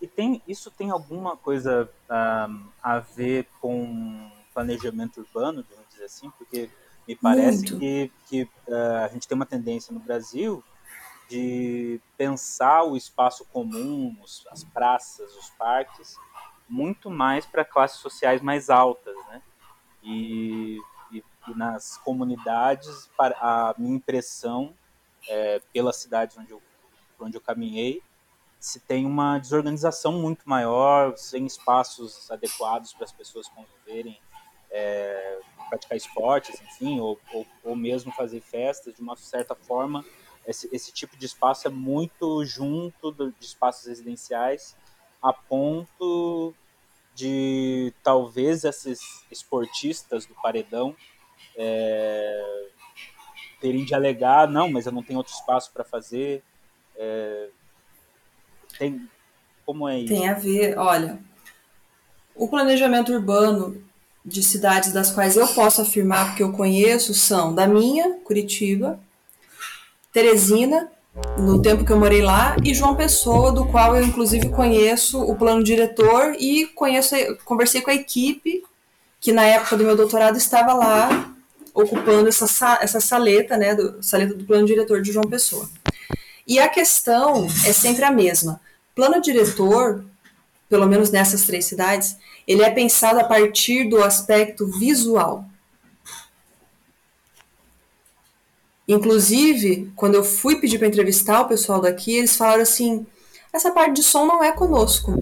E 0.00 0.06
tem, 0.06 0.42
isso 0.46 0.70
tem 0.70 0.90
alguma 0.90 1.36
coisa 1.36 1.90
um, 2.08 2.68
a 2.82 2.98
ver 3.00 3.48
com 3.60 4.30
planejamento 4.54 5.20
urbano, 5.20 5.64
vamos 5.70 5.88
dizer 5.88 6.04
assim? 6.04 6.30
Porque 6.30 6.70
me 7.06 7.16
parece 7.16 7.58
Muito. 7.58 7.78
que, 7.78 8.12
que 8.26 8.42
uh, 8.68 9.04
a 9.04 9.08
gente 9.08 9.26
tem 9.26 9.34
uma 9.34 9.46
tendência 9.46 9.92
no 9.92 10.00
Brasil 10.00 10.62
de 11.28 12.00
pensar 12.16 12.84
o 12.84 12.96
espaço 12.96 13.44
comum, 13.46 14.16
os, 14.22 14.46
as 14.50 14.64
praças, 14.64 15.34
os 15.36 15.50
parques, 15.50 16.16
muito 16.68 17.10
mais 17.10 17.46
para 17.46 17.64
classes 17.64 17.98
sociais 17.98 18.40
mais 18.40 18.68
altas, 18.70 19.16
né? 19.28 19.42
E, 20.02 20.78
e, 21.12 21.24
e 21.48 21.54
nas 21.54 21.96
comunidades, 21.98 23.10
a 23.18 23.74
minha 23.78 23.96
impressão, 23.96 24.74
é, 25.28 25.60
pelas 25.72 25.96
cidades 25.96 26.36
onde 26.36 26.50
eu, 26.50 26.62
onde 27.20 27.36
eu 27.36 27.40
caminhei, 27.40 28.02
se 28.58 28.80
tem 28.80 29.06
uma 29.06 29.38
desorganização 29.38 30.12
muito 30.12 30.48
maior, 30.48 31.16
sem 31.16 31.46
espaços 31.46 32.30
adequados 32.30 32.92
para 32.92 33.04
as 33.04 33.12
pessoas 33.12 33.48
conviverem, 33.48 34.20
é, 34.70 35.40
praticar 35.68 35.96
esportes, 35.96 36.60
enfim, 36.60 37.00
ou, 37.00 37.18
ou, 37.32 37.46
ou, 37.62 37.76
mesmo 37.76 38.12
fazer 38.12 38.40
festas, 38.40 38.94
de 38.94 39.00
uma 39.00 39.16
certa 39.16 39.54
forma, 39.54 40.04
esse, 40.46 40.68
esse 40.72 40.92
tipo 40.92 41.16
de 41.16 41.26
espaço 41.26 41.68
é 41.68 41.70
muito 41.70 42.44
junto 42.44 43.10
do, 43.10 43.30
de 43.32 43.44
espaços 43.44 43.86
residenciais, 43.86 44.76
a 45.22 45.32
ponto 45.32 46.54
de 47.14 47.92
talvez 48.02 48.64
esses 48.64 49.24
esportistas 49.30 50.24
do 50.24 50.34
paredão 50.34 50.94
é, 51.56 52.68
terem 53.60 53.84
de 53.84 53.94
alegar, 53.94 54.48
não, 54.48 54.70
mas 54.70 54.86
eu 54.86 54.92
não 54.92 55.02
tenho 55.02 55.18
outro 55.18 55.34
espaço 55.34 55.72
para 55.72 55.84
fazer, 55.84 56.42
é, 56.96 57.50
tem, 58.78 59.08
como 59.66 59.88
é 59.88 59.98
isso? 59.98 60.08
Tem 60.08 60.28
a 60.28 60.34
ver, 60.34 60.78
olha, 60.78 61.18
o 62.34 62.48
planejamento 62.48 63.12
urbano 63.12 63.82
de 64.24 64.42
cidades 64.42 64.92
das 64.92 65.10
quais 65.10 65.36
eu 65.36 65.46
posso 65.48 65.82
afirmar 65.82 66.34
que 66.34 66.42
eu 66.42 66.52
conheço 66.52 67.14
são 67.14 67.54
da 67.54 67.66
minha, 67.66 68.14
Curitiba, 68.24 69.00
Teresina, 70.12 70.90
no 71.38 71.60
tempo 71.60 71.84
que 71.84 71.92
eu 71.92 71.98
morei 71.98 72.22
lá, 72.22 72.56
e 72.62 72.74
João 72.74 72.94
Pessoa, 72.94 73.50
do 73.50 73.66
qual 73.66 73.96
eu 73.96 74.04
inclusive 74.04 74.50
conheço 74.50 75.20
o 75.20 75.34
plano 75.34 75.62
diretor 75.62 76.34
e 76.38 76.66
conheço, 76.66 77.14
conversei 77.44 77.80
com 77.80 77.90
a 77.90 77.94
equipe 77.94 78.62
que 79.20 79.32
na 79.32 79.44
época 79.44 79.76
do 79.76 79.84
meu 79.84 79.96
doutorado 79.96 80.36
estava 80.36 80.72
lá 80.74 81.34
ocupando 81.74 82.28
essa, 82.28 82.78
essa 82.80 83.00
saleta, 83.00 83.56
né, 83.56 83.74
do, 83.74 84.02
saleta 84.02 84.34
do 84.34 84.44
plano 84.44 84.66
diretor 84.66 85.00
de 85.00 85.12
João 85.12 85.28
Pessoa. 85.28 85.68
E 86.46 86.58
a 86.58 86.68
questão 86.68 87.46
é 87.66 87.72
sempre 87.72 88.04
a 88.04 88.10
mesma. 88.10 88.60
Plano 88.98 89.20
diretor, 89.20 90.04
pelo 90.68 90.84
menos 90.84 91.12
nessas 91.12 91.46
três 91.46 91.66
cidades, 91.66 92.18
ele 92.48 92.64
é 92.64 92.70
pensado 92.72 93.20
a 93.20 93.22
partir 93.22 93.88
do 93.88 94.02
aspecto 94.02 94.66
visual. 94.66 95.44
Inclusive, 98.88 99.92
quando 99.94 100.16
eu 100.16 100.24
fui 100.24 100.56
pedir 100.56 100.78
para 100.78 100.88
entrevistar 100.88 101.42
o 101.42 101.46
pessoal 101.46 101.80
daqui, 101.80 102.16
eles 102.16 102.36
falaram 102.36 102.62
assim: 102.62 103.06
essa 103.52 103.70
parte 103.70 103.92
de 103.94 104.02
som 104.02 104.26
não 104.26 104.42
é 104.42 104.50
conosco. 104.50 105.12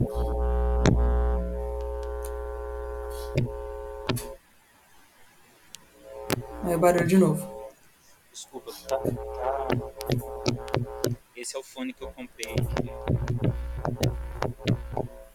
Aí 6.64 6.74
o 6.74 6.78
barulho 6.78 7.06
de 7.06 7.18
novo. 7.18 7.68
Desculpa, 8.32 8.72
tá? 8.88 8.98
Esse 11.36 11.54
é 11.54 11.58
o 11.58 11.62
fone 11.62 11.92
que 11.92 12.02
eu 12.02 12.08
comprei. 12.08 12.56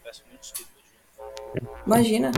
Peço 0.02 0.22
muito 0.28 0.40
desculpa. 0.40 0.72
Imagina. 1.86 2.32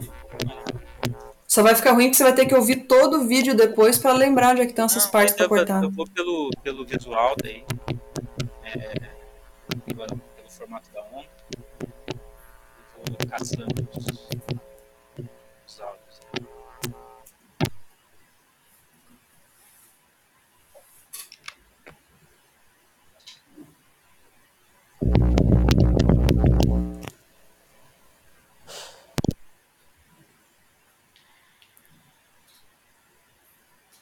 Só 1.47 1.63
vai 1.63 1.75
ficar 1.75 1.93
ruim 1.93 2.11
que 2.11 2.17
você 2.17 2.25
vai 2.25 2.35
ter 2.35 2.47
que 2.47 2.55
ouvir 2.55 2.87
todo 2.87 3.19
o 3.19 3.27
vídeo 3.29 3.55
depois 3.55 3.97
para 3.97 4.13
lembrar 4.13 4.53
onde 4.53 4.63
é 4.63 4.65
que 4.65 4.73
estão 4.73 4.87
essas 4.87 5.05
Não, 5.05 5.13
partes 5.13 5.35
para 5.35 5.49
cortar. 5.49 5.83
Eu 5.83 5.91
vou 5.91 6.07
pelo, 6.09 6.51
pelo 6.63 6.85
visual 6.85 7.37
daí. 7.43 7.65
É, 8.65 8.95
pelo 9.87 10.49
formato 10.49 10.91
da 10.93 11.01
onda. 11.13 11.29
Vou 13.07 13.29
caçando 13.29 13.89
os 13.97 14.07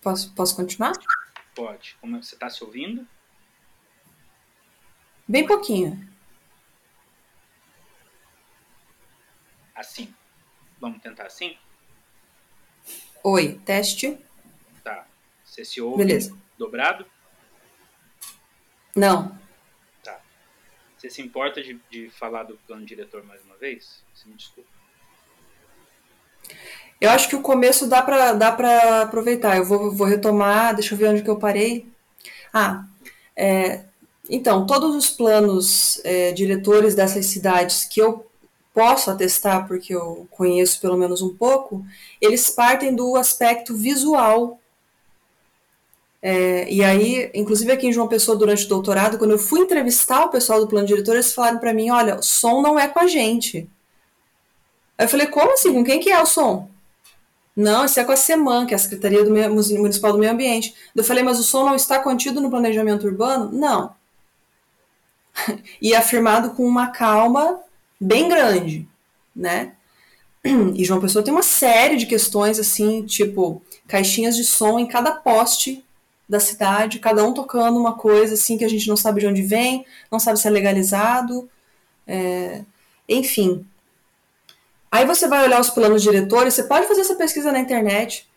Posso, 0.03 0.35
posso 0.35 0.57
continuar? 0.57 0.93
Pode. 1.55 1.97
Como 2.01 2.21
você 2.21 2.35
está 2.35 2.51
se 2.51 2.65
ouvindo? 2.65 3.07
Bem 5.29 5.47
pouquinho. 5.47 6.13
Assim. 9.75 10.13
Vamos 10.81 11.01
tentar 11.01 11.27
assim? 11.27 11.57
Oi, 13.23 13.61
teste. 13.65 14.19
Tá. 14.83 15.07
Você 15.45 15.65
se 15.65 15.81
ouve 15.81 15.99
Beleza. 15.99 16.37
dobrado? 16.59 17.07
Não. 18.97 19.39
Tá. 20.03 20.21
Você 20.97 21.09
se 21.09 21.23
importa 21.23 21.63
de, 21.63 21.81
de 21.89 22.11
falar 22.11 22.43
do 22.43 22.59
plano 22.59 22.85
diretor 22.85 23.23
mais 23.23 23.41
uma 23.45 23.57
vez? 23.57 24.05
Você 24.13 24.29
me 24.29 24.35
desculpa. 24.35 24.72
Eu 27.01 27.11
acho 27.11 27.29
que 27.29 27.37
o 27.37 27.43
começo 27.43 27.87
dá 27.89 28.01
para 28.03 28.33
dá 28.33 28.53
pra 28.53 29.03
aproveitar. 29.03 29.57
Eu 29.57 29.65
vou, 29.65 29.91
vou 29.93 30.07
retomar, 30.07 30.75
deixa 30.75 30.95
eu 30.95 30.99
ver 30.99 31.09
onde 31.09 31.23
que 31.23 31.31
eu 31.31 31.37
parei. 31.37 31.87
Ah, 32.53 32.85
é, 33.37 33.81
então, 34.31 34.67
todos 34.67 34.95
os 34.95 35.11
planos 35.11 36.01
é, 36.05 36.33
diretores 36.33 36.95
dessas 36.95 37.27
cidades 37.27 37.85
que 37.85 38.01
eu 38.01 38.25
posso 38.73 39.11
atestar, 39.11 39.67
porque 39.67 39.95
eu 39.95 40.27
conheço 40.31 40.81
pelo 40.81 40.97
menos 40.97 41.21
um 41.23 41.35
pouco, 41.37 41.85
eles 42.21 42.49
partem 42.51 42.95
do 42.95 43.17
aspecto 43.17 43.77
visual. 43.77 44.59
É, 46.23 46.73
e 46.73 46.85
aí, 46.85 47.31
inclusive 47.35 47.73
aqui 47.73 47.89
em 47.89 47.93
João 47.93 48.07
Pessoa, 48.09 48.39
durante 48.39 48.65
o 48.65 48.69
doutorado, 48.69 49.19
quando 49.19 49.33
eu 49.33 49.39
fui 49.39 49.61
entrevistar 49.61 50.25
o 50.25 50.31
pessoal 50.31 50.61
do 50.61 50.69
plano 50.69 50.87
diretor, 50.87 51.15
eles 51.15 51.35
falaram 51.35 51.59
para 51.59 51.75
mim: 51.75 51.91
olha, 51.91 52.23
som 52.23 52.63
não 52.63 52.79
é 52.79 52.89
com 52.89 53.01
a 53.01 53.07
gente. 53.07 53.69
Aí 55.03 55.07
eu 55.07 55.11
falei: 55.11 55.27
como 55.27 55.53
assim? 55.53 55.73
Com 55.73 55.83
quem 55.83 55.99
que 55.99 56.13
é 56.13 56.23
o 56.23 56.27
som? 56.27 56.71
Não, 57.57 57.85
isso 57.85 57.99
é 57.99 58.05
com 58.05 58.13
a 58.13 58.17
SEMAN, 58.17 58.67
que 58.67 58.73
é 58.73 58.77
a 58.77 58.79
Secretaria 58.79 59.25
do 59.25 59.31
Municipal 59.31 60.13
do 60.13 60.19
Meio 60.19 60.31
Ambiente. 60.31 60.75
Eu 60.95 61.03
falei, 61.03 61.25
mas 61.25 61.41
o 61.41 61.43
som 61.43 61.65
não 61.65 61.75
está 61.75 61.99
contido 61.99 62.41
no 62.41 62.49
planejamento 62.49 63.05
urbano? 63.05 63.51
Não. 63.53 63.95
e 65.83 65.93
afirmado 65.93 66.51
com 66.51 66.65
uma 66.65 66.87
calma 66.93 67.61
bem 68.01 68.29
grande, 68.29 68.89
né? 69.35 69.73
E 70.75 70.85
João 70.85 71.01
Pessoa 71.01 71.25
tem 71.25 71.35
uma 71.35 71.43
série 71.43 71.97
de 71.97 72.07
questões 72.07 72.59
assim, 72.59 73.05
tipo 73.05 73.61
caixinhas 73.89 74.37
de 74.37 74.45
som 74.45 74.79
em 74.79 74.87
cada 74.87 75.13
poste 75.13 75.85
da 76.29 76.39
cidade, 76.41 77.01
cada 77.01 77.25
um 77.25 77.35
tocando 77.35 77.79
uma 77.79 77.95
coisa 77.95 78.35
assim 78.35 78.57
que 78.57 78.65
a 78.65 78.69
gente 78.69 78.89
não 78.89 78.97
sabe 78.97 79.21
de 79.21 79.27
onde 79.27 79.43
vem, 79.43 79.85
não 80.11 80.21
sabe 80.21 80.39
se 80.39 80.47
é 80.47 80.51
legalizado, 80.51 81.51
é... 82.07 82.63
enfim. 83.09 83.67
Aí 84.93 85.07
você 85.07 85.27
vai 85.27 85.43
olhar 85.43 85.59
os 85.59 85.71
planos 85.71 86.03
diretores, 86.03 86.53
você 86.53 86.65
pode 86.65 86.87
fazer 86.87 87.01
essa 87.01 87.15
pesquisa 87.15 87.51
na 87.51 87.59
internet. 87.59 88.29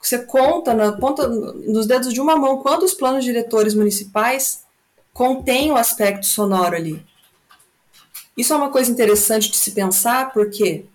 Você 0.00 0.24
conta 0.24 0.72
na 0.72 0.92
ponta, 0.92 1.26
nos 1.26 1.86
dedos 1.86 2.14
de 2.14 2.20
uma 2.20 2.36
mão 2.36 2.62
quantos 2.62 2.94
planos 2.94 3.24
diretores 3.24 3.74
municipais 3.74 4.64
contém 5.12 5.72
o 5.72 5.76
aspecto 5.76 6.24
sonoro 6.24 6.76
ali. 6.76 7.04
Isso 8.36 8.52
é 8.52 8.56
uma 8.56 8.70
coisa 8.70 8.92
interessante 8.92 9.50
de 9.50 9.58
se 9.58 9.72
pensar, 9.72 10.32
porque 10.32 10.86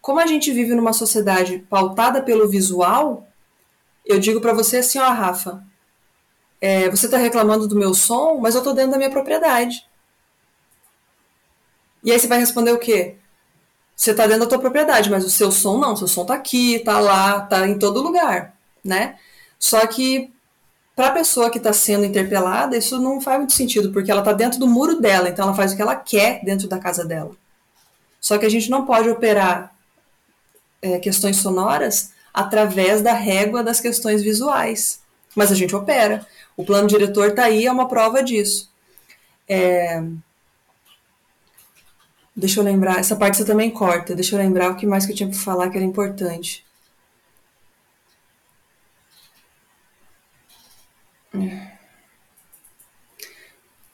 como 0.00 0.20
a 0.20 0.26
gente 0.26 0.52
vive 0.52 0.76
numa 0.76 0.92
sociedade 0.92 1.58
pautada 1.68 2.22
pelo 2.22 2.48
visual, 2.48 3.26
eu 4.04 4.20
digo 4.20 4.40
para 4.40 4.54
você 4.54 4.76
assim, 4.76 5.00
ó, 5.00 5.10
Rafa, 5.10 5.60
é, 6.60 6.88
você 6.88 7.06
está 7.06 7.18
reclamando 7.18 7.66
do 7.66 7.74
meu 7.74 7.92
som, 7.94 8.38
mas 8.38 8.54
eu 8.54 8.60
estou 8.60 8.72
dentro 8.72 8.92
da 8.92 8.96
minha 8.96 9.10
propriedade. 9.10 9.84
E 12.04 12.12
aí 12.12 12.18
você 12.20 12.28
vai 12.28 12.38
responder 12.38 12.70
o 12.70 12.78
quê? 12.78 13.16
Você 13.96 14.10
está 14.10 14.26
dentro 14.26 14.40
da 14.40 14.46
tua 14.46 14.58
propriedade, 14.58 15.10
mas 15.10 15.24
o 15.24 15.30
seu 15.30 15.50
som 15.50 15.78
não, 15.78 15.96
seu 15.96 16.06
som 16.06 16.22
está 16.22 16.34
aqui, 16.34 16.76
está 16.76 17.00
lá, 17.00 17.38
está 17.42 17.66
em 17.66 17.78
todo 17.78 18.02
lugar, 18.02 18.54
né? 18.84 19.16
Só 19.58 19.86
que 19.86 20.30
para 20.94 21.08
a 21.08 21.12
pessoa 21.12 21.50
que 21.50 21.58
está 21.58 21.72
sendo 21.72 22.04
interpelada, 22.04 22.76
isso 22.76 23.00
não 23.00 23.20
faz 23.20 23.38
muito 23.38 23.54
sentido, 23.54 23.92
porque 23.92 24.10
ela 24.10 24.20
está 24.20 24.32
dentro 24.32 24.58
do 24.58 24.66
muro 24.66 25.00
dela, 25.00 25.30
então 25.30 25.46
ela 25.46 25.54
faz 25.54 25.72
o 25.72 25.76
que 25.76 25.82
ela 25.82 25.96
quer 25.96 26.44
dentro 26.44 26.68
da 26.68 26.78
casa 26.78 27.04
dela. 27.04 27.32
Só 28.20 28.36
que 28.38 28.46
a 28.46 28.50
gente 28.50 28.70
não 28.70 28.84
pode 28.84 29.08
operar 29.08 29.74
é, 30.82 30.98
questões 30.98 31.36
sonoras 31.36 32.12
através 32.32 33.00
da 33.00 33.14
régua 33.14 33.62
das 33.62 33.80
questões 33.80 34.22
visuais. 34.22 35.00
Mas 35.34 35.50
a 35.50 35.54
gente 35.54 35.74
opera. 35.74 36.26
O 36.56 36.64
plano 36.64 36.88
diretor 36.88 37.28
está 37.28 37.44
aí, 37.44 37.66
é 37.66 37.72
uma 37.72 37.88
prova 37.88 38.22
disso. 38.22 38.70
É... 39.48 40.02
Deixa 42.36 42.60
eu 42.60 42.64
lembrar, 42.64 42.98
essa 42.98 43.16
parte 43.16 43.38
você 43.38 43.44
também 43.46 43.70
corta. 43.70 44.14
Deixa 44.14 44.34
eu 44.34 44.38
lembrar 44.38 44.70
o 44.70 44.76
que 44.76 44.86
mais 44.86 45.06
que 45.06 45.12
eu 45.12 45.16
tinha 45.16 45.28
para 45.28 45.38
falar 45.38 45.70
que 45.70 45.76
era 45.76 45.86
importante. 45.86 46.66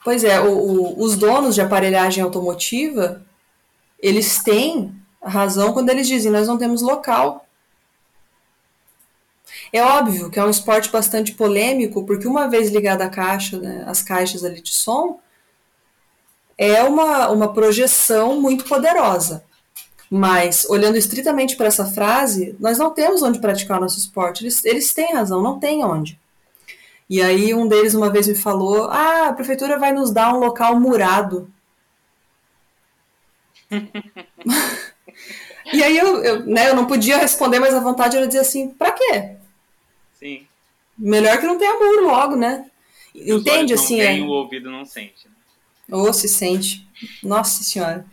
Pois 0.03 0.23
é, 0.23 0.39
o, 0.41 0.51
o, 0.51 1.03
os 1.03 1.15
donos 1.15 1.55
de 1.55 1.61
aparelhagem 1.61 2.21
automotiva, 2.21 3.25
eles 3.99 4.43
têm 4.43 4.93
razão 5.23 5.71
quando 5.71 5.89
eles 5.89 6.07
dizem 6.07 6.31
nós 6.31 6.47
não 6.47 6.57
temos 6.57 6.81
local. 6.81 7.45
É 9.71 9.81
óbvio 9.81 10.29
que 10.29 10.37
é 10.39 10.43
um 10.43 10.49
esporte 10.49 10.91
bastante 10.91 11.31
polêmico, 11.33 12.05
porque 12.05 12.27
uma 12.27 12.47
vez 12.49 12.69
ligada 12.69 13.05
a 13.05 13.09
caixa, 13.09 13.57
né, 13.57 13.83
as 13.87 14.01
caixas 14.01 14.43
ali 14.43 14.61
de 14.61 14.73
som, 14.73 15.19
é 16.71 16.83
uma, 16.83 17.29
uma 17.29 17.53
projeção 17.53 18.39
muito 18.39 18.65
poderosa. 18.65 19.43
Mas, 20.09 20.65
olhando 20.69 20.95
estritamente 20.95 21.55
para 21.55 21.67
essa 21.67 21.85
frase, 21.85 22.55
nós 22.59 22.77
não 22.77 22.93
temos 22.93 23.23
onde 23.23 23.39
praticar 23.39 23.79
o 23.79 23.81
nosso 23.81 23.97
esporte. 23.97 24.43
Eles, 24.43 24.63
eles 24.63 24.93
têm 24.93 25.13
razão, 25.13 25.41
não 25.41 25.59
tem 25.59 25.83
onde. 25.83 26.19
E 27.09 27.21
aí 27.21 27.53
um 27.53 27.67
deles 27.67 27.93
uma 27.93 28.09
vez 28.09 28.27
me 28.27 28.35
falou: 28.35 28.89
Ah, 28.91 29.29
a 29.29 29.33
prefeitura 29.33 29.79
vai 29.79 29.91
nos 29.91 30.11
dar 30.11 30.33
um 30.33 30.39
local 30.39 30.79
murado. 30.79 31.51
e 35.73 35.83
aí 35.83 35.97
eu, 35.97 36.23
eu, 36.23 36.45
né, 36.45 36.69
eu 36.69 36.75
não 36.75 36.85
podia 36.85 37.17
responder, 37.17 37.59
mas 37.59 37.73
a 37.73 37.79
vontade 37.79 38.15
era 38.15 38.27
dizer 38.27 38.39
assim: 38.39 38.69
Pra 38.69 38.91
quê? 38.91 39.31
Sim. 40.13 40.47
Melhor 40.97 41.39
que 41.39 41.47
não 41.47 41.57
tenha 41.57 41.73
muro 41.73 42.05
logo, 42.05 42.35
né? 42.35 42.69
Entende 43.15 43.73
assim? 43.73 43.97
Não 43.97 44.05
tem, 44.05 44.21
é... 44.21 44.25
O 44.25 44.29
ouvido 44.29 44.71
não 44.71 44.85
sente. 44.85 45.32
Ou 45.93 46.11
se 46.11 46.27
sente. 46.27 46.87
Nossa 47.21 47.63
Senhora. 47.63 48.05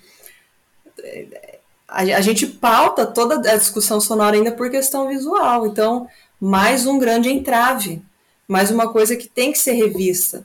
A, 1.89 2.01
a 2.03 2.21
gente 2.21 2.47
pauta 2.47 3.07
toda 3.07 3.51
a 3.51 3.57
discussão 3.57 4.01
sonora 4.01 4.37
ainda 4.37 4.53
por 4.53 4.71
questão 4.71 5.09
visual. 5.09 5.67
Então, 5.67 6.07
mais 6.41 6.87
um 6.87 6.99
grande 6.99 7.31
entrave 7.31 8.03
mas 8.51 8.69
uma 8.73 8.93
coisa 8.93 9.15
que 9.15 9.29
tem 9.29 9.53
que 9.53 9.59
ser 9.61 9.75
revista, 9.75 10.45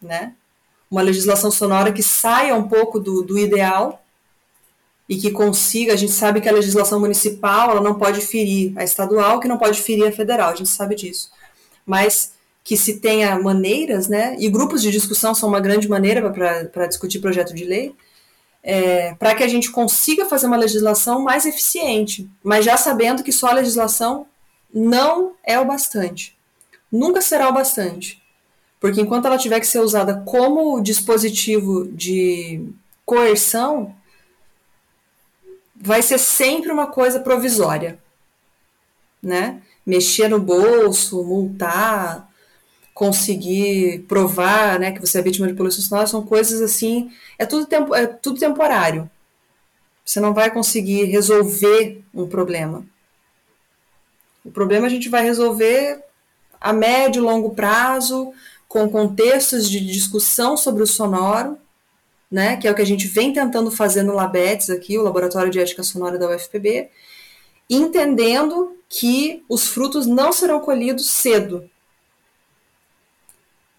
né? 0.00 0.34
Uma 0.90 1.00
legislação 1.00 1.50
sonora 1.50 1.90
que 1.90 2.02
saia 2.02 2.54
um 2.54 2.68
pouco 2.68 3.00
do, 3.00 3.22
do 3.22 3.38
ideal 3.38 4.04
e 5.08 5.16
que 5.16 5.30
consiga, 5.30 5.94
a 5.94 5.96
gente 5.96 6.12
sabe 6.12 6.42
que 6.42 6.50
a 6.50 6.52
legislação 6.52 7.00
municipal 7.00 7.70
ela 7.70 7.80
não 7.80 7.94
pode 7.94 8.20
ferir 8.20 8.74
a 8.76 8.84
estadual, 8.84 9.40
que 9.40 9.48
não 9.48 9.56
pode 9.56 9.80
ferir 9.80 10.06
a 10.06 10.12
federal, 10.12 10.50
a 10.50 10.54
gente 10.54 10.68
sabe 10.68 10.94
disso. 10.94 11.30
Mas 11.86 12.32
que 12.66 12.76
se 12.76 12.98
tenha 12.98 13.38
maneiras, 13.38 14.08
né? 14.08 14.36
E 14.38 14.50
grupos 14.50 14.82
de 14.82 14.90
discussão 14.90 15.34
são 15.34 15.48
uma 15.48 15.60
grande 15.60 15.88
maneira 15.88 16.30
para 16.30 16.86
discutir 16.86 17.20
projeto 17.20 17.54
de 17.54 17.64
lei, 17.64 17.94
é, 18.62 19.14
para 19.14 19.34
que 19.34 19.44
a 19.44 19.48
gente 19.48 19.70
consiga 19.70 20.26
fazer 20.26 20.48
uma 20.48 20.56
legislação 20.56 21.22
mais 21.22 21.46
eficiente, 21.46 22.28
mas 22.42 22.64
já 22.64 22.76
sabendo 22.76 23.22
que 23.22 23.30
só 23.30 23.46
a 23.50 23.54
legislação 23.54 24.26
não 24.74 25.34
é 25.44 25.58
o 25.60 25.64
bastante 25.64 26.36
nunca 26.90 27.20
será 27.20 27.48
o 27.48 27.52
bastante. 27.52 28.22
Porque 28.80 29.00
enquanto 29.00 29.26
ela 29.26 29.38
tiver 29.38 29.60
que 29.60 29.66
ser 29.66 29.80
usada 29.80 30.22
como 30.26 30.80
dispositivo 30.80 31.86
de 31.88 32.68
coerção, 33.04 33.94
vai 35.74 36.02
ser 36.02 36.18
sempre 36.18 36.70
uma 36.70 36.86
coisa 36.86 37.20
provisória, 37.20 37.98
né? 39.22 39.62
Mexer 39.84 40.28
no 40.28 40.40
bolso, 40.40 41.22
multar, 41.22 42.25
conseguir 42.96 44.06
provar, 44.08 44.80
né, 44.80 44.90
que 44.90 44.98
você 45.02 45.18
é 45.18 45.22
vítima 45.22 45.46
de 45.46 45.52
poluição 45.52 45.84
sonora 45.84 46.06
são 46.06 46.22
coisas 46.22 46.62
assim, 46.62 47.12
é 47.38 47.44
tudo 47.44 47.66
tempo, 47.66 47.94
é 47.94 48.06
tudo 48.06 48.40
temporário. 48.40 49.10
Você 50.02 50.18
não 50.18 50.32
vai 50.32 50.50
conseguir 50.50 51.04
resolver 51.04 52.02
um 52.14 52.26
problema. 52.26 52.86
O 54.42 54.50
problema 54.50 54.86
a 54.86 54.88
gente 54.88 55.10
vai 55.10 55.22
resolver 55.22 56.02
a 56.58 56.72
médio 56.72 57.20
e 57.20 57.22
longo 57.22 57.50
prazo, 57.50 58.32
com 58.66 58.88
contextos 58.88 59.68
de 59.68 59.78
discussão 59.78 60.56
sobre 60.56 60.82
o 60.82 60.86
sonoro, 60.86 61.58
né, 62.30 62.56
que 62.56 62.66
é 62.66 62.70
o 62.70 62.74
que 62.74 62.80
a 62.80 62.86
gente 62.86 63.06
vem 63.06 63.30
tentando 63.30 63.70
fazer 63.70 64.04
no 64.04 64.14
LABETS 64.14 64.70
aqui, 64.70 64.96
o 64.96 65.02
Laboratório 65.02 65.52
de 65.52 65.60
Ética 65.60 65.82
Sonora 65.82 66.16
da 66.16 66.34
UFPB, 66.34 66.88
entendendo 67.68 68.74
que 68.88 69.44
os 69.50 69.68
frutos 69.68 70.06
não 70.06 70.32
serão 70.32 70.60
colhidos 70.60 71.10
cedo. 71.10 71.68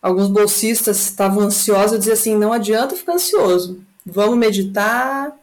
Alguns 0.01 0.27
bolsistas 0.27 0.99
estavam 0.99 1.43
ansiosos 1.43 1.93
e 1.93 1.99
diziam 1.99 2.13
assim, 2.13 2.35
não 2.35 2.53
adianta 2.53 2.95
ficar 2.95 3.13
ansioso, 3.13 3.81
vamos 4.05 4.37
meditar, 4.37 5.35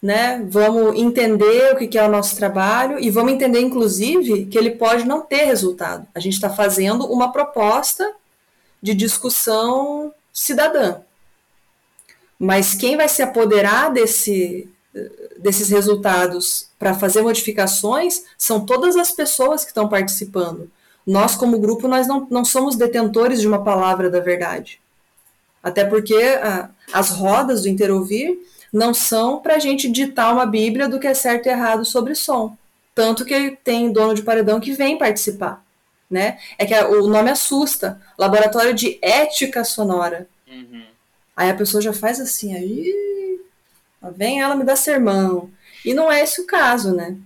né? 0.00 0.44
Vamos 0.48 0.96
entender 0.98 1.74
o 1.74 1.76
que 1.76 1.96
é 1.96 2.02
o 2.04 2.10
nosso 2.10 2.34
trabalho 2.36 2.98
e 2.98 3.08
vamos 3.08 3.32
entender, 3.32 3.60
inclusive, 3.60 4.46
que 4.46 4.58
ele 4.58 4.72
pode 4.72 5.04
não 5.04 5.20
ter 5.20 5.44
resultado. 5.44 6.06
A 6.14 6.18
gente 6.18 6.34
está 6.34 6.50
fazendo 6.50 7.06
uma 7.06 7.30
proposta 7.30 8.12
de 8.82 8.94
discussão 8.94 10.12
cidadã. 10.32 10.96
Mas 12.38 12.74
quem 12.74 12.96
vai 12.96 13.08
se 13.08 13.22
apoderar 13.22 13.92
desse, 13.92 14.68
desses 15.38 15.68
resultados 15.68 16.68
para 16.78 16.94
fazer 16.94 17.22
modificações 17.22 18.24
são 18.36 18.66
todas 18.66 18.96
as 18.96 19.12
pessoas 19.12 19.62
que 19.62 19.70
estão 19.70 19.88
participando. 19.88 20.68
Nós, 21.06 21.34
como 21.34 21.58
grupo, 21.58 21.88
nós 21.88 22.06
não, 22.06 22.26
não 22.30 22.44
somos 22.44 22.76
detentores 22.76 23.40
de 23.40 23.48
uma 23.48 23.62
palavra 23.62 24.08
da 24.08 24.20
verdade. 24.20 24.80
Até 25.62 25.84
porque 25.84 26.14
a, 26.14 26.70
as 26.92 27.10
rodas 27.10 27.62
do 27.62 27.68
Interouvir 27.68 28.38
não 28.72 28.94
são 28.94 29.38
para 29.40 29.56
a 29.56 29.58
gente 29.58 29.90
ditar 29.90 30.32
uma 30.32 30.46
Bíblia 30.46 30.88
do 30.88 30.98
que 30.98 31.06
é 31.06 31.14
certo 31.14 31.46
e 31.46 31.50
errado 31.50 31.84
sobre 31.84 32.14
som. 32.14 32.56
Tanto 32.94 33.24
que 33.24 33.58
tem 33.62 33.92
dono 33.92 34.14
de 34.14 34.22
paredão 34.22 34.60
que 34.60 34.72
vem 34.72 34.98
participar. 34.98 35.64
Né? 36.10 36.38
É 36.58 36.66
que 36.66 36.74
o 36.74 37.06
nome 37.06 37.30
assusta 37.30 38.00
Laboratório 38.18 38.74
de 38.74 38.98
Ética 39.00 39.64
Sonora. 39.64 40.26
Uhum. 40.46 40.84
Aí 41.36 41.50
a 41.50 41.54
pessoa 41.54 41.80
já 41.80 41.92
faz 41.92 42.20
assim, 42.20 42.54
aí 42.54 43.40
vem 44.14 44.40
ela 44.40 44.54
me 44.54 44.64
dar 44.64 44.76
sermão. 44.76 45.50
E 45.84 45.94
não 45.94 46.10
é 46.10 46.22
esse 46.22 46.40
o 46.40 46.46
caso, 46.46 46.94
né? 46.94 47.16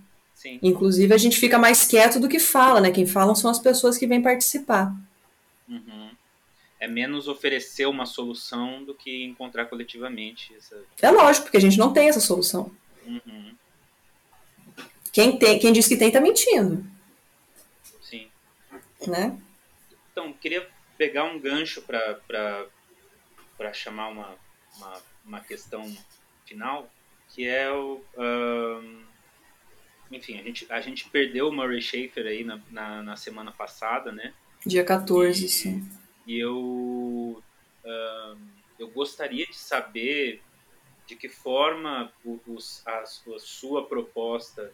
Sim. 0.47 0.59
Inclusive 0.61 1.13
a 1.13 1.17
gente 1.17 1.37
fica 1.37 1.57
mais 1.57 1.85
quieto 1.85 2.19
do 2.19 2.29
que 2.29 2.39
fala, 2.39 2.81
né? 2.81 2.91
Quem 2.91 3.05
falam 3.05 3.35
são 3.35 3.49
as 3.49 3.59
pessoas 3.59 3.97
que 3.97 4.07
vêm 4.07 4.21
participar. 4.21 4.93
Uhum 5.67 6.07
é 6.79 6.87
menos 6.87 7.27
oferecer 7.27 7.85
uma 7.87 8.05
solução 8.05 8.83
do 8.83 8.93
que 8.93 9.23
encontrar 9.23 9.65
coletivamente. 9.65 10.53
Essa... 10.55 10.83
É 11.01 11.09
lógico, 11.09 11.45
porque 11.45 11.57
a 11.57 11.61
gente 11.61 11.77
não 11.77 11.91
tem 11.91 12.09
essa 12.09 12.19
solução. 12.19 12.71
Uhum. 13.05 13.55
Quem, 15.11 15.37
tem, 15.37 15.57
quem 15.57 15.73
diz 15.73 15.87
que 15.87 15.97
tem 15.97 16.09
está 16.09 16.21
mentindo. 16.21 16.85
Sim. 18.01 18.29
Né? 19.07 19.37
Então, 20.11 20.31
queria 20.33 20.67
pegar 20.97 21.23
um 21.23 21.39
gancho 21.39 21.81
para 21.81 23.73
chamar 23.73 24.09
uma, 24.09 24.35
uma, 24.77 24.93
uma, 25.25 25.41
questão 25.41 25.95
final, 26.45 26.91
que 27.33 27.47
é 27.47 27.71
o. 27.71 28.03
enfim, 30.11 30.39
a 30.39 30.43
gente, 30.43 30.65
a 30.69 30.81
gente 30.81 31.09
perdeu 31.09 31.49
o 31.49 31.51
Murray 31.51 31.81
Schaefer 31.81 32.25
aí 32.25 32.43
na, 32.43 32.59
na, 32.71 33.03
na 33.03 33.15
semana 33.15 33.51
passada, 33.51 34.11
né? 34.11 34.33
Dia 34.65 34.83
14, 34.83 35.45
e, 35.45 35.49
sim. 35.49 35.89
E 36.25 36.37
eu, 36.37 37.41
uh, 37.85 38.37
eu 38.79 38.87
gostaria 38.89 39.45
de 39.45 39.55
saber 39.55 40.41
de 41.05 41.15
que 41.15 41.29
forma 41.29 42.11
os, 42.45 42.85
a, 42.85 42.99
a 42.99 43.05
sua 43.39 43.85
proposta 43.85 44.73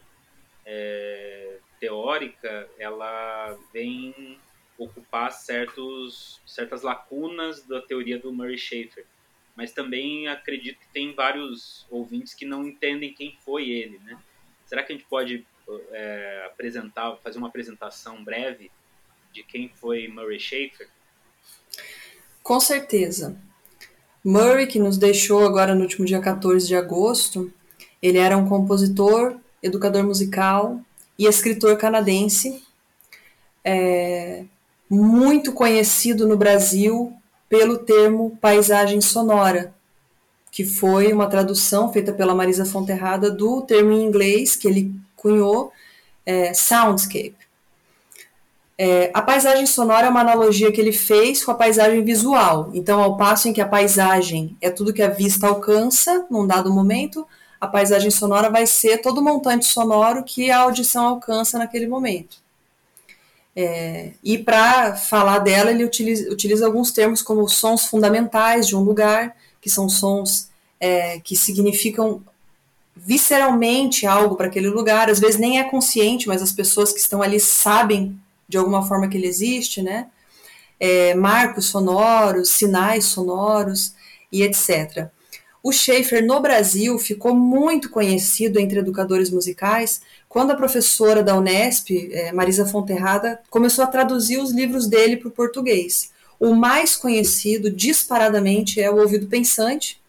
é, 0.66 1.58
teórica 1.78 2.68
ela 2.78 3.56
vem 3.72 4.38
ocupar 4.76 5.30
certos, 5.30 6.40
certas 6.44 6.82
lacunas 6.82 7.62
da 7.62 7.80
teoria 7.80 8.18
do 8.18 8.32
Murray 8.32 8.58
Schafer. 8.58 9.06
Mas 9.54 9.72
também 9.72 10.26
acredito 10.26 10.80
que 10.80 10.88
tem 10.88 11.14
vários 11.14 11.86
ouvintes 11.88 12.34
que 12.34 12.44
não 12.44 12.66
entendem 12.66 13.14
quem 13.14 13.36
foi 13.44 13.70
ele, 13.70 13.98
né? 14.00 14.18
Será 14.66 14.82
que 14.82 14.92
a 14.92 14.96
gente 14.96 15.06
pode 15.08 15.46
é, 15.92 16.44
apresentar, 16.46 17.16
fazer 17.22 17.38
uma 17.38 17.48
apresentação 17.48 18.22
breve 18.22 18.70
de 19.32 19.42
quem 19.42 19.68
foi 19.68 20.08
Murray 20.08 20.38
Schafer? 20.38 20.88
Com 22.42 22.60
certeza. 22.60 23.36
Murray, 24.24 24.66
que 24.66 24.78
nos 24.78 24.96
deixou 24.96 25.44
agora 25.44 25.74
no 25.74 25.82
último 25.82 26.06
dia 26.06 26.20
14 26.20 26.66
de 26.66 26.74
agosto, 26.74 27.52
ele 28.02 28.18
era 28.18 28.36
um 28.36 28.48
compositor, 28.48 29.38
educador 29.62 30.04
musical 30.04 30.80
e 31.18 31.26
escritor 31.26 31.76
canadense, 31.76 32.62
é, 33.62 34.44
muito 34.88 35.52
conhecido 35.52 36.26
no 36.26 36.36
Brasil 36.36 37.12
pelo 37.48 37.78
termo 37.78 38.36
paisagem 38.40 39.00
sonora, 39.00 39.74
que 40.54 40.64
foi 40.64 41.12
uma 41.12 41.26
tradução 41.26 41.92
feita 41.92 42.12
pela 42.12 42.32
Marisa 42.32 42.64
Fonterrada 42.64 43.28
do 43.28 43.60
termo 43.62 43.90
em 43.90 44.04
inglês 44.04 44.54
que 44.54 44.68
ele 44.68 44.94
cunhou, 45.16 45.72
é, 46.24 46.54
soundscape. 46.54 47.34
É, 48.78 49.10
a 49.12 49.20
paisagem 49.20 49.66
sonora 49.66 50.06
é 50.06 50.08
uma 50.08 50.20
analogia 50.20 50.70
que 50.70 50.80
ele 50.80 50.92
fez 50.92 51.44
com 51.44 51.50
a 51.50 51.56
paisagem 51.56 52.04
visual. 52.04 52.70
Então, 52.72 53.02
ao 53.02 53.16
passo 53.16 53.48
em 53.48 53.52
que 53.52 53.60
a 53.60 53.66
paisagem 53.66 54.56
é 54.60 54.70
tudo 54.70 54.92
que 54.92 55.02
a 55.02 55.08
vista 55.08 55.48
alcança 55.48 56.24
num 56.30 56.46
dado 56.46 56.72
momento, 56.72 57.26
a 57.60 57.66
paisagem 57.66 58.12
sonora 58.12 58.48
vai 58.48 58.64
ser 58.64 58.98
todo 58.98 59.18
o 59.18 59.24
montante 59.24 59.66
sonoro 59.66 60.22
que 60.22 60.52
a 60.52 60.58
audição 60.58 61.04
alcança 61.04 61.58
naquele 61.58 61.88
momento. 61.88 62.36
É, 63.56 64.12
e 64.22 64.38
para 64.38 64.94
falar 64.94 65.40
dela, 65.40 65.72
ele 65.72 65.84
utiliza, 65.84 66.30
utiliza, 66.30 66.64
alguns 66.64 66.92
termos 66.92 67.22
como 67.22 67.48
sons 67.48 67.86
fundamentais 67.86 68.68
de 68.68 68.76
um 68.76 68.84
lugar, 68.84 69.34
que 69.64 69.70
são 69.70 69.88
sons 69.88 70.50
é, 70.78 71.18
que 71.20 71.34
significam 71.34 72.22
visceralmente 72.94 74.06
algo 74.06 74.36
para 74.36 74.46
aquele 74.46 74.68
lugar. 74.68 75.08
Às 75.08 75.18
vezes 75.18 75.40
nem 75.40 75.58
é 75.58 75.64
consciente, 75.64 76.28
mas 76.28 76.42
as 76.42 76.52
pessoas 76.52 76.92
que 76.92 77.00
estão 77.00 77.22
ali 77.22 77.40
sabem 77.40 78.20
de 78.46 78.58
alguma 78.58 78.86
forma 78.86 79.08
que 79.08 79.16
ele 79.16 79.26
existe, 79.26 79.80
né? 79.80 80.08
É, 80.78 81.14
marcos 81.14 81.64
sonoros, 81.64 82.50
sinais 82.50 83.06
sonoros 83.06 83.94
e 84.30 84.42
etc. 84.42 85.08
O 85.62 85.72
Schaefer 85.72 86.22
no 86.26 86.40
Brasil 86.40 86.98
ficou 86.98 87.34
muito 87.34 87.88
conhecido 87.88 88.60
entre 88.60 88.80
educadores 88.80 89.30
musicais 89.30 90.02
quando 90.28 90.50
a 90.50 90.56
professora 90.56 91.22
da 91.22 91.34
Unesp, 91.38 91.88
é, 92.12 92.32
Marisa 92.32 92.66
Fonterrada, 92.66 93.40
começou 93.48 93.82
a 93.82 93.86
traduzir 93.86 94.36
os 94.36 94.52
livros 94.52 94.86
dele 94.86 95.16
para 95.16 95.28
o 95.28 95.30
português. 95.30 96.12
O 96.38 96.54
mais 96.54 96.96
conhecido, 96.96 97.70
disparadamente, 97.70 98.80
é 98.80 98.90
O 98.90 98.98
Ouvido 98.98 99.26
Pensante, 99.26 100.00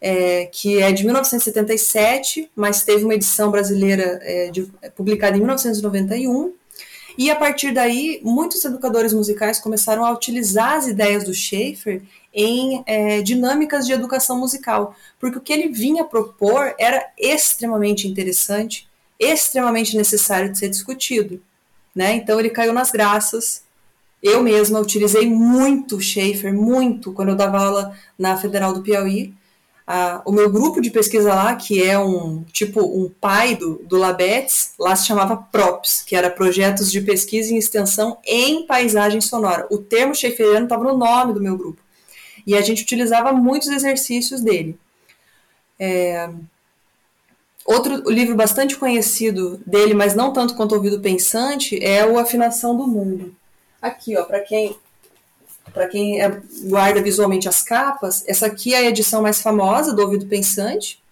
é, 0.00 0.46
que 0.46 0.80
é 0.80 0.92
de 0.92 1.04
1977, 1.04 2.50
mas 2.54 2.82
teve 2.82 3.04
uma 3.04 3.14
edição 3.14 3.50
brasileira 3.50 4.20
é, 4.22 4.50
de, 4.50 4.70
publicada 4.94 5.36
em 5.36 5.40
1991 5.40 6.54
e 7.18 7.32
a 7.32 7.36
partir 7.36 7.72
daí, 7.72 8.20
muitos 8.22 8.64
educadores 8.64 9.12
musicais 9.12 9.58
começaram 9.58 10.04
a 10.04 10.12
utilizar 10.12 10.74
as 10.74 10.86
ideias 10.86 11.24
do 11.24 11.34
Schaefer 11.34 12.00
em 12.32 12.84
é, 12.86 13.20
dinâmicas 13.22 13.84
de 13.84 13.92
educação 13.92 14.38
musical, 14.38 14.94
porque 15.18 15.36
o 15.36 15.40
que 15.40 15.52
ele 15.52 15.66
vinha 15.66 16.04
propor 16.04 16.76
era 16.78 17.04
extremamente 17.18 18.06
interessante, 18.06 18.88
extremamente 19.18 19.96
necessário 19.96 20.52
de 20.52 20.58
ser 20.58 20.68
discutido. 20.68 21.42
Né? 21.92 22.14
Então 22.14 22.38
ele 22.38 22.50
caiu 22.50 22.72
nas 22.72 22.92
graças. 22.92 23.64
Eu 24.22 24.42
mesma 24.42 24.80
utilizei 24.80 25.26
muito 25.28 26.00
Schaefer, 26.00 26.52
muito, 26.52 27.12
quando 27.12 27.30
eu 27.30 27.36
dava 27.36 27.58
aula 27.58 27.96
na 28.18 28.36
Federal 28.36 28.72
do 28.72 28.82
Piauí 28.82 29.34
a, 29.90 30.20
o 30.26 30.30
meu 30.30 30.50
grupo 30.50 30.82
de 30.82 30.90
pesquisa 30.90 31.32
lá, 31.32 31.56
que 31.56 31.82
é 31.82 31.98
um 31.98 32.44
tipo 32.52 32.82
um 32.82 33.08
pai 33.08 33.56
do, 33.56 33.76
do 33.84 33.96
Labetes, 33.96 34.74
lá 34.78 34.94
se 34.94 35.06
chamava 35.06 35.34
PROPS, 35.34 36.02
que 36.02 36.14
era 36.14 36.28
Projetos 36.28 36.92
de 36.92 37.00
Pesquisa 37.00 37.54
e 37.54 37.56
Extensão 37.56 38.18
em 38.22 38.66
Paisagem 38.66 39.22
Sonora. 39.22 39.66
O 39.70 39.78
termo 39.78 40.14
Schaefferiano 40.14 40.66
estava 40.66 40.84
no 40.84 40.94
nome 40.94 41.32
do 41.32 41.40
meu 41.40 41.56
grupo. 41.56 41.80
E 42.46 42.54
a 42.54 42.60
gente 42.60 42.82
utilizava 42.82 43.32
muitos 43.32 43.68
exercícios 43.68 44.42
dele. 44.42 44.78
É, 45.80 46.28
Outro 47.64 48.10
livro 48.10 48.34
bastante 48.34 48.76
conhecido 48.76 49.60
dele, 49.66 49.92
mas 49.92 50.14
não 50.14 50.32
tanto 50.32 50.54
quanto 50.54 50.74
Ouvido 50.74 51.00
Pensante, 51.00 51.78
é 51.84 52.04
o 52.04 52.18
Afinação 52.18 52.74
do 52.74 52.86
Mundo. 52.86 53.34
Aqui, 53.80 54.16
ó, 54.16 54.24
para 54.24 54.40
quem 54.40 54.76
para 55.72 55.86
quem 55.86 56.20
é, 56.20 56.40
guarda 56.64 57.02
visualmente 57.02 57.48
as 57.48 57.62
capas, 57.62 58.24
essa 58.26 58.46
aqui 58.46 58.74
é 58.74 58.78
a 58.78 58.84
edição 58.88 59.22
mais 59.22 59.42
famosa 59.42 59.92
do 59.92 60.02
Ouvido 60.02 60.26
Pensante, 60.26 61.02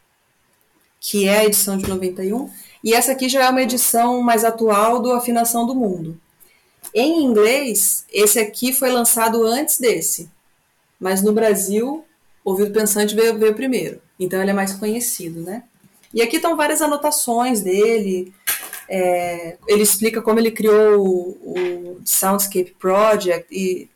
que 0.98 1.28
é 1.28 1.38
a 1.40 1.44
edição 1.44 1.76
de 1.76 1.86
91, 1.86 2.50
e 2.82 2.94
essa 2.94 3.12
aqui 3.12 3.28
já 3.28 3.44
é 3.44 3.50
uma 3.50 3.62
edição 3.62 4.22
mais 4.22 4.44
atual 4.44 5.00
do 5.00 5.12
Afinação 5.12 5.66
do 5.66 5.74
Mundo. 5.74 6.18
Em 6.94 7.22
inglês, 7.22 8.06
esse 8.10 8.38
aqui 8.38 8.72
foi 8.72 8.90
lançado 8.90 9.44
antes 9.44 9.78
desse, 9.78 10.30
mas 10.98 11.22
no 11.22 11.32
Brasil, 11.32 12.04
Ouvido 12.44 12.72
Pensante 12.72 13.14
veio, 13.14 13.38
veio 13.38 13.54
primeiro, 13.54 14.00
então 14.18 14.40
ele 14.40 14.50
é 14.50 14.54
mais 14.54 14.72
conhecido, 14.72 15.40
né? 15.42 15.64
E 16.14 16.22
aqui 16.22 16.36
estão 16.36 16.56
várias 16.56 16.80
anotações 16.80 17.60
dele, 17.60 18.32
é, 18.88 19.58
ele 19.66 19.82
explica 19.82 20.22
como 20.22 20.38
ele 20.38 20.50
criou 20.50 21.00
o, 21.00 21.98
o 21.98 22.00
Soundscape 22.04 22.74
Project 22.78 23.46
e 23.50 23.90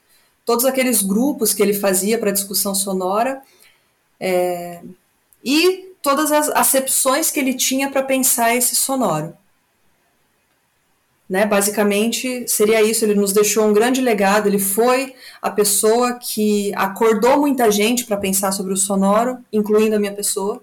todos 0.44 0.64
aqueles 0.64 1.02
grupos 1.02 1.52
que 1.54 1.62
ele 1.62 1.74
fazia 1.74 2.18
para 2.18 2.32
discussão 2.32 2.74
sonora 2.74 3.40
é, 4.18 4.82
e 5.44 5.94
todas 6.02 6.32
as 6.32 6.48
acepções 6.48 7.30
que 7.30 7.38
ele 7.38 7.54
tinha 7.54 7.90
para 7.90 8.02
pensar 8.02 8.54
esse 8.54 8.74
sonoro. 8.74 9.34
Né, 11.28 11.46
basicamente 11.46 12.48
seria 12.48 12.82
isso. 12.82 13.04
Ele 13.04 13.14
nos 13.14 13.32
deixou 13.32 13.64
um 13.64 13.72
grande 13.72 14.00
legado. 14.00 14.48
Ele 14.48 14.58
foi 14.58 15.14
a 15.40 15.48
pessoa 15.48 16.14
que 16.14 16.72
acordou 16.74 17.38
muita 17.38 17.70
gente 17.70 18.04
para 18.04 18.16
pensar 18.16 18.50
sobre 18.50 18.72
o 18.72 18.76
sonoro, 18.76 19.38
incluindo 19.52 19.94
a 19.94 19.98
minha 20.00 20.12
pessoa. 20.12 20.60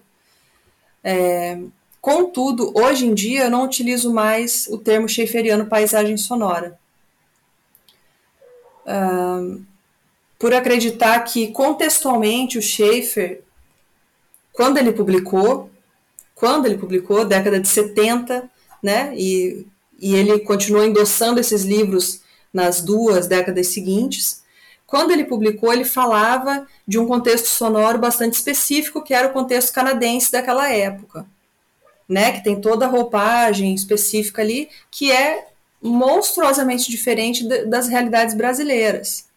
É, 1.01 1.57
contudo, 2.01 2.71
hoje 2.75 3.05
em 3.05 3.13
dia 3.13 3.45
eu 3.45 3.51
não 3.51 3.63
utilizo 3.63 4.13
mais 4.13 4.67
o 4.69 4.77
termo 4.77 5.07
schaefferiano 5.07 5.65
paisagem 5.65 6.17
sonora. 6.17 6.77
Um, 8.85 9.65
por 10.39 10.53
acreditar 10.53 11.19
que 11.21 11.47
contextualmente 11.47 12.57
o 12.57 12.61
Schaefer, 12.61 13.41
quando 14.53 14.77
ele 14.77 14.91
publicou, 14.91 15.69
quando 16.33 16.65
ele 16.65 16.77
publicou, 16.77 17.25
década 17.25 17.59
de 17.59 17.67
70, 17.67 18.49
né, 18.81 19.13
e, 19.15 19.65
e 19.99 20.15
ele 20.15 20.39
continuou 20.39 20.85
endossando 20.85 21.39
esses 21.39 21.63
livros 21.63 22.21
nas 22.53 22.81
duas 22.81 23.27
décadas 23.27 23.67
seguintes, 23.67 24.43
quando 24.85 25.11
ele 25.11 25.25
publicou, 25.25 25.73
ele 25.73 25.83
falava 25.83 26.65
de 26.87 26.97
um 26.97 27.05
contexto 27.05 27.47
sonoro 27.47 27.99
bastante 27.99 28.35
específico, 28.35 29.03
que 29.03 29.13
era 29.13 29.27
o 29.27 29.33
contexto 29.33 29.73
canadense 29.73 30.31
daquela 30.31 30.71
época, 30.71 31.25
né, 32.07 32.31
que 32.31 32.43
tem 32.43 32.59
toda 32.59 32.85
a 32.85 32.89
roupagem 32.89 33.73
específica 33.73 34.41
ali, 34.41 34.69
que 34.89 35.11
é 35.11 35.47
monstruosamente 35.81 36.89
diferente 36.89 37.47
das 37.65 37.87
realidades 37.87 38.35
brasileiras 38.35 39.27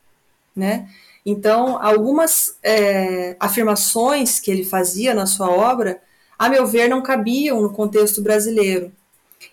né? 0.54 0.88
Então, 1.24 1.82
algumas 1.82 2.56
é, 2.62 3.36
afirmações 3.38 4.40
que 4.40 4.50
ele 4.50 4.64
fazia 4.64 5.14
na 5.14 5.26
sua 5.26 5.50
obra, 5.50 6.00
a 6.38 6.48
meu 6.48 6.66
ver, 6.66 6.88
não 6.88 7.02
cabiam 7.02 7.60
no 7.60 7.72
contexto 7.72 8.22
brasileiro. 8.22 8.90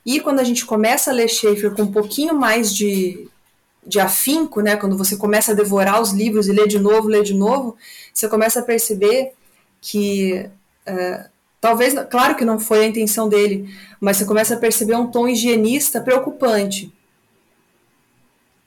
E 0.05 0.19
quando 0.19 0.39
a 0.39 0.43
gente 0.43 0.65
começa 0.65 1.11
a 1.11 1.13
ler 1.13 1.27
Schaeffer 1.27 1.73
com 1.73 1.83
um 1.83 1.91
pouquinho 1.91 2.33
mais 2.35 2.73
de, 2.73 3.27
de 3.85 3.99
afinco, 3.99 4.61
né, 4.61 4.77
quando 4.77 4.97
você 4.97 5.17
começa 5.17 5.51
a 5.51 5.55
devorar 5.55 6.01
os 6.01 6.11
livros 6.11 6.47
e 6.47 6.53
ler 6.53 6.67
de 6.67 6.79
novo, 6.79 7.07
ler 7.07 7.23
de 7.23 7.33
novo, 7.33 7.75
você 8.13 8.27
começa 8.29 8.61
a 8.61 8.63
perceber 8.63 9.33
que, 9.81 10.49
é, 10.85 11.25
talvez, 11.59 11.93
claro 12.09 12.35
que 12.35 12.45
não 12.45 12.59
foi 12.59 12.83
a 12.83 12.87
intenção 12.87 13.27
dele, 13.27 13.73
mas 13.99 14.17
você 14.17 14.25
começa 14.25 14.55
a 14.55 14.59
perceber 14.59 14.95
um 14.95 15.07
tom 15.07 15.27
higienista 15.27 16.01
preocupante. 16.01 16.93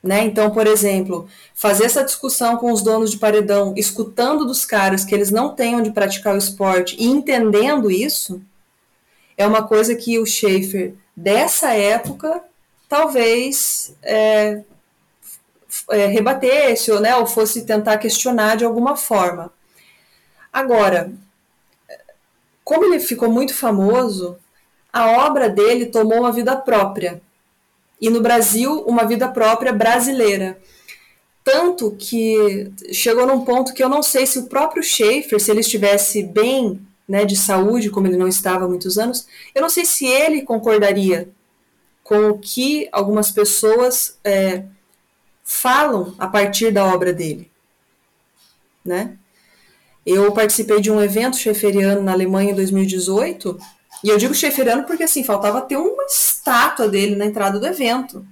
Né? 0.03 0.25
Então, 0.25 0.51
por 0.51 0.67
exemplo, 0.67 1.29
fazer 1.55 1.85
essa 1.85 2.03
discussão 2.03 2.57
com 2.57 2.73
os 2.73 2.81
donos 2.81 3.11
de 3.11 3.19
paredão, 3.19 3.75
escutando 3.77 4.47
dos 4.47 4.65
caras 4.65 5.05
que 5.05 5.15
eles 5.15 5.31
não 5.31 5.55
têm 5.55 5.77
onde 5.77 5.91
praticar 5.91 6.35
o 6.35 6.39
esporte 6.39 6.97
e 6.99 7.07
entendendo 7.07 7.91
isso, 7.91 8.41
é 9.37 9.47
uma 9.47 9.63
coisa 9.63 9.95
que 9.95 10.19
o 10.19 10.25
Schaefer 10.25 10.95
dessa 11.15 11.75
época 11.75 12.43
talvez 12.89 13.95
é, 14.03 14.63
é, 15.91 16.07
rebatesse 16.07 16.91
ou, 16.91 17.01
né, 17.01 17.15
ou 17.17 17.27
fosse 17.27 17.65
tentar 17.65 17.99
questionar 17.99 18.57
de 18.57 18.65
alguma 18.65 18.97
forma. 18.97 19.53
Agora, 20.53 21.13
como 22.71 22.85
ele 22.85 23.01
ficou 23.01 23.29
muito 23.29 23.53
famoso, 23.53 24.39
a 24.93 25.27
obra 25.27 25.49
dele 25.49 25.87
tomou 25.87 26.21
uma 26.21 26.31
vida 26.31 26.55
própria. 26.55 27.21
E 28.01 28.09
no 28.09 28.21
Brasil, 28.21 28.85
uma 28.87 29.05
vida 29.05 29.27
própria 29.27 29.73
brasileira. 29.73 30.57
Tanto 31.43 31.97
que 31.99 32.71
chegou 32.93 33.27
num 33.27 33.45
ponto 33.45 33.75
que 33.75 33.83
eu 33.83 33.89
não 33.89 34.05
sei 34.05 34.25
se 34.25 34.39
o 34.39 34.47
próprio 34.47 34.85
Schaefer, 34.85 35.41
se 35.41 35.51
ele 35.51 35.59
estivesse 35.59 36.23
bem 36.23 36.81
né, 37.09 37.25
de 37.25 37.35
saúde, 37.35 37.91
como 37.91 38.07
ele 38.07 38.17
não 38.17 38.29
estava 38.29 38.67
há 38.67 38.69
muitos 38.69 38.99
anos, 38.99 39.27
eu 39.53 39.63
não 39.63 39.69
sei 39.69 39.85
se 39.85 40.07
ele 40.07 40.43
concordaria 40.43 41.29
com 42.05 42.31
o 42.31 42.39
que 42.39 42.89
algumas 42.93 43.33
pessoas 43.33 44.17
é, 44.23 44.63
falam 45.43 46.15
a 46.21 46.29
partir 46.29 46.71
da 46.71 46.85
obra 46.85 47.13
dele. 47.13 47.51
Né? 48.85 49.19
Eu 50.13 50.33
participei 50.33 50.81
de 50.81 50.91
um 50.91 51.01
evento 51.01 51.37
Schaefferiano 51.37 52.03
na 52.03 52.11
Alemanha 52.11 52.51
em 52.51 52.55
2018, 52.55 53.57
e 54.03 54.09
eu 54.09 54.19
digo 54.19 54.35
Schaefferiano 54.35 54.83
porque 54.83 55.05
assim, 55.05 55.23
faltava 55.23 55.61
ter 55.61 55.77
uma 55.77 56.05
estátua 56.05 56.89
dele 56.89 57.15
na 57.15 57.27
entrada 57.27 57.61
do 57.61 57.67
evento 57.67 58.27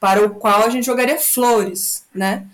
para 0.00 0.24
o 0.24 0.30
qual 0.30 0.64
a 0.64 0.68
gente 0.68 0.84
jogaria 0.84 1.16
flores, 1.16 2.04
né? 2.12 2.44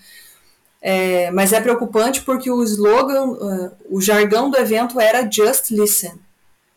É, 0.83 1.31
mas 1.31 1.55
é 1.55 1.63
preocupante 1.63 2.21
porque 2.21 2.51
o 2.51 2.63
slogan, 2.63 3.29
uh, 3.29 3.73
o 3.89 4.03
jargão 4.03 4.51
do 4.51 4.59
evento 4.59 5.01
era 5.01 5.29
Just 5.29 5.71
Listen, 5.71 6.17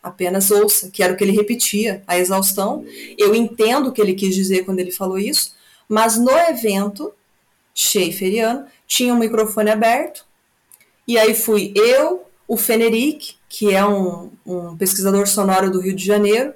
apenas 0.01 0.49
ouça, 0.49 0.89
que 0.89 1.03
era 1.03 1.11
o 1.11 1.17
que 1.17 1.25
ele 1.25 1.33
repetia, 1.33 2.01
a 2.07 2.17
exaustão. 2.17 2.85
Eu 3.17 3.35
entendo 3.35 3.87
o 3.87 3.91
que 3.91 4.01
ele 4.01 4.13
quis 4.13 4.33
dizer 4.33 4.63
quando 4.63 4.79
ele 4.79 4.91
falou 4.91 5.19
isso, 5.19 5.53
mas 5.89 6.17
no 6.17 6.31
evento 6.31 7.11
Schaefferiano 7.75 8.65
tinha 8.87 9.13
um 9.13 9.19
microfone 9.19 9.69
aberto, 9.69 10.25
e 11.07 11.17
aí 11.17 11.33
fui 11.33 11.73
eu, 11.75 12.25
o 12.47 12.57
Feneric, 12.57 13.35
que 13.47 13.73
é 13.73 13.85
um, 13.85 14.31
um 14.45 14.77
pesquisador 14.77 15.27
sonoro 15.27 15.71
do 15.71 15.81
Rio 15.81 15.95
de 15.95 16.05
Janeiro, 16.05 16.53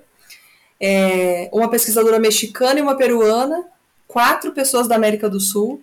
é, 0.80 1.50
uma 1.52 1.70
pesquisadora 1.70 2.20
mexicana 2.20 2.80
e 2.80 2.84
uma 2.84 2.96
peruana, 2.96 3.66
quatro 4.08 4.52
pessoas 4.52 4.88
da 4.88 4.96
América 4.96 5.30
do 5.30 5.40
Sul, 5.40 5.82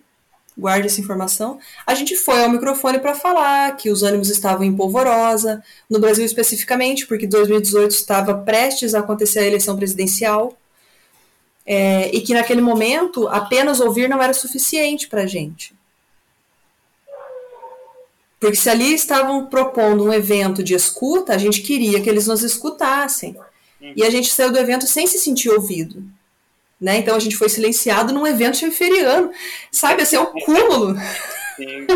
guarde 0.57 0.87
essa 0.87 1.01
informação. 1.01 1.59
A 1.85 1.95
gente 1.95 2.15
foi 2.15 2.43
ao 2.43 2.49
microfone 2.49 2.99
para 2.99 3.15
falar 3.15 3.75
que 3.75 3.89
os 3.89 4.03
ânimos 4.03 4.29
estavam 4.29 4.63
em 4.63 4.75
polvorosa, 4.75 5.63
no 5.89 5.99
Brasil 5.99 6.25
especificamente, 6.25 7.07
porque 7.07 7.27
2018 7.27 7.91
estava 7.91 8.35
prestes 8.35 8.93
a 8.93 8.99
acontecer 8.99 9.39
a 9.39 9.47
eleição 9.47 9.75
presidencial, 9.75 10.55
é, 11.65 12.13
e 12.13 12.21
que 12.21 12.33
naquele 12.33 12.61
momento 12.61 13.27
apenas 13.29 13.79
ouvir 13.79 14.09
não 14.09 14.21
era 14.21 14.33
suficiente 14.33 15.07
para 15.07 15.23
a 15.23 15.27
gente. 15.27 15.73
Porque 18.43 18.57
se 18.57 18.69
ali 18.69 18.93
estavam 18.93 19.45
propondo 19.45 20.03
um 20.03 20.11
evento 20.11 20.61
de 20.61 20.73
escuta, 20.73 21.33
a 21.33 21.37
gente 21.37 21.61
queria 21.61 22.01
que 22.01 22.09
eles 22.09 22.27
nos 22.27 22.43
escutassem. 22.43 23.37
E 23.95 24.03
a 24.03 24.09
gente 24.09 24.29
saiu 24.29 24.51
do 24.51 24.59
evento 24.59 24.85
sem 24.85 25.07
se 25.07 25.17
sentir 25.17 25.49
ouvido. 25.49 26.03
Né? 26.79 26.97
Então 26.97 27.15
a 27.15 27.19
gente 27.19 27.37
foi 27.37 27.47
silenciado 27.47 28.13
num 28.13 28.27
evento 28.27 28.69
feriano. 28.69 29.31
Sabe, 29.71 30.01
assim, 30.01 30.17
é 30.17 30.19
um 30.19 30.25
cúmulo. 30.25 30.93
Sim, 31.55 31.87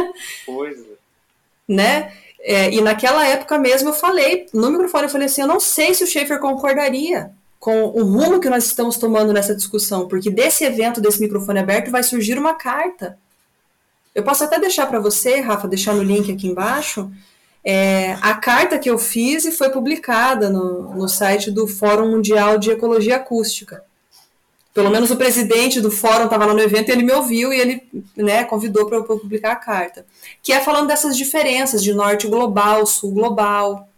coisa. 0.46 0.86
né? 1.68 2.14
É, 2.40 2.72
e 2.72 2.80
naquela 2.80 3.28
época 3.28 3.60
mesmo 3.60 3.90
eu 3.90 3.94
falei, 3.94 4.46
no 4.54 4.72
microfone, 4.72 5.04
eu 5.04 5.10
falei 5.10 5.26
assim, 5.26 5.42
eu 5.42 5.48
não 5.48 5.60
sei 5.60 5.94
se 5.94 6.06
o 6.06 6.08
Schaefer 6.08 6.40
concordaria 6.40 7.30
com 7.60 7.84
o 7.88 8.04
rumo 8.06 8.40
que 8.40 8.50
nós 8.50 8.66
estamos 8.66 8.96
tomando 8.96 9.34
nessa 9.34 9.54
discussão, 9.54 10.08
porque 10.08 10.30
desse 10.30 10.64
evento, 10.64 11.02
desse 11.02 11.20
microfone 11.20 11.60
aberto, 11.60 11.92
vai 11.92 12.04
surgir 12.04 12.40
uma 12.40 12.54
carta. 12.54 13.20
Eu 14.18 14.24
posso 14.24 14.44
até 14.44 14.60
deixar 14.60 14.88
para 14.88 15.00
você, 15.00 15.40
Rafa, 15.40 15.68
deixar 15.68 15.94
no 15.94 16.02
link 16.02 16.32
aqui 16.32 16.48
embaixo, 16.48 17.12
é, 17.64 18.18
a 18.22 18.34
carta 18.34 18.80
que 18.80 18.90
eu 18.90 18.98
fiz 18.98 19.46
e 19.46 19.52
foi 19.52 19.70
publicada 19.70 20.50
no, 20.50 20.96
no 20.96 21.08
site 21.08 21.52
do 21.52 21.68
Fórum 21.68 22.12
Mundial 22.12 22.58
de 22.58 22.72
Ecologia 22.72 23.18
Acústica 23.18 23.84
pelo 24.78 24.92
menos 24.92 25.10
o 25.10 25.16
presidente 25.16 25.82
do 25.82 25.90
fórum 25.90 26.26
estava 26.26 26.46
lá 26.46 26.54
no 26.54 26.60
evento 26.60 26.90
e 26.90 26.92
ele 26.92 27.02
me 27.02 27.12
ouviu 27.12 27.52
e 27.52 27.60
ele 27.60 27.82
né, 28.16 28.44
convidou 28.44 28.86
para 28.86 28.98
eu 28.98 29.04
publicar 29.06 29.54
a 29.54 29.56
carta. 29.56 30.06
Que 30.44 30.54
é 30.54 30.62
falando 30.62 30.88
dessas 30.88 31.18
diferenças 31.18 31.84
de 31.84 31.96
norte 31.96 32.28
global, 32.28 32.86
sul 32.86 33.12
global, 33.12 33.90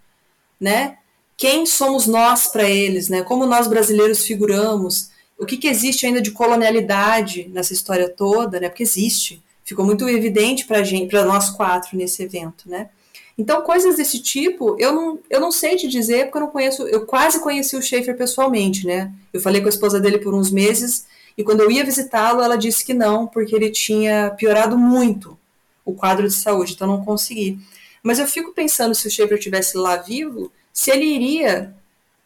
né? 0.58 0.96
Quem 1.36 1.66
somos 1.66 2.08
nós 2.08 2.48
para 2.48 2.64
eles, 2.64 3.10
né? 3.10 3.24
Como 3.24 3.46
nós 3.46 3.68
brasileiros 3.68 4.24
figuramos, 4.24 5.10
o 5.38 5.46
que, 5.46 5.58
que 5.58 5.68
existe 5.68 6.06
ainda 6.06 6.22
de 6.22 6.32
colonialidade 6.32 7.50
nessa 7.54 7.74
história 7.74 8.08
toda, 8.08 8.58
né? 8.58 8.70
Porque 8.70 8.84
existe. 8.84 9.44
Ficou 9.70 9.86
muito 9.86 10.10
evidente 10.10 10.66
para 10.66 10.82
gente, 10.82 11.12
para 11.12 11.24
nós 11.24 11.52
quatro 11.52 11.96
nesse 11.96 12.24
evento, 12.24 12.68
né? 12.68 12.90
Então, 13.38 13.62
coisas 13.62 13.98
desse 13.98 14.18
tipo, 14.20 14.76
eu 14.80 14.92
não, 14.92 15.20
eu 15.30 15.40
não 15.40 15.52
sei 15.52 15.76
te 15.76 15.88
dizer, 15.88 16.26
porque 16.26 16.40
eu 16.40 16.42
não 16.42 16.50
conheço, 16.50 16.88
eu 16.88 17.06
quase 17.06 17.40
conheci 17.40 17.76
o 17.76 17.82
Schaefer 17.82 18.18
pessoalmente, 18.18 18.88
né? 18.88 19.14
Eu 19.32 19.40
falei 19.40 19.62
com 19.62 19.68
a 19.68 19.70
esposa 19.70 20.00
dele 20.00 20.18
por 20.18 20.34
uns 20.34 20.50
meses, 20.50 21.06
e 21.38 21.44
quando 21.44 21.62
eu 21.62 21.70
ia 21.70 21.86
visitá-lo, 21.86 22.42
ela 22.42 22.58
disse 22.58 22.84
que 22.84 22.96
não, 22.96 23.28
porque 23.28 23.56
ele 23.56 23.70
tinha 23.70 24.32
piorado 24.32 24.76
muito 24.76 25.38
o 25.86 25.94
quadro 25.94 26.28
de 26.28 26.34
saúde, 26.34 26.74
então 26.74 26.88
não 26.88 27.06
consegui. 27.06 27.60
Mas 28.02 28.18
eu 28.18 28.26
fico 28.26 28.52
pensando 28.52 28.96
se 28.96 29.08
o 29.08 29.12
Schaefer 29.12 29.38
estivesse 29.38 29.78
lá 29.78 29.98
vivo, 29.98 30.52
se 30.74 30.90
ele 30.90 31.06
iria, 31.06 31.76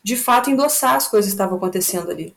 de 0.01 0.15
fato, 0.15 0.49
endossar 0.49 0.95
as 0.95 1.09
coisas 1.09 1.31
que 1.31 1.35
estavam 1.35 1.57
acontecendo 1.57 2.09
ali. 2.09 2.33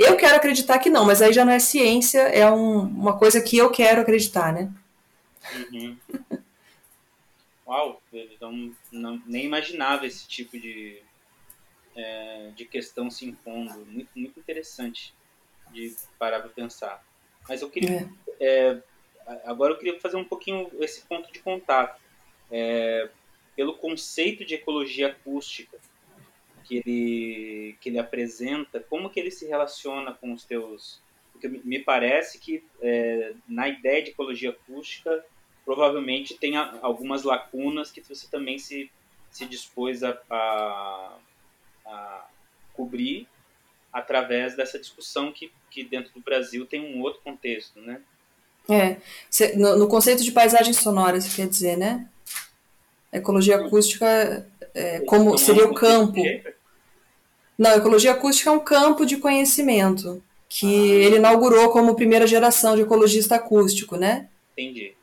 Eu 0.00 0.16
quero 0.16 0.34
acreditar 0.34 0.78
que 0.78 0.88
não, 0.88 1.04
mas 1.04 1.20
aí 1.20 1.30
já 1.30 1.44
não 1.44 1.52
é 1.52 1.58
ciência, 1.58 2.20
é 2.20 2.50
um, 2.50 2.80
uma 2.80 3.18
coisa 3.18 3.38
que 3.38 3.58
eu 3.58 3.70
quero 3.70 4.00
acreditar, 4.00 4.50
né? 4.50 4.72
Uhum. 5.70 5.98
uau, 7.68 8.00
não, 8.40 8.74
não, 8.90 9.22
nem 9.26 9.44
imaginava 9.44 10.06
esse 10.06 10.26
tipo 10.26 10.58
de, 10.58 11.02
é, 11.94 12.50
de 12.56 12.64
questão 12.64 13.10
se 13.10 13.26
impondo. 13.26 13.84
Muito, 13.84 14.08
muito 14.16 14.40
interessante 14.40 15.12
de 15.70 15.94
parar 16.18 16.40
para 16.40 16.48
pensar. 16.48 17.04
Mas 17.46 17.60
eu 17.60 17.68
queria. 17.68 18.08
É. 18.40 18.40
É, 18.40 18.82
agora 19.44 19.74
eu 19.74 19.78
queria 19.78 20.00
fazer 20.00 20.16
um 20.16 20.24
pouquinho 20.24 20.70
esse 20.80 21.02
ponto 21.02 21.30
de 21.30 21.40
contato. 21.40 22.00
É, 22.50 23.10
pelo 23.54 23.74
conceito 23.74 24.46
de 24.46 24.54
ecologia 24.54 25.08
acústica 25.08 25.78
que 26.70 26.76
ele, 26.86 27.76
que 27.80 27.88
ele 27.88 27.98
apresenta, 27.98 28.78
como 28.78 29.10
que 29.10 29.18
ele 29.18 29.32
se 29.32 29.44
relaciona 29.44 30.12
com 30.12 30.32
os 30.32 30.44
teus. 30.44 31.00
Porque 31.32 31.48
me 31.48 31.80
parece 31.80 32.38
que 32.38 32.62
é, 32.80 33.32
na 33.48 33.68
ideia 33.68 34.04
de 34.04 34.10
ecologia 34.10 34.50
acústica 34.50 35.24
provavelmente 35.64 36.34
tem 36.34 36.56
algumas 36.56 37.24
lacunas 37.24 37.90
que 37.90 38.00
você 38.00 38.28
também 38.28 38.56
se, 38.56 38.88
se 39.32 39.46
dispôs 39.46 40.04
a, 40.04 40.16
a, 40.30 41.16
a 41.86 42.26
cobrir 42.72 43.26
através 43.92 44.56
dessa 44.56 44.78
discussão 44.78 45.32
que, 45.32 45.52
que 45.70 45.82
dentro 45.82 46.12
do 46.12 46.20
Brasil 46.20 46.64
tem 46.66 46.94
um 46.94 47.00
outro 47.00 47.20
contexto, 47.22 47.80
né? 47.80 48.00
É, 48.68 48.98
no, 49.56 49.76
no 49.76 49.88
conceito 49.88 50.22
de 50.22 50.30
paisagem 50.30 50.72
sonora, 50.72 51.20
você 51.20 51.34
quer 51.34 51.48
dizer, 51.48 51.76
né? 51.76 52.08
Ecologia 53.12 53.56
acústica 53.56 54.46
é, 54.72 55.00
como 55.00 55.36
seria 55.36 55.66
o 55.66 55.74
campo. 55.74 56.20
Não, 57.60 57.72
ecologia 57.72 58.12
acústica 58.12 58.48
é 58.48 58.52
um 58.54 58.58
campo 58.58 59.04
de 59.04 59.18
conhecimento 59.18 60.22
que 60.48 60.64
ah. 60.64 61.04
ele 61.04 61.16
inaugurou 61.16 61.68
como 61.68 61.94
primeira 61.94 62.26
geração 62.26 62.74
de 62.74 62.80
ecologista 62.80 63.34
acústico, 63.34 63.98
né? 63.98 64.28
Entendi. 64.56 64.94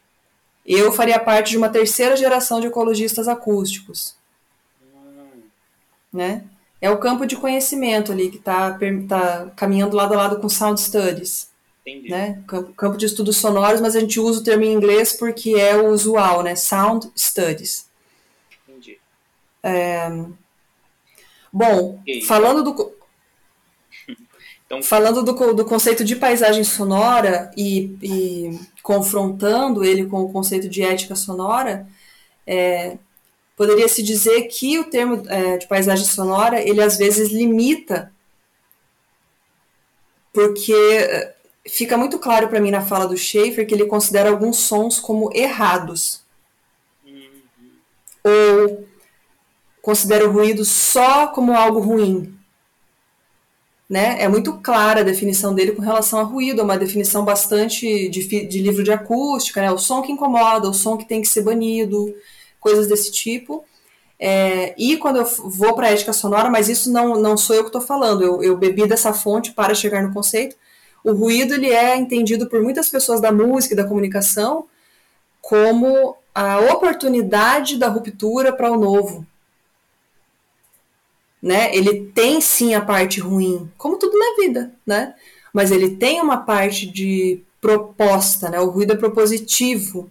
Eu 0.65 0.91
faria 0.91 1.19
parte 1.19 1.51
de 1.51 1.57
uma 1.57 1.69
terceira 1.69 2.17
geração 2.17 2.59
de 2.59 2.65
ecologistas 2.65 3.27
acústicos. 3.27 4.15
Hum. 4.91 5.41
Né? 6.11 6.45
É 6.81 6.89
o 6.89 6.97
campo 6.97 7.27
de 7.27 7.35
conhecimento 7.35 8.11
ali 8.11 8.31
que 8.31 8.37
está 8.37 8.75
tá 9.07 9.51
caminhando 9.55 9.95
lado 9.95 10.15
a 10.15 10.17
lado 10.17 10.39
com 10.39 10.49
Sound 10.49 10.81
Studies. 10.81 11.51
Entendi. 11.85 12.09
Né? 12.09 12.41
Campo, 12.47 12.73
campo 12.73 12.97
de 12.97 13.05
estudos 13.05 13.37
sonoros, 13.37 13.79
mas 13.79 13.95
a 13.95 13.99
gente 13.99 14.19
usa 14.19 14.41
o 14.41 14.43
termo 14.43 14.63
em 14.63 14.73
inglês 14.73 15.13
porque 15.13 15.51
é 15.51 15.77
o 15.77 15.89
usual, 15.89 16.41
né? 16.41 16.55
Sound 16.55 17.07
Studies. 17.15 17.87
Entendi. 18.67 18.97
É... 19.61 20.09
Bom, 21.57 21.97
okay. 22.01 22.21
falando 22.21 22.63
do, 22.63 22.93
então, 24.67 24.83
Falando 24.83 25.23
do, 25.23 25.33
do 25.55 25.65
conceito 25.65 26.03
de 26.03 26.15
paisagem 26.15 26.63
sonora 26.63 27.49
e, 27.57 27.97
e, 27.99 28.59
confrontando 28.83 29.83
ele 29.83 30.05
com 30.05 30.21
o 30.21 30.31
conceito 30.31 30.69
de 30.69 30.83
ética 30.83 31.15
sonora, 31.15 31.87
é, 32.45 32.99
poderia 33.55 33.87
se 33.87 34.03
dizer 34.03 34.43
que 34.43 34.77
o 34.77 34.83
termo 34.83 35.23
é, 35.27 35.57
de 35.57 35.65
paisagem 35.67 36.05
sonora 36.05 36.61
ele 36.61 36.79
às 36.79 36.95
vezes 36.95 37.31
limita, 37.31 38.11
porque 40.31 40.73
é, 40.73 41.33
fica 41.67 41.97
muito 41.97 42.19
claro 42.19 42.49
para 42.49 42.59
mim 42.59 42.69
na 42.69 42.85
fala 42.85 43.07
do 43.07 43.17
Schaefer 43.17 43.65
que 43.65 43.73
ele 43.73 43.85
considera 43.87 44.29
alguns 44.29 44.57
sons 44.57 44.99
como 44.99 45.31
errados. 45.33 46.21
Uhum. 47.03 47.41
Ou 48.23 48.86
considera 49.87 50.27
o 50.27 50.31
ruído 50.33 50.65
só 50.65 51.27
como 51.27 51.55
algo 51.55 51.79
ruim 51.79 52.37
né? 53.89 54.17
É 54.19 54.27
muito 54.27 54.57
clara 54.57 54.99
a 54.99 55.03
definição 55.03 55.55
dele 55.55 55.71
com 55.71 55.81
relação 55.81 56.19
a 56.19 56.23
ruído, 56.23 56.59
é 56.59 56.63
uma 56.63 56.77
definição 56.77 57.23
bastante 57.23 58.09
de, 58.09 58.45
de 58.45 58.61
livro 58.61 58.83
de 58.83 58.91
acústica, 58.91 59.61
né? 59.61 59.71
O 59.71 59.77
som 59.77 60.01
que 60.01 60.11
incomoda, 60.11 60.69
o 60.69 60.73
som 60.73 60.97
que 60.97 61.07
tem 61.07 61.21
que 61.21 61.27
ser 61.27 61.41
banido, 61.41 62.13
coisas 62.59 62.87
desse 62.87 63.11
tipo. 63.11 63.63
É, 64.19 64.73
e 64.77 64.97
quando 64.97 65.17
eu 65.17 65.25
vou 65.25 65.73
para 65.73 65.87
a 65.87 65.91
ética 65.91 66.11
sonora, 66.11 66.49
mas 66.49 66.67
isso 66.67 66.91
não, 66.91 67.15
não 67.15 67.37
sou 67.37 67.55
eu 67.55 67.63
que 67.63 67.69
estou 67.69 67.81
falando, 67.81 68.23
eu, 68.23 68.43
eu 68.43 68.57
bebi 68.57 68.85
dessa 68.87 69.13
fonte 69.13 69.53
para 69.53 69.73
chegar 69.73 70.03
no 70.03 70.13
conceito. 70.13 70.57
O 71.03 71.13
ruído 71.13 71.53
ele 71.53 71.71
é 71.71 71.95
entendido 71.95 72.47
por 72.49 72.61
muitas 72.61 72.89
pessoas 72.89 73.21
da 73.21 73.31
música 73.31 73.73
e 73.73 73.77
da 73.77 73.85
comunicação 73.85 74.65
como 75.39 76.17
a 76.35 76.59
oportunidade 76.73 77.77
da 77.77 77.87
ruptura 77.87 78.51
para 78.51 78.69
o 78.69 78.77
novo, 78.77 79.25
né? 81.41 81.75
Ele 81.75 82.05
tem 82.13 82.41
sim 82.41 82.73
a 82.73 82.81
parte 82.81 83.19
ruim, 83.19 83.69
como 83.77 83.97
tudo 83.97 84.17
na 84.17 84.35
vida, 84.41 84.73
né? 84.85 85.13
Mas 85.53 85.71
ele 85.71 85.95
tem 85.95 86.21
uma 86.21 86.37
parte 86.37 86.85
de 86.85 87.41
proposta, 87.61 88.49
né? 88.49 88.59
O 88.59 88.69
ruído 88.69 88.93
é 88.93 88.95
propositivo. 88.95 90.09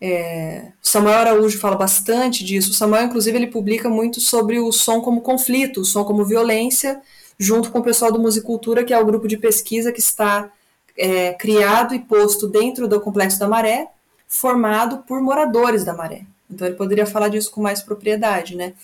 É, 0.00 0.72
Samuel 0.82 1.18
Araújo 1.18 1.58
fala 1.58 1.76
bastante 1.76 2.44
disso. 2.44 2.70
O 2.70 2.74
Samuel, 2.74 3.04
inclusive, 3.04 3.36
ele 3.36 3.46
publica 3.46 3.88
muito 3.88 4.20
sobre 4.20 4.58
o 4.58 4.72
som 4.72 5.00
como 5.00 5.20
conflito, 5.20 5.80
o 5.80 5.84
som 5.84 6.04
como 6.04 6.24
violência, 6.24 7.00
junto 7.38 7.70
com 7.70 7.78
o 7.78 7.82
pessoal 7.82 8.10
do 8.10 8.18
Musicultura, 8.18 8.84
que 8.84 8.92
é 8.92 8.98
o 8.98 9.06
grupo 9.06 9.28
de 9.28 9.36
pesquisa 9.36 9.92
que 9.92 10.00
está 10.00 10.50
é, 10.96 11.32
criado 11.34 11.94
e 11.94 11.98
posto 11.98 12.48
dentro 12.48 12.88
do 12.88 13.00
Complexo 13.00 13.38
da 13.38 13.48
Maré, 13.48 13.88
formado 14.28 14.98
por 15.06 15.20
moradores 15.20 15.84
da 15.84 15.94
Maré. 15.94 16.22
Então 16.50 16.66
ele 16.66 16.76
poderia 16.76 17.06
falar 17.06 17.28
disso 17.28 17.50
com 17.50 17.62
mais 17.62 17.80
propriedade, 17.80 18.56
né? 18.56 18.74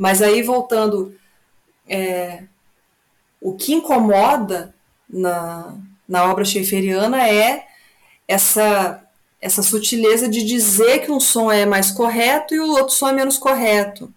Mas 0.00 0.22
aí, 0.22 0.42
voltando, 0.42 1.14
é, 1.86 2.44
o 3.38 3.52
que 3.52 3.74
incomoda 3.74 4.74
na, 5.06 5.76
na 6.08 6.24
obra 6.24 6.42
schaefferiana 6.42 7.28
é 7.28 7.66
essa, 8.26 9.04
essa 9.42 9.62
sutileza 9.62 10.26
de 10.26 10.42
dizer 10.42 11.00
que 11.00 11.12
um 11.12 11.20
som 11.20 11.52
é 11.52 11.66
mais 11.66 11.90
correto 11.90 12.54
e 12.54 12.60
o 12.60 12.70
outro 12.70 12.94
som 12.94 13.10
é 13.10 13.12
menos 13.12 13.36
correto. 13.36 14.10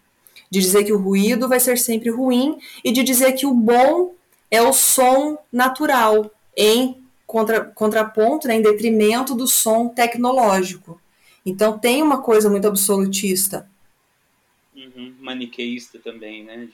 De 0.50 0.62
dizer 0.62 0.86
que 0.86 0.94
o 0.94 0.98
ruído 0.98 1.50
vai 1.50 1.60
ser 1.60 1.78
sempre 1.78 2.10
ruim 2.10 2.58
e 2.82 2.90
de 2.90 3.04
dizer 3.04 3.34
que 3.34 3.46
o 3.46 3.54
bom 3.54 4.14
é 4.50 4.62
o 4.62 4.72
som 4.72 5.38
natural, 5.52 6.32
em 6.56 7.04
contra, 7.28 7.60
contraponto, 7.60 8.48
né, 8.48 8.56
em 8.56 8.62
detrimento 8.62 9.36
do 9.36 9.48
som 9.48 9.90
tecnológico. 9.90 10.98
Então 11.46 11.78
tem 11.78 12.02
uma 12.02 12.22
coisa 12.22 12.50
muito 12.50 12.70
absolutista. 12.70 13.68
Maniqueísta 15.20 16.00
também, 16.00 16.44
né? 16.44 16.68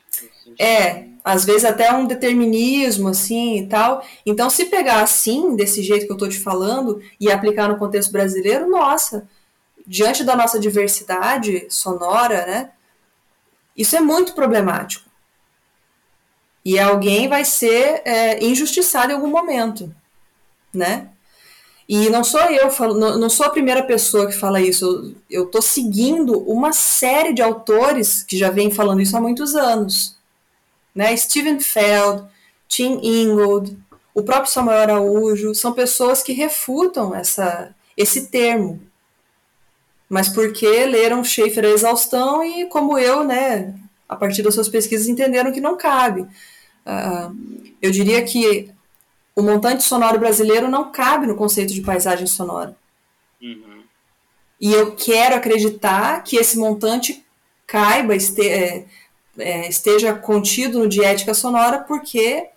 É, 0.59 1.07
às 1.24 1.45
vezes 1.45 1.63
até 1.63 1.93
um 1.93 2.05
determinismo, 2.05 3.09
assim, 3.09 3.59
e 3.59 3.67
tal. 3.67 4.05
Então, 4.26 4.49
se 4.49 4.65
pegar 4.65 5.01
assim, 5.01 5.55
desse 5.55 5.82
jeito 5.82 6.05
que 6.05 6.11
eu 6.11 6.15
estou 6.15 6.30
te 6.30 6.39
falando, 6.39 7.01
e 7.20 7.32
aplicar 7.32 7.70
no 7.70 7.78
contexto 7.78 8.11
brasileiro, 8.11 8.70
nossa, 8.70 9.28
diante 9.88 10.24
da 10.24 10.36
nossa 10.36 10.59
diversidade 10.59 11.65
sonora, 11.70 12.45
né? 12.45 12.72
Isso 13.76 13.95
é 13.95 14.01
muito 14.01 14.34
problemático. 14.34 15.09
E 16.63 16.78
alguém 16.78 17.28
vai 17.28 17.45
ser 17.45 18.01
é, 18.05 18.43
injustiçado 18.43 19.11
em 19.11 19.15
algum 19.15 19.30
momento, 19.30 19.93
né? 20.74 21.09
E 21.90 22.08
não 22.08 22.24
sou 22.24 22.40
eu, 22.42 22.70
não 23.18 23.32
sou 23.32 23.48
a 23.48 23.50
primeira 23.50 23.82
pessoa 23.82 24.28
que 24.28 24.38
fala 24.38 24.62
isso. 24.62 25.16
Eu 25.28 25.46
estou 25.46 25.60
seguindo 25.60 26.38
uma 26.42 26.72
série 26.72 27.34
de 27.34 27.42
autores 27.42 28.22
que 28.22 28.38
já 28.38 28.52
vêm 28.52 28.70
falando 28.70 29.02
isso 29.02 29.18
há 29.18 29.20
muitos 29.20 29.56
anos. 29.56 30.16
Né? 30.94 31.18
Steven 31.18 31.60
Feld, 31.60 32.26
Tim 32.68 33.00
Ingold, 33.02 33.76
o 34.14 34.22
próprio 34.22 34.52
Samuel 34.52 34.78
Araújo, 34.78 35.56
são 35.56 35.74
pessoas 35.74 36.22
que 36.22 36.32
refutam 36.32 37.16
essa, 37.16 37.74
esse 37.98 38.28
termo. 38.28 38.80
Mas 40.08 40.30
porque 40.30 40.86
leram 40.86 41.24
Schaefer 41.24 41.66
a 41.66 41.70
exaustão 41.70 42.44
e, 42.44 42.68
como 42.68 43.00
eu, 43.00 43.24
né, 43.24 43.74
a 44.08 44.16
partir 44.16 44.44
das 44.44 44.54
suas 44.54 44.70
pesquisas, 44.70 45.08
entenderam 45.08 45.52
que 45.52 45.60
não 45.60 45.76
cabe. 45.76 46.22
Uh, 46.22 47.36
eu 47.82 47.90
diria 47.90 48.24
que 48.24 48.72
o 49.40 49.44
montante 49.44 49.84
sonoro 49.84 50.20
brasileiro 50.20 50.70
não 50.70 50.92
cabe 50.92 51.26
no 51.26 51.36
conceito 51.36 51.74
de 51.74 51.82
paisagem 51.82 52.28
sonora. 52.28 52.76
Uhum. 53.42 53.84
E 54.60 54.74
eu 54.74 54.96
quero 54.96 55.36
acreditar 55.36 56.22
que 56.24 56.36
esse 56.36 56.58
montante 56.58 57.26
caiba, 57.66 58.16
este, 58.16 58.48
é, 58.48 58.86
é, 59.38 59.70
esteja 59.70 60.14
contido 60.14 60.80
no 60.80 60.90
diética 60.90 61.34
sonora, 61.34 61.80
porque 61.80 62.48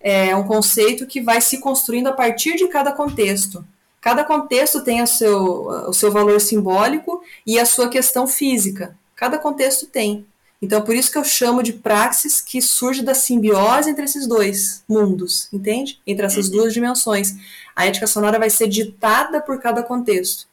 é 0.00 0.34
um 0.36 0.44
conceito 0.44 1.06
que 1.06 1.20
vai 1.20 1.40
se 1.40 1.58
construindo 1.58 2.06
a 2.06 2.12
partir 2.12 2.56
de 2.56 2.68
cada 2.68 2.92
contexto. 2.92 3.64
Cada 4.00 4.24
contexto 4.24 4.82
tem 4.82 5.02
o 5.02 5.06
seu, 5.06 5.66
o 5.88 5.92
seu 5.92 6.10
valor 6.10 6.40
simbólico 6.40 7.22
e 7.46 7.58
a 7.58 7.66
sua 7.66 7.88
questão 7.88 8.26
física. 8.26 8.96
Cada 9.16 9.36
contexto 9.36 9.86
tem. 9.86 10.26
Então, 10.62 10.82
por 10.82 10.94
isso 10.94 11.10
que 11.10 11.16
eu 11.16 11.24
chamo 11.24 11.62
de 11.62 11.72
praxis 11.72 12.40
que 12.40 12.60
surge 12.60 13.02
da 13.02 13.14
simbiose 13.14 13.88
entre 13.88 14.04
esses 14.04 14.26
dois 14.26 14.84
mundos, 14.86 15.48
entende? 15.52 15.98
Entre 16.06 16.26
essas 16.26 16.46
uhum. 16.46 16.52
duas 16.52 16.74
dimensões. 16.74 17.34
A 17.74 17.86
ética 17.86 18.06
sonora 18.06 18.38
vai 18.38 18.50
ser 18.50 18.68
ditada 18.68 19.40
por 19.40 19.58
cada 19.58 19.82
contexto. 19.82 20.46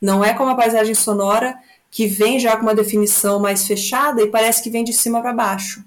Não 0.00 0.24
é 0.24 0.32
como 0.32 0.50
a 0.50 0.54
paisagem 0.54 0.94
sonora 0.94 1.58
que 1.90 2.06
vem 2.06 2.40
já 2.40 2.56
com 2.56 2.62
uma 2.62 2.74
definição 2.74 3.38
mais 3.38 3.66
fechada 3.66 4.22
e 4.22 4.28
parece 4.28 4.62
que 4.62 4.70
vem 4.70 4.82
de 4.82 4.94
cima 4.94 5.20
para 5.20 5.34
baixo. 5.34 5.84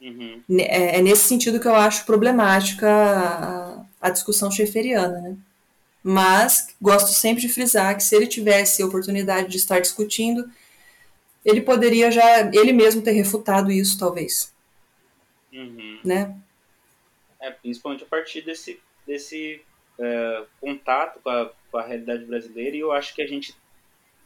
Uhum. 0.00 0.40
É, 0.58 0.98
é, 0.98 1.02
nesse 1.02 1.24
sentido 1.24 1.58
que 1.58 1.66
eu 1.66 1.74
acho 1.74 2.04
problemática 2.04 2.88
a, 2.88 3.84
a 4.00 4.10
discussão 4.10 4.50
schaefferiana, 4.50 5.20
né? 5.20 5.36
Mas 6.02 6.68
gosto 6.80 7.10
sempre 7.12 7.40
de 7.40 7.48
frisar 7.48 7.96
que 7.96 8.04
se 8.04 8.14
ele 8.14 8.26
tivesse 8.26 8.82
a 8.82 8.86
oportunidade 8.86 9.48
de 9.48 9.56
estar 9.56 9.80
discutindo 9.80 10.48
ele 11.44 11.60
poderia 11.60 12.10
já 12.10 12.50
ele 12.52 12.72
mesmo 12.72 13.02
ter 13.02 13.12
refutado 13.12 13.70
isso, 13.70 13.98
talvez. 13.98 14.54
Uhum. 15.52 16.00
Né? 16.04 16.36
É, 17.40 17.50
principalmente 17.50 18.04
a 18.04 18.06
partir 18.06 18.42
desse, 18.42 18.80
desse 19.06 19.62
é, 19.98 20.44
contato 20.60 21.20
com 21.20 21.28
a, 21.28 21.52
com 21.70 21.78
a 21.78 21.86
realidade 21.86 22.24
brasileira, 22.24 22.76
e 22.76 22.80
eu 22.80 22.92
acho 22.92 23.14
que 23.14 23.22
a 23.22 23.26
gente, 23.26 23.54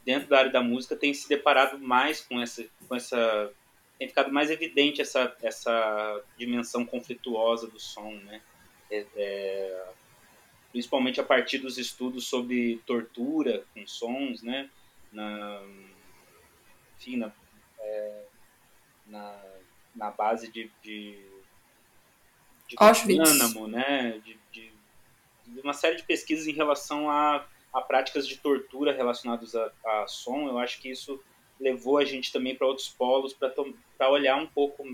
dentro 0.05 0.29
da 0.29 0.39
área 0.39 0.53
da 0.53 0.63
música, 0.63 0.97
tem 0.97 1.13
se 1.13 1.29
deparado 1.29 1.79
mais 1.79 2.21
com 2.21 2.41
essa. 2.41 2.65
Com 2.89 2.95
essa 2.95 3.51
tem 3.99 4.07
ficado 4.07 4.33
mais 4.33 4.49
evidente 4.49 5.01
essa, 5.01 5.37
essa 5.43 6.23
dimensão 6.39 6.87
conflituosa 6.87 7.67
do 7.67 7.81
som, 7.81 8.13
né? 8.13 8.41
É, 8.89 9.05
é, 9.17 9.87
principalmente 10.71 11.21
a 11.21 11.25
partir 11.25 11.59
dos 11.59 11.79
estudos 11.79 12.29
sobre 12.29 12.81
tortura 12.87 13.65
com 13.75 13.85
sons, 13.89 14.41
né? 14.41 14.71
Na, 15.13 15.61
enfim, 16.99 17.17
na, 17.17 17.33
é, 17.79 18.23
na, 19.07 19.41
na, 19.95 20.11
base 20.11 20.51
de, 20.51 20.71
de, 20.83 21.25
de 22.67 22.77
Guantánamo, 22.77 23.69
né? 23.69 24.21
De, 24.25 24.39
de, 24.53 24.73
de, 25.47 25.61
uma 25.61 25.73
série 25.73 25.97
de 25.97 26.03
pesquisas 26.03 26.47
em 26.47 26.53
relação 26.53 27.09
a, 27.09 27.47
a 27.73 27.81
práticas 27.81 28.27
de 28.27 28.37
tortura 28.37 28.93
relacionadas 28.93 29.55
a, 29.55 29.71
a 29.85 30.07
som. 30.09 30.49
Eu 30.49 30.59
acho 30.59 30.81
que 30.81 30.91
isso 30.91 31.23
levou 31.61 31.99
a 31.99 32.05
gente 32.05 32.33
também 32.33 32.55
para 32.55 32.67
outros 32.67 32.89
polos 32.89 33.33
para 33.33 34.11
olhar 34.11 34.37
um 34.37 34.47
pouco 34.47 34.85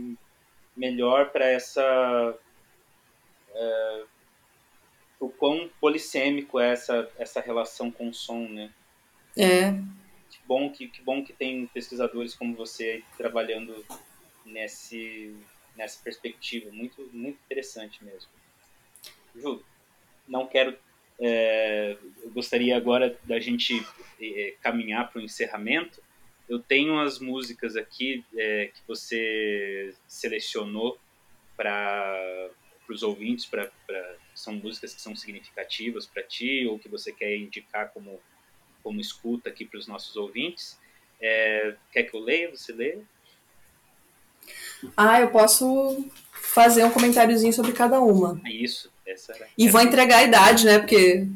melhor 0.77 1.31
para 1.31 1.47
essa 1.47 2.39
é, 3.55 4.05
o 5.21 5.29
quão 5.29 5.71
polissêmico 5.81 6.59
é 6.59 6.71
essa 6.71 7.11
essa 7.19 7.41
relação 7.41 7.91
com 7.91 8.09
o 8.09 8.15
som, 8.15 8.49
né? 8.49 8.73
É, 9.37 9.75
bom 10.47 10.71
que, 10.71 10.89
que 10.89 11.03
bom 11.03 11.25
que 11.25 11.33
tem 11.33 11.67
pesquisadores 11.67 12.35
como 12.35 12.55
você 12.55 13.03
trabalhando 13.17 13.85
nesse, 14.45 15.35
nessa 15.77 16.03
perspectiva. 16.03 16.71
Muito, 16.71 17.09
muito 17.13 17.39
interessante 17.45 18.05
mesmo. 18.05 18.31
Ju, 19.35 19.63
não 20.27 20.47
quero. 20.47 20.77
É, 21.21 21.97
gostaria 22.33 22.77
agora 22.77 23.19
da 23.23 23.39
gente 23.39 23.85
é, 24.21 24.55
caminhar 24.61 25.11
para 25.11 25.21
o 25.21 25.23
encerramento. 25.23 26.03
Eu 26.49 26.59
tenho 26.59 26.99
as 26.99 27.19
músicas 27.19 27.77
aqui 27.77 28.25
é, 28.37 28.71
que 28.75 28.81
você 28.87 29.95
selecionou 30.07 30.99
para 31.57 32.51
os 32.89 33.03
ouvintes, 33.03 33.47
para 33.47 33.71
são 34.35 34.55
músicas 34.55 34.93
que 34.93 35.01
são 35.01 35.15
significativas 35.15 36.07
para 36.07 36.23
ti 36.23 36.67
ou 36.67 36.79
que 36.79 36.89
você 36.89 37.13
quer 37.13 37.37
indicar 37.37 37.93
como 37.93 38.21
como 38.85 39.01
escuta 39.01 39.49
aqui 39.49 39.65
para 39.65 39.81
os 39.81 39.89
nossos 39.89 40.15
ouvintes. 40.15 40.79
É, 41.21 41.75
quer 41.91 42.05
que 42.05 42.15
eu 42.15 42.21
leia? 42.21 42.51
Você 42.51 42.73
lê? 42.73 42.99
Ah, 44.97 45.21
eu 45.21 45.31
posso 45.31 46.07
fazer 46.33 46.85
um 46.85 46.91
comentáriozinho 46.91 47.53
sobre 47.53 47.73
cada 47.73 48.01
uma. 48.01 48.41
Isso. 48.45 48.89
Essa 49.07 49.33
era, 49.33 49.47
e 49.57 49.69
vou 49.69 49.81
entregar 49.83 50.19
a 50.19 50.25
idade, 50.25 50.65
né? 50.65 50.79
Porque 50.79 51.27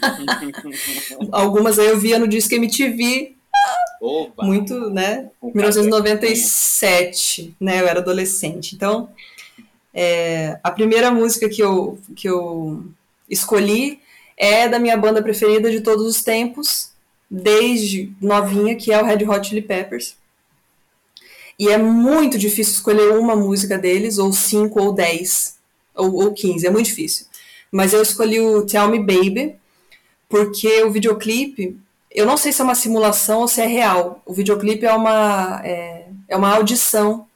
algumas 1.30 1.78
aí 1.78 1.86
eu 1.86 1.98
via 1.98 2.18
no 2.18 2.26
Disque 2.26 2.56
MTV. 2.56 3.36
Oba. 4.00 4.44
Muito, 4.44 4.90
né? 4.90 5.30
1997, 5.42 7.54
né? 7.60 7.80
Eu 7.80 7.86
era 7.86 8.00
adolescente. 8.00 8.74
Então, 8.74 9.10
É, 9.92 10.60
a 10.62 10.70
primeira 10.70 11.10
música 11.10 11.48
que 11.48 11.60
eu, 11.60 11.98
que 12.14 12.28
eu 12.28 12.84
escolhi 13.28 14.00
é 14.40 14.66
da 14.66 14.78
minha 14.78 14.96
banda 14.96 15.22
preferida 15.22 15.70
de 15.70 15.82
todos 15.82 16.06
os 16.06 16.22
tempos, 16.22 16.90
desde 17.30 18.10
novinha, 18.18 18.74
que 18.74 18.90
é 18.90 19.00
o 19.00 19.04
Red 19.04 19.22
Hot 19.28 19.46
Chili 19.46 19.60
Peppers. 19.60 20.16
E 21.58 21.68
é 21.68 21.76
muito 21.76 22.38
difícil 22.38 22.72
escolher 22.72 23.12
uma 23.18 23.36
música 23.36 23.76
deles, 23.76 24.16
ou 24.16 24.32
cinco, 24.32 24.80
ou 24.80 24.94
dez, 24.94 25.58
ou, 25.94 26.14
ou 26.14 26.32
quinze, 26.32 26.66
é 26.66 26.70
muito 26.70 26.86
difícil. 26.86 27.26
Mas 27.70 27.92
eu 27.92 28.00
escolhi 28.00 28.40
o 28.40 28.64
Tell 28.64 28.88
Me 28.88 28.98
Baby, 28.98 29.56
porque 30.26 30.82
o 30.84 30.90
videoclipe, 30.90 31.78
eu 32.10 32.24
não 32.24 32.38
sei 32.38 32.50
se 32.50 32.62
é 32.62 32.64
uma 32.64 32.74
simulação 32.74 33.40
ou 33.40 33.48
se 33.48 33.60
é 33.60 33.66
real. 33.66 34.22
O 34.24 34.32
videoclipe 34.32 34.86
é 34.86 34.94
uma, 34.94 35.60
é, 35.62 36.06
é 36.26 36.36
uma 36.36 36.54
audição. 36.54 37.26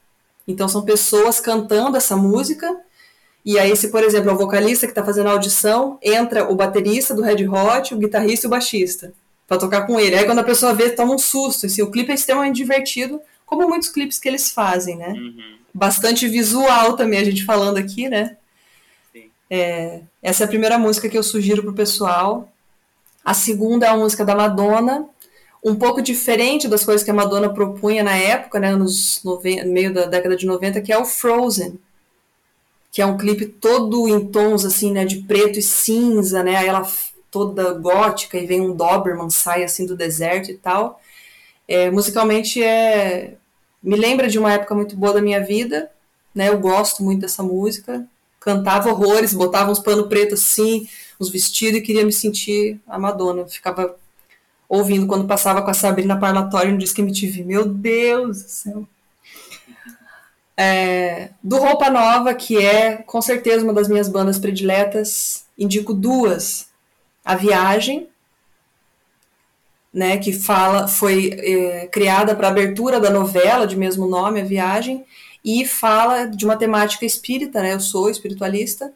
Então 0.49 0.69
são 0.69 0.81
pessoas 0.83 1.39
cantando 1.39 1.99
essa 1.99 2.17
música. 2.17 2.81
E 3.45 3.59
aí, 3.59 3.77
se, 3.77 3.89
por 3.89 4.03
exemplo, 4.03 4.31
é 4.31 4.33
o 4.33 4.39
vocalista 4.39 4.87
que 4.87 4.93
está 4.93 5.05
fazendo 5.05 5.29
a 5.29 5.33
audição, 5.33 5.99
entra 6.03 6.51
o 6.51 6.55
baterista 6.55 7.15
do 7.15 7.23
Red 7.23 7.47
Hot, 7.47 7.95
o 7.95 7.99
guitarrista 7.99 8.47
e 8.47 8.49
o 8.49 8.51
baixista 8.51 9.13
para 9.47 9.59
tocar 9.59 9.87
com 9.87 10.01
ele. 10.01 10.17
Aí 10.17 10.25
quando 10.25 10.39
a 10.39 10.45
pessoa 10.45 10.73
vê, 10.73 10.91
toma 10.91 11.15
um 11.15 11.19
susto. 11.19 11.67
Assim, 11.67 11.83
o 11.83 11.91
clipe 11.91 12.11
é 12.11 12.15
extremamente 12.15 12.57
divertido, 12.57 13.21
como 13.45 13.69
muitos 13.69 13.89
clipes 13.89 14.19
que 14.19 14.29
eles 14.29 14.51
fazem, 14.51 14.97
né? 14.97 15.11
Uhum. 15.11 15.57
Bastante 15.73 16.27
visual 16.27 16.95
também, 16.97 17.21
a 17.21 17.25
gente 17.25 17.45
falando 17.45 17.77
aqui, 17.77 18.09
né? 18.09 18.37
É, 19.51 20.01
essa 20.23 20.45
é 20.45 20.47
a 20.47 20.49
primeira 20.49 20.79
música 20.79 21.09
que 21.09 21.19
eu 21.19 21.23
sugiro 21.23 21.63
pro 21.63 21.75
pessoal. 21.75 22.49
A 23.25 23.35
segunda 23.35 23.87
é 23.87 23.89
a 23.89 23.97
música 23.97 24.25
da 24.25 24.35
Madonna, 24.35 25.07
um 25.63 25.75
pouco 25.75 26.03
diferente 26.03 26.69
das 26.69 26.85
coisas 26.85 27.03
que 27.03 27.11
a 27.11 27.15
Madonna 27.15 27.49
propunha 27.49 28.03
na 28.03 28.17
época, 28.17 28.61
né, 28.61 28.75
nos 28.77 29.23
no 29.25 29.41
meio 29.67 29.93
da 29.95 30.05
década 30.05 30.37
de 30.37 30.45
90, 30.45 30.81
que 30.83 30.93
é 30.93 30.99
o 30.99 31.07
Frozen, 31.07 31.79
que 32.95 33.03
é 33.03 33.07
um 33.07 33.17
clipe 33.17 33.47
todo 33.47 34.09
em 34.09 34.25
tons 34.29 34.65
assim, 34.65 34.93
né, 34.93 35.05
de 35.05 35.17
preto 35.23 35.59
e 35.59 35.63
cinza, 35.63 36.45
né, 36.45 36.65
ela 36.65 36.89
toda 37.29 37.73
gótica 37.73 38.39
e 38.39 38.47
vem 38.47 38.61
um 38.61 38.73
Doberman 38.73 39.31
sai 39.31 39.65
assim 39.65 39.85
do 39.85 39.97
deserto 39.97 40.53
e 40.53 40.55
tal. 40.55 41.01
É, 41.67 41.91
musicalmente 41.91 42.63
é 42.63 43.35
me 43.83 43.97
lembra 43.97 44.29
de 44.29 44.39
uma 44.39 44.53
época 44.53 44.77
muito 44.77 44.97
boa 44.97 45.13
da 45.13 45.21
minha 45.21 45.45
vida, 45.45 45.91
né? 46.33 46.49
Eu 46.49 46.59
gosto 46.61 47.03
muito 47.03 47.23
dessa 47.23 47.43
música. 47.43 48.07
Cantava 48.39 48.91
horrores, 48.91 49.35
botava 49.35 49.73
uns 49.73 49.81
pano 49.81 50.09
preto 50.09 50.35
assim, 50.35 50.89
uns 51.21 51.29
vestidos 51.31 51.81
e 51.81 51.83
queria 51.83 52.05
me 52.05 52.13
sentir 52.13 52.81
a 52.87 52.97
Madonna. 52.97 53.45
ficava 53.47 53.97
ouvindo 54.69 55.09
quando 55.09 55.27
passava 55.27 55.63
com 55.63 55.71
a 55.71 55.75
Sabrina 55.75 56.17
Parlatório 56.19 56.71
no 56.71 56.79
Disque 56.79 57.03
MTV. 57.03 57.43
Meu 57.43 57.67
Deus 57.67 58.43
do 58.45 58.49
céu. 58.49 58.89
É, 60.57 61.31
do 61.43 61.59
Roupa 61.59 61.91
Nova, 61.91 62.33
que 62.35 62.65
é 62.65 62.97
com 62.97 63.21
certeza 63.21 63.65
uma 63.65 63.73
das 63.73 63.89
minhas 63.89 64.09
bandas 64.09 64.39
prediletas, 64.39 65.45
indico 65.59 65.93
duas. 65.93 66.69
A 67.25 67.35
Viagem, 67.35 68.09
né, 69.93 70.19
que 70.19 70.33
fala, 70.33 70.89
foi 70.89 71.31
é, 71.33 71.87
criada 71.87 72.35
para 72.35 72.49
abertura 72.49 73.01
da 73.01 73.11
novela 73.11 73.67
de 73.67 73.77
mesmo 73.77 74.07
nome, 74.07 74.41
A 74.41 74.45
Viagem, 74.45 75.05
e 75.45 75.65
fala 75.67 76.27
de 76.27 76.45
uma 76.45 76.57
temática 76.57 77.05
espírita, 77.05 77.63
né, 77.63 77.75
eu 77.75 77.81
sou 77.81 78.11
espiritualista, 78.11 78.93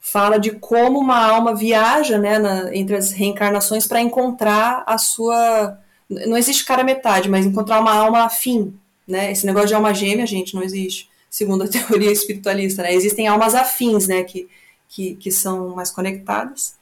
fala 0.00 0.38
de 0.38 0.52
como 0.52 0.98
uma 0.98 1.22
alma 1.24 1.54
viaja 1.54 2.18
né, 2.18 2.38
na, 2.38 2.74
entre 2.74 2.96
as 2.96 3.12
reencarnações 3.12 3.86
para 3.86 4.00
encontrar 4.00 4.82
a 4.86 4.96
sua. 4.96 5.78
Não 6.08 6.36
existe 6.36 6.64
cara 6.64 6.82
metade, 6.82 7.28
mas 7.28 7.46
encontrar 7.46 7.80
uma 7.80 7.94
alma 7.94 8.24
afim. 8.24 8.74
Né? 9.10 9.32
Esse 9.32 9.44
negócio 9.44 9.68
de 9.68 9.74
alma 9.74 9.92
gêmea, 9.92 10.24
gente, 10.24 10.54
não 10.54 10.62
existe, 10.62 11.10
segundo 11.28 11.64
a 11.64 11.68
teoria 11.68 12.12
espiritualista. 12.12 12.82
Né? 12.82 12.94
Existem 12.94 13.26
almas 13.26 13.54
afins 13.54 14.06
né, 14.06 14.22
que, 14.22 14.48
que, 14.88 15.16
que 15.16 15.30
são 15.30 15.70
mais 15.70 15.90
conectadas. 15.90 16.74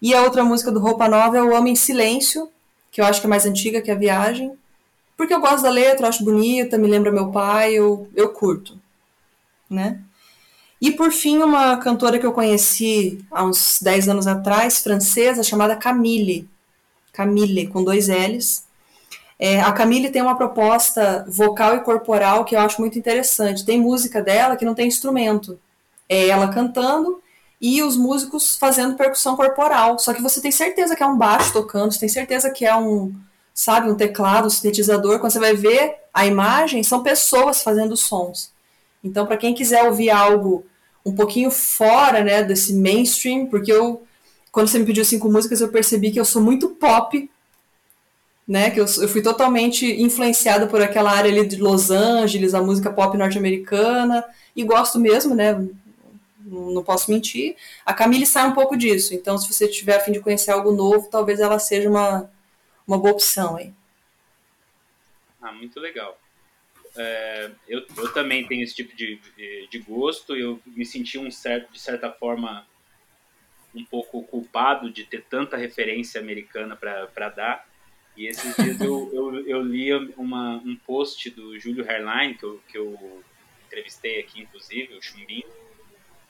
E 0.00 0.12
a 0.12 0.22
outra 0.22 0.42
música 0.42 0.72
do 0.72 0.80
Roupa 0.80 1.08
Nova 1.08 1.36
é 1.38 1.42
O 1.42 1.54
Homem 1.54 1.74
em 1.74 1.76
Silêncio, 1.76 2.50
que 2.90 3.00
eu 3.00 3.04
acho 3.04 3.20
que 3.20 3.26
é 3.26 3.30
mais 3.30 3.46
antiga 3.46 3.80
que 3.80 3.90
a 3.90 3.94
Viagem. 3.94 4.52
Porque 5.16 5.32
eu 5.32 5.40
gosto 5.40 5.62
da 5.62 5.70
letra, 5.70 6.06
eu 6.06 6.08
acho 6.08 6.24
bonita, 6.24 6.76
me 6.76 6.88
lembra 6.88 7.12
meu 7.12 7.30
pai, 7.30 7.74
eu, 7.74 8.08
eu 8.16 8.30
curto. 8.30 8.76
Né? 9.70 10.00
E 10.80 10.90
por 10.90 11.12
fim, 11.12 11.38
uma 11.38 11.76
cantora 11.76 12.18
que 12.18 12.26
eu 12.26 12.32
conheci 12.32 13.24
há 13.30 13.44
uns 13.44 13.78
10 13.80 14.08
anos 14.08 14.26
atrás, 14.26 14.80
francesa, 14.80 15.44
chamada 15.44 15.76
Camille. 15.76 16.48
Camille, 17.12 17.68
com 17.68 17.84
dois 17.84 18.08
L's. 18.08 18.64
É, 19.44 19.60
a 19.60 19.72
Camille 19.72 20.08
tem 20.08 20.22
uma 20.22 20.36
proposta 20.36 21.26
vocal 21.28 21.74
e 21.74 21.80
corporal 21.80 22.44
que 22.44 22.54
eu 22.54 22.60
acho 22.60 22.80
muito 22.80 22.96
interessante. 22.96 23.64
Tem 23.64 23.80
música 23.80 24.22
dela 24.22 24.54
que 24.54 24.64
não 24.64 24.72
tem 24.72 24.86
instrumento. 24.86 25.58
É 26.08 26.28
ela 26.28 26.46
cantando 26.46 27.20
e 27.60 27.82
os 27.82 27.96
músicos 27.96 28.56
fazendo 28.56 28.94
percussão 28.94 29.34
corporal. 29.34 29.98
Só 29.98 30.14
que 30.14 30.22
você 30.22 30.40
tem 30.40 30.52
certeza 30.52 30.94
que 30.94 31.02
é 31.02 31.06
um 31.06 31.18
baixo 31.18 31.52
tocando, 31.52 31.90
você 31.90 31.98
tem 31.98 32.08
certeza 32.08 32.50
que 32.52 32.64
é 32.64 32.76
um, 32.76 33.12
sabe, 33.52 33.90
um 33.90 33.96
teclado, 33.96 34.46
um 34.46 34.50
sintetizador. 34.50 35.18
Quando 35.18 35.32
você 35.32 35.40
vai 35.40 35.56
ver 35.56 35.96
a 36.14 36.24
imagem, 36.24 36.84
são 36.84 37.02
pessoas 37.02 37.64
fazendo 37.64 37.96
sons. 37.96 38.52
Então, 39.02 39.26
para 39.26 39.36
quem 39.36 39.54
quiser 39.54 39.82
ouvir 39.82 40.10
algo 40.10 40.64
um 41.04 41.12
pouquinho 41.12 41.50
fora, 41.50 42.22
né, 42.22 42.44
desse 42.44 42.72
mainstream, 42.74 43.46
porque 43.46 43.72
eu, 43.72 44.04
quando 44.52 44.68
você 44.68 44.78
me 44.78 44.86
pediu 44.86 45.04
cinco 45.04 45.28
músicas, 45.28 45.60
eu 45.60 45.68
percebi 45.68 46.12
que 46.12 46.20
eu 46.20 46.24
sou 46.24 46.40
muito 46.40 46.68
pop, 46.68 47.28
né, 48.46 48.70
que 48.70 48.80
eu, 48.80 48.84
eu 48.84 49.08
fui 49.08 49.22
totalmente 49.22 49.86
influenciada 50.02 50.66
por 50.66 50.82
aquela 50.82 51.12
área 51.12 51.30
ali 51.30 51.46
de 51.46 51.56
Los 51.56 51.90
Angeles, 51.90 52.54
a 52.54 52.62
música 52.62 52.92
pop 52.92 53.16
norte-americana, 53.16 54.24
e 54.54 54.64
gosto 54.64 54.98
mesmo, 54.98 55.34
né, 55.34 55.54
não 56.44 56.82
posso 56.82 57.10
mentir. 57.10 57.56
A 57.84 57.94
Camille 57.94 58.26
sai 58.26 58.48
um 58.48 58.52
pouco 58.52 58.76
disso, 58.76 59.14
então 59.14 59.38
se 59.38 59.50
você 59.50 59.68
tiver 59.68 59.96
a 59.96 60.00
fim 60.00 60.12
de 60.12 60.20
conhecer 60.20 60.50
algo 60.50 60.72
novo, 60.72 61.08
talvez 61.10 61.40
ela 61.40 61.58
seja 61.58 61.88
uma, 61.88 62.30
uma 62.86 62.98
boa 62.98 63.12
opção 63.12 63.56
aí. 63.56 63.72
Ah, 65.40 65.52
muito 65.52 65.80
legal. 65.80 66.18
É, 66.94 67.50
eu, 67.66 67.84
eu 67.96 68.12
também 68.12 68.46
tenho 68.46 68.62
esse 68.62 68.74
tipo 68.74 68.94
de, 68.94 69.18
de, 69.70 69.78
gosto. 69.78 70.36
Eu 70.36 70.60
me 70.66 70.84
senti 70.84 71.18
um 71.18 71.30
certo, 71.30 71.72
de 71.72 71.80
certa 71.80 72.12
forma 72.12 72.66
um 73.74 73.84
pouco 73.84 74.22
culpado 74.24 74.90
de 74.90 75.04
ter 75.04 75.24
tanta 75.24 75.56
referência 75.56 76.20
americana 76.20 76.76
para 76.76 77.28
dar. 77.30 77.66
E 78.16 78.26
esses 78.26 78.54
dias 78.56 78.80
eu, 78.80 79.10
eu, 79.12 79.46
eu 79.46 79.62
li 79.62 79.92
uma, 80.16 80.56
um 80.56 80.76
post 80.76 81.30
do 81.30 81.58
Júlio 81.58 81.88
Hairline, 81.88 82.34
que 82.34 82.44
eu, 82.44 82.60
que 82.68 82.78
eu 82.78 83.22
entrevistei 83.66 84.20
aqui, 84.20 84.42
inclusive, 84.42 84.94
o 84.94 85.02
Chumbinho, 85.02 85.48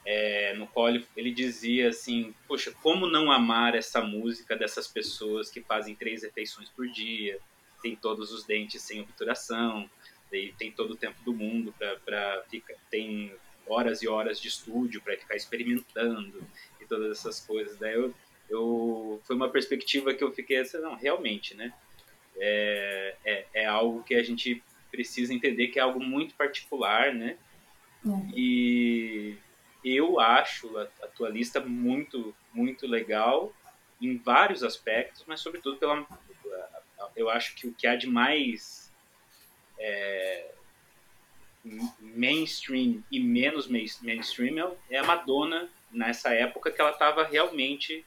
é, 0.04 0.54
no 0.54 0.66
qual 0.66 0.88
ele, 0.88 1.06
ele 1.16 1.32
dizia 1.32 1.88
assim: 1.88 2.34
Poxa, 2.46 2.72
como 2.82 3.06
não 3.06 3.32
amar 3.32 3.74
essa 3.74 4.00
música 4.00 4.56
dessas 4.56 4.86
pessoas 4.86 5.50
que 5.50 5.60
fazem 5.60 5.94
três 5.94 6.22
refeições 6.22 6.68
por 6.68 6.88
dia, 6.88 7.38
tem 7.82 7.96
todos 7.96 8.32
os 8.32 8.44
dentes 8.44 8.80
sem 8.82 9.00
obturação, 9.00 9.88
e 10.32 10.52
tem 10.58 10.72
todo 10.72 10.92
o 10.92 10.96
tempo 10.96 11.22
do 11.24 11.32
mundo 11.32 11.74
para 11.78 12.42
ficar 12.50 12.74
tem 12.90 13.34
horas 13.66 14.02
e 14.02 14.08
horas 14.08 14.40
de 14.40 14.48
estúdio 14.48 15.00
para 15.02 15.16
ficar 15.16 15.36
experimentando 15.36 16.42
e 16.80 16.86
todas 16.86 17.18
essas 17.18 17.40
coisas 17.40 17.78
daí 17.78 17.94
eu, 17.94 18.14
eu 18.48 19.20
foi 19.24 19.36
uma 19.36 19.48
perspectiva 19.48 20.14
que 20.14 20.22
eu 20.22 20.32
fiquei 20.32 20.58
assim, 20.58 20.78
não 20.78 20.94
realmente 20.94 21.54
né 21.54 21.72
é, 22.36 23.14
é, 23.24 23.46
é, 23.54 23.66
algo 23.66 24.02
que 24.02 24.14
a 24.14 24.22
gente 24.22 24.62
precisa 24.90 25.32
entender 25.32 25.68
que 25.68 25.78
é 25.78 25.82
algo 25.82 26.00
muito 26.00 26.34
particular 26.34 27.14
né 27.14 27.36
é. 28.06 28.10
e 28.34 29.36
eu 29.84 30.20
acho 30.20 30.76
a, 30.78 30.88
a 31.02 31.06
tua 31.08 31.28
lista 31.28 31.60
muito 31.60 32.34
muito 32.52 32.86
legal 32.86 33.52
em 34.00 34.16
vários 34.16 34.62
aspectos 34.62 35.24
mas 35.26 35.40
sobretudo 35.40 35.76
pela 35.76 36.06
eu 37.16 37.28
acho 37.28 37.54
que 37.54 37.66
o 37.66 37.74
que 37.74 37.86
há 37.86 37.96
de 37.96 38.06
mais 38.06 38.90
é, 39.78 40.52
mainstream 42.00 43.02
e 43.10 43.20
menos 43.20 43.68
mainstream 43.68 44.76
é 44.90 44.98
a 44.98 45.04
Madonna 45.04 45.68
nessa 45.90 46.34
época 46.34 46.70
que 46.70 46.80
ela 46.80 46.90
estava 46.90 47.24
realmente 47.24 48.04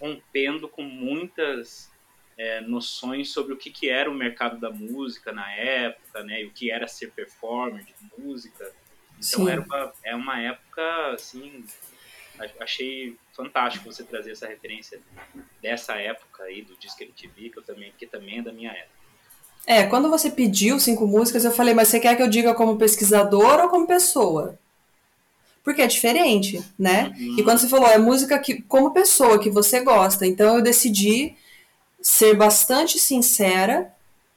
rompendo 0.00 0.68
com 0.68 0.82
muitas 0.82 1.90
é, 2.36 2.60
noções 2.60 3.32
sobre 3.32 3.52
o 3.52 3.56
que, 3.56 3.70
que 3.70 3.88
era 3.88 4.10
o 4.10 4.14
mercado 4.14 4.58
da 4.58 4.70
música 4.70 5.32
na 5.32 5.50
época, 5.52 6.22
né, 6.22 6.42
e 6.42 6.46
o 6.46 6.50
que 6.50 6.70
era 6.70 6.86
ser 6.86 7.10
performer 7.12 7.84
de 7.84 7.94
música. 8.18 8.70
Então 9.18 9.48
era 9.48 9.60
uma, 9.60 9.92
é 10.04 10.14
uma 10.14 10.40
época 10.40 11.12
assim, 11.14 11.64
achei 12.60 13.16
fantástico 13.32 13.90
você 13.90 14.04
trazer 14.04 14.32
essa 14.32 14.46
referência 14.46 15.00
dessa 15.62 15.94
época 15.94 16.44
aí 16.44 16.62
do 16.62 16.76
Disque 16.76 17.04
MTV, 17.04 17.50
que 17.50 17.58
eu 17.58 17.62
também 17.62 17.92
que 17.96 18.06
também 18.06 18.38
é 18.38 18.42
da 18.42 18.52
minha 18.52 18.72
época. 18.72 18.96
É, 19.66 19.84
quando 19.84 20.08
você 20.08 20.30
pediu 20.30 20.78
cinco 20.78 21.06
músicas, 21.06 21.44
eu 21.44 21.50
falei, 21.50 21.74
mas 21.74 21.88
você 21.88 21.98
quer 21.98 22.14
que 22.14 22.22
eu 22.22 22.28
diga 22.28 22.54
como 22.54 22.78
pesquisador 22.78 23.60
ou 23.60 23.68
como 23.68 23.86
pessoa? 23.86 24.56
Porque 25.66 25.82
é 25.82 25.86
diferente, 25.88 26.62
né? 26.78 27.12
Uhum. 27.18 27.40
E 27.40 27.42
quando 27.42 27.58
você 27.58 27.68
falou, 27.68 27.88
é 27.88 27.98
música 27.98 28.38
que, 28.38 28.62
como 28.62 28.92
pessoa 28.92 29.36
que 29.36 29.50
você 29.50 29.80
gosta, 29.80 30.24
então 30.24 30.54
eu 30.54 30.62
decidi 30.62 31.34
ser 32.00 32.36
bastante 32.36 33.00
sincera, 33.00 33.92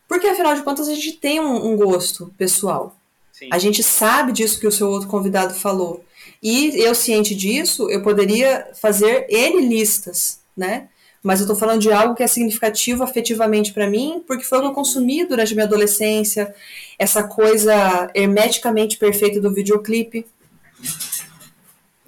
porque 0.08 0.26
afinal 0.26 0.56
de 0.56 0.64
contas 0.64 0.88
a 0.88 0.96
gente 0.96 1.12
tem 1.12 1.40
um, 1.40 1.68
um 1.68 1.78
gosto 1.78 2.34
pessoal. 2.36 2.96
Sim. 3.32 3.48
A 3.52 3.60
gente 3.60 3.84
sabe 3.84 4.32
disso 4.32 4.60
que 4.60 4.66
o 4.66 4.72
seu 4.72 4.90
outro 4.90 5.08
convidado 5.08 5.54
falou. 5.54 6.04
E 6.42 6.72
eu, 6.82 6.96
ciente 6.96 7.36
disso, 7.36 7.88
eu 7.92 8.02
poderia 8.02 8.68
fazer 8.82 9.28
N 9.30 9.62
listas, 9.62 10.40
né? 10.58 10.88
Mas 11.22 11.42
eu 11.42 11.44
estou 11.44 11.56
falando 11.56 11.80
de 11.80 11.92
algo 11.92 12.16
que 12.16 12.24
é 12.24 12.28
significativo 12.28 13.04
afetivamente 13.04 13.72
para 13.72 13.88
mim, 13.88 14.24
porque 14.26 14.44
foi 14.44 14.58
o 14.58 14.62
que 14.62 14.68
eu 14.70 14.74
consumi 14.74 15.26
durante 15.26 15.54
a 15.54 15.56
minha 15.56 15.68
adolescência, 15.68 16.56
essa 16.98 17.22
coisa 17.22 18.10
hermeticamente 18.16 18.98
perfeita 18.98 19.40
do 19.40 19.54
videoclipe, 19.54 20.26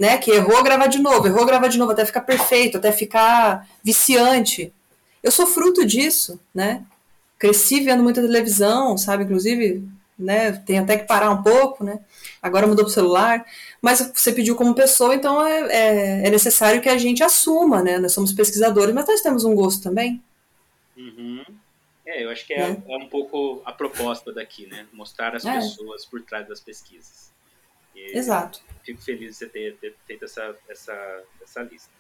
né? 0.01 0.17
Que 0.17 0.31
errou, 0.31 0.63
gravar 0.63 0.87
de 0.87 0.97
novo, 0.97 1.27
errou, 1.27 1.45
gravar 1.45 1.67
de 1.67 1.77
novo, 1.77 1.91
até 1.91 2.03
ficar 2.03 2.21
perfeito, 2.21 2.79
até 2.79 2.91
ficar 2.91 3.69
viciante. 3.83 4.73
Eu 5.21 5.29
sou 5.29 5.45
fruto 5.45 5.85
disso, 5.85 6.39
né? 6.51 6.83
Cresci 7.37 7.81
vendo 7.81 8.01
muita 8.01 8.19
televisão, 8.19 8.97
sabe? 8.97 9.25
Inclusive, 9.25 9.87
né? 10.17 10.53
Tem 10.53 10.79
até 10.79 10.97
que 10.97 11.05
parar 11.05 11.29
um 11.29 11.43
pouco, 11.43 11.83
né? 11.83 11.99
Agora 12.41 12.65
mudou 12.65 12.83
pro 12.83 12.91
celular. 12.91 13.45
Mas 13.79 13.99
você 13.99 14.33
pediu 14.33 14.55
como 14.55 14.73
pessoa, 14.73 15.13
então 15.13 15.45
é, 15.45 15.67
é, 15.71 16.27
é 16.27 16.29
necessário 16.31 16.81
que 16.81 16.89
a 16.89 16.97
gente 16.97 17.23
assuma, 17.23 17.83
né? 17.83 17.99
Nós 17.99 18.11
somos 18.11 18.33
pesquisadores, 18.33 18.95
mas 18.95 19.05
nós 19.07 19.21
temos 19.21 19.45
um 19.45 19.53
gosto 19.53 19.83
também. 19.83 20.19
Uhum. 20.97 21.45
É, 22.07 22.25
eu 22.25 22.31
acho 22.31 22.47
que 22.47 22.55
é, 22.55 22.71
é. 22.71 22.81
é, 22.87 22.97
um 22.97 23.07
pouco 23.07 23.61
a 23.63 23.71
proposta 23.71 24.33
daqui, 24.33 24.65
né? 24.65 24.87
Mostrar 24.91 25.35
as 25.35 25.45
é. 25.45 25.53
pessoas 25.53 26.07
por 26.07 26.23
trás 26.23 26.47
das 26.47 26.59
pesquisas. 26.59 27.31
E 27.95 28.17
Exato. 28.17 28.61
Fico 28.83 29.01
feliz 29.01 29.31
de 29.31 29.35
você 29.35 29.49
ter, 29.49 29.77
ter 29.77 29.95
feito 30.05 30.25
essa, 30.25 30.55
essa, 30.67 31.23
essa 31.41 31.61
lista. 31.63 31.91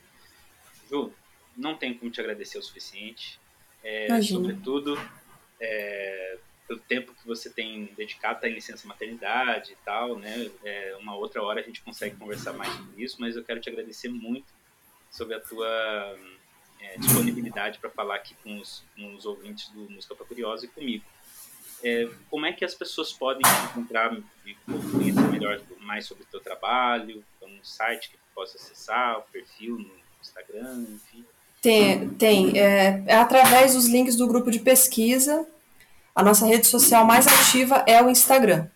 Ju, 0.89 1.13
não 1.55 1.77
tenho 1.77 1.97
como 1.97 2.11
te 2.11 2.19
agradecer 2.19 2.57
o 2.57 2.61
suficiente. 2.61 3.39
É, 3.83 4.21
sobretudo, 4.21 4.95
é, 5.59 6.37
pelo 6.67 6.79
tempo 6.79 7.13
que 7.13 7.27
você 7.27 7.49
tem 7.49 7.85
dedicado 7.97 8.45
à 8.45 8.49
licença 8.49 8.87
maternidade 8.87 9.73
e 9.73 9.75
tal, 9.83 10.17
né? 10.17 10.49
É, 10.63 10.95
uma 10.99 11.15
outra 11.15 11.41
hora 11.41 11.59
a 11.59 11.63
gente 11.63 11.81
consegue 11.81 12.15
conversar 12.15 12.53
mais 12.53 12.71
sobre 12.73 13.03
isso, 13.03 13.17
mas 13.19 13.35
eu 13.35 13.43
quero 13.43 13.59
te 13.59 13.69
agradecer 13.69 14.09
muito 14.09 14.47
sobre 15.09 15.35
a 15.35 15.39
tua 15.39 16.17
é, 16.79 16.97
disponibilidade 16.97 17.77
para 17.79 17.89
falar 17.89 18.15
aqui 18.15 18.35
com 18.43 18.57
os, 18.57 18.83
com 18.95 19.13
os, 19.15 19.25
ouvintes 19.25 19.69
do 19.69 19.89
Música 19.89 20.15
para 20.15 20.25
Curiosa 20.25 20.65
e 20.65 20.69
comigo. 20.69 21.03
É, 21.83 22.09
como 22.29 22.45
é 22.45 22.53
que 22.53 22.63
as 22.63 22.73
pessoas 22.73 23.11
podem 23.11 23.41
encontrar 23.69 24.15
e 24.45 24.53
conhecer 24.65 25.27
melhor 25.29 25.59
mais 25.91 26.05
sobre 26.05 26.23
o 26.23 26.27
teu 26.27 26.39
trabalho? 26.39 27.21
Tem 27.39 27.49
um 27.49 27.63
site 27.63 28.11
que 28.11 28.17
possa 28.33 28.57
acessar, 28.57 29.19
o 29.19 29.23
perfil 29.23 29.77
no 29.77 29.91
Instagram, 30.21 30.85
enfim? 30.89 31.25
Tem, 31.61 32.09
tem. 32.11 32.57
É, 32.57 33.03
é 33.05 33.15
através 33.15 33.73
dos 33.73 33.87
links 33.87 34.15
do 34.15 34.25
grupo 34.25 34.49
de 34.49 34.59
pesquisa 34.59 35.45
a 36.15 36.23
nossa 36.23 36.45
rede 36.45 36.67
social 36.67 37.05
mais 37.05 37.25
ativa 37.27 37.83
é 37.87 38.01
o 38.01 38.09
Instagram. 38.09 38.67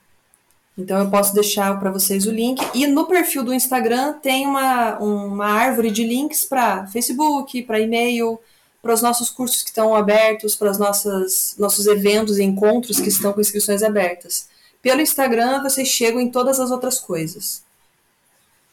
Então 0.78 1.00
eu 1.00 1.10
posso 1.10 1.34
deixar 1.34 1.78
para 1.80 1.92
vocês 1.92 2.26
o 2.26 2.32
link. 2.32 2.62
E 2.74 2.86
no 2.86 3.06
perfil 3.06 3.44
do 3.44 3.54
Instagram 3.54 4.14
tem 4.14 4.46
uma, 4.46 4.98
uma 5.00 5.46
árvore 5.46 5.92
de 5.92 6.04
links 6.04 6.44
para 6.44 6.86
Facebook, 6.88 7.62
para 7.64 7.80
e-mail, 7.80 8.40
para 8.82 8.94
os 8.94 9.02
nossos 9.02 9.30
cursos 9.30 9.64
que 9.64 9.70
estão 9.70 9.96
abertos, 9.96 10.56
para 10.56 10.72
os 10.72 11.58
nossos 11.58 11.88
eventos 11.88 12.38
e 12.38 12.44
encontros 12.44 13.00
que 13.00 13.10
estão 13.10 13.32
com 13.32 13.42
inscrições 13.42 13.84
abertas. 13.84 14.50
Pelo 14.86 15.02
Instagram 15.02 15.64
vocês 15.64 15.88
chegam 15.88 16.22
em 16.22 16.30
todas 16.30 16.60
as 16.60 16.70
outras 16.70 17.00
coisas. 17.00 17.66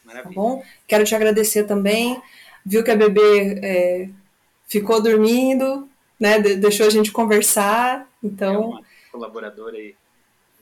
Tá 0.05 0.13
Maravilha. 0.13 0.35
Tá 0.35 0.39
bom? 0.39 0.63
Quero 0.87 1.03
te 1.03 1.15
agradecer 1.15 1.63
também. 1.63 2.21
Viu 2.63 2.83
que 2.83 2.91
a 2.91 2.95
bebê 2.95 3.59
é, 3.63 4.09
ficou 4.67 5.01
dormindo, 5.01 5.89
né? 6.19 6.37
Deixou 6.37 6.85
a 6.85 6.91
gente 6.91 7.11
conversar. 7.11 8.07
Então. 8.23 8.53
É 8.53 8.57
uma 8.59 8.83
colaboradora 9.11 9.75
aí. 9.75 9.95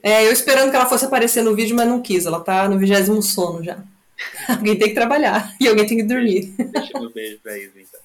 É, 0.02 0.26
eu 0.26 0.32
esperando 0.32 0.70
que 0.70 0.78
ela 0.78 0.86
fosse 0.86 1.04
aparecer 1.04 1.44
no 1.44 1.54
vídeo, 1.54 1.76
mas 1.76 1.86
não 1.86 2.02
quis. 2.02 2.26
Ela 2.26 2.40
tá 2.40 2.70
no 2.70 2.80
vigésimo 2.80 3.22
sono 3.22 3.62
já. 3.62 3.84
alguém 4.48 4.80
tem 4.80 4.88
que 4.88 4.96
trabalhar 4.96 5.54
e 5.60 5.68
alguém 5.68 5.86
tem 5.86 5.98
que 5.98 6.04
dormir. 6.04 6.56
Deixa 6.58 6.98
meu 6.98 7.12
beijo 7.12 7.42
pra 7.44 7.58
Isa, 7.58 7.74
então. 7.76 8.00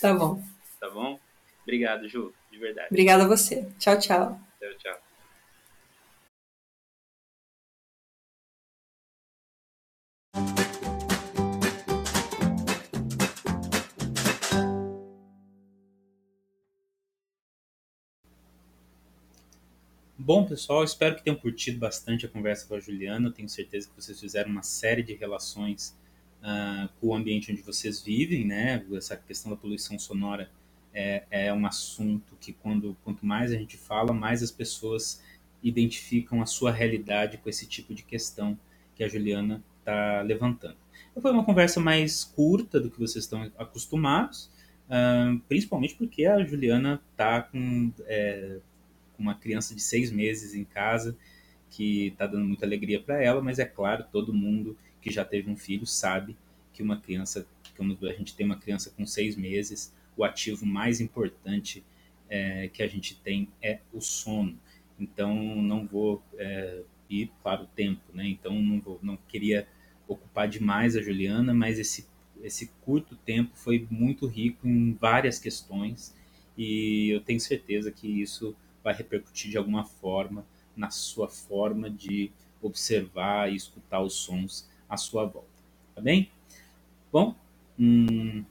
Tá 0.00 0.14
bom. 0.14 0.42
Tá 0.80 0.88
bom? 0.88 1.20
Obrigado, 1.62 2.08
Ju, 2.08 2.32
de 2.50 2.58
verdade. 2.58 2.88
Obrigada 2.90 3.24
a 3.24 3.28
você. 3.28 3.68
Tchau, 3.78 3.98
tchau. 3.98 4.40
Tchau, 4.58 4.70
tchau. 4.78 5.09
Bom, 20.32 20.44
pessoal, 20.44 20.84
espero 20.84 21.16
que 21.16 21.24
tenham 21.24 21.36
curtido 21.36 21.80
bastante 21.80 22.24
a 22.24 22.28
conversa 22.28 22.64
com 22.68 22.76
a 22.76 22.78
Juliana. 22.78 23.32
tenho 23.32 23.48
certeza 23.48 23.88
que 23.88 24.00
vocês 24.00 24.20
fizeram 24.20 24.48
uma 24.48 24.62
série 24.62 25.02
de 25.02 25.12
relações 25.12 25.98
uh, 26.40 26.88
com 27.00 27.08
o 27.08 27.14
ambiente 27.16 27.50
onde 27.50 27.62
vocês 27.62 28.00
vivem, 28.00 28.46
né? 28.46 28.80
Essa 28.96 29.16
questão 29.16 29.50
da 29.50 29.56
poluição 29.56 29.98
sonora 29.98 30.48
é, 30.94 31.24
é 31.32 31.52
um 31.52 31.66
assunto 31.66 32.36
que, 32.40 32.52
quando, 32.52 32.96
quanto 33.02 33.26
mais 33.26 33.50
a 33.50 33.56
gente 33.56 33.76
fala, 33.76 34.12
mais 34.12 34.40
as 34.40 34.52
pessoas 34.52 35.20
identificam 35.64 36.40
a 36.40 36.46
sua 36.46 36.70
realidade 36.70 37.36
com 37.38 37.50
esse 37.50 37.66
tipo 37.66 37.92
de 37.92 38.04
questão 38.04 38.56
que 38.94 39.02
a 39.02 39.08
Juliana 39.08 39.60
está 39.80 40.22
levantando. 40.22 40.76
Foi 41.20 41.32
uma 41.32 41.44
conversa 41.44 41.80
mais 41.80 42.22
curta 42.22 42.78
do 42.78 42.88
que 42.88 43.00
vocês 43.00 43.24
estão 43.24 43.50
acostumados, 43.58 44.48
uh, 44.86 45.40
principalmente 45.48 45.96
porque 45.96 46.24
a 46.24 46.40
Juliana 46.44 47.02
está 47.10 47.42
com. 47.42 47.92
É, 48.06 48.60
uma 49.20 49.34
criança 49.34 49.74
de 49.74 49.82
seis 49.82 50.10
meses 50.10 50.54
em 50.54 50.64
casa, 50.64 51.16
que 51.70 52.08
está 52.08 52.26
dando 52.26 52.44
muita 52.46 52.66
alegria 52.66 53.00
para 53.00 53.22
ela, 53.22 53.40
mas 53.40 53.58
é 53.58 53.64
claro, 53.64 54.04
todo 54.10 54.32
mundo 54.32 54.76
que 55.00 55.10
já 55.10 55.24
teve 55.24 55.50
um 55.50 55.56
filho 55.56 55.86
sabe 55.86 56.36
que 56.72 56.82
uma 56.82 57.00
criança, 57.00 57.46
quando 57.76 57.96
a 58.08 58.12
gente 58.12 58.34
tem 58.34 58.44
uma 58.46 58.56
criança 58.56 58.90
com 58.90 59.06
seis 59.06 59.36
meses, 59.36 59.94
o 60.16 60.24
ativo 60.24 60.66
mais 60.66 61.00
importante 61.00 61.84
é, 62.28 62.68
que 62.68 62.82
a 62.82 62.86
gente 62.86 63.16
tem 63.16 63.48
é 63.62 63.80
o 63.92 64.00
sono. 64.00 64.58
Então, 64.98 65.34
não 65.62 65.86
vou 65.86 66.22
é, 66.36 66.82
ir 67.08 67.30
para 67.42 67.62
o 67.62 67.66
tempo, 67.66 68.02
né? 68.12 68.26
Então, 68.26 68.60
não, 68.60 68.80
vou, 68.80 68.98
não 69.02 69.16
queria 69.28 69.66
ocupar 70.06 70.48
demais 70.48 70.96
a 70.96 71.02
Juliana, 71.02 71.54
mas 71.54 71.78
esse, 71.78 72.06
esse 72.42 72.70
curto 72.82 73.16
tempo 73.16 73.52
foi 73.54 73.86
muito 73.90 74.26
rico 74.26 74.66
em 74.66 74.92
várias 74.92 75.38
questões 75.38 76.14
e 76.56 77.10
eu 77.10 77.20
tenho 77.20 77.40
certeza 77.40 77.90
que 77.90 78.06
isso 78.06 78.54
vai 78.82 78.94
repercutir 78.94 79.50
de 79.50 79.58
alguma 79.58 79.84
forma 79.84 80.44
na 80.76 80.90
sua 80.90 81.28
forma 81.28 81.90
de 81.90 82.30
observar 82.62 83.50
e 83.52 83.56
escutar 83.56 84.00
os 84.02 84.14
sons 84.14 84.68
à 84.88 84.96
sua 84.96 85.24
volta. 85.26 85.48
Tá 85.94 86.00
bem? 86.00 86.30
Bom, 87.12 87.34
hum, 87.78 88.44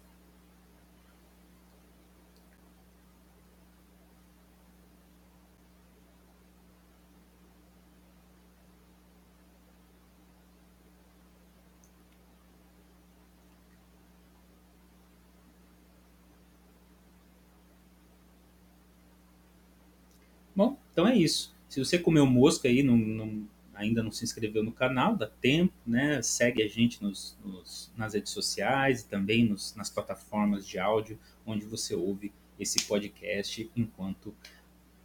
Bom, 20.56 20.77
então 20.91 21.07
é 21.07 21.16
isso. 21.16 21.56
Se 21.68 21.80
você 21.80 21.99
comeu 21.99 22.26
mosca 22.26 22.68
aí, 22.68 22.82
não, 22.82 22.98
não, 22.98 23.48
ainda 23.74 24.03
não 24.03 24.11
se 24.11 24.24
inscreveu 24.24 24.64
no 24.64 24.72
canal, 24.72 25.16
dá 25.16 25.28
tempo, 25.28 25.74
né? 25.86 26.22
Segue 26.22 26.64
a 26.64 26.68
gente 26.68 27.02
nos, 27.02 27.38
nos, 27.44 27.91
nas 27.95 28.14
redes 28.14 28.32
sociais 28.32 29.02
e 29.02 29.07
também 29.07 29.45
nos, 29.45 29.76
nas 29.76 29.90
plataformas 29.90 30.68
de 30.68 30.80
áudio 30.80 31.20
onde 31.45 31.66
você 31.66 31.95
ouve 31.95 32.32
esse 32.60 32.84
podcast 32.84 33.70
enquanto 33.76 34.36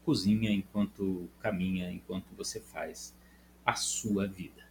cozinha, 0.04 0.50
enquanto 0.50 1.28
caminha, 1.40 1.90
enquanto 1.90 2.26
você 2.36 2.60
faz 2.60 3.14
a 3.64 3.74
sua 3.74 4.26
vida. 4.26 4.62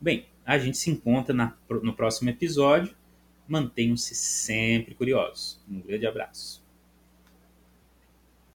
Bem, 0.00 0.26
a 0.46 0.58
gente 0.58 0.78
se 0.78 0.90
encontra 0.90 1.34
na, 1.34 1.56
no 1.82 1.94
próximo 1.94 2.30
episódio. 2.30 2.96
Mantenham-se 3.46 4.14
sempre 4.14 4.94
curiosos. 4.94 5.60
Um 5.68 5.80
grande 5.80 6.06
abraço. 6.06 6.62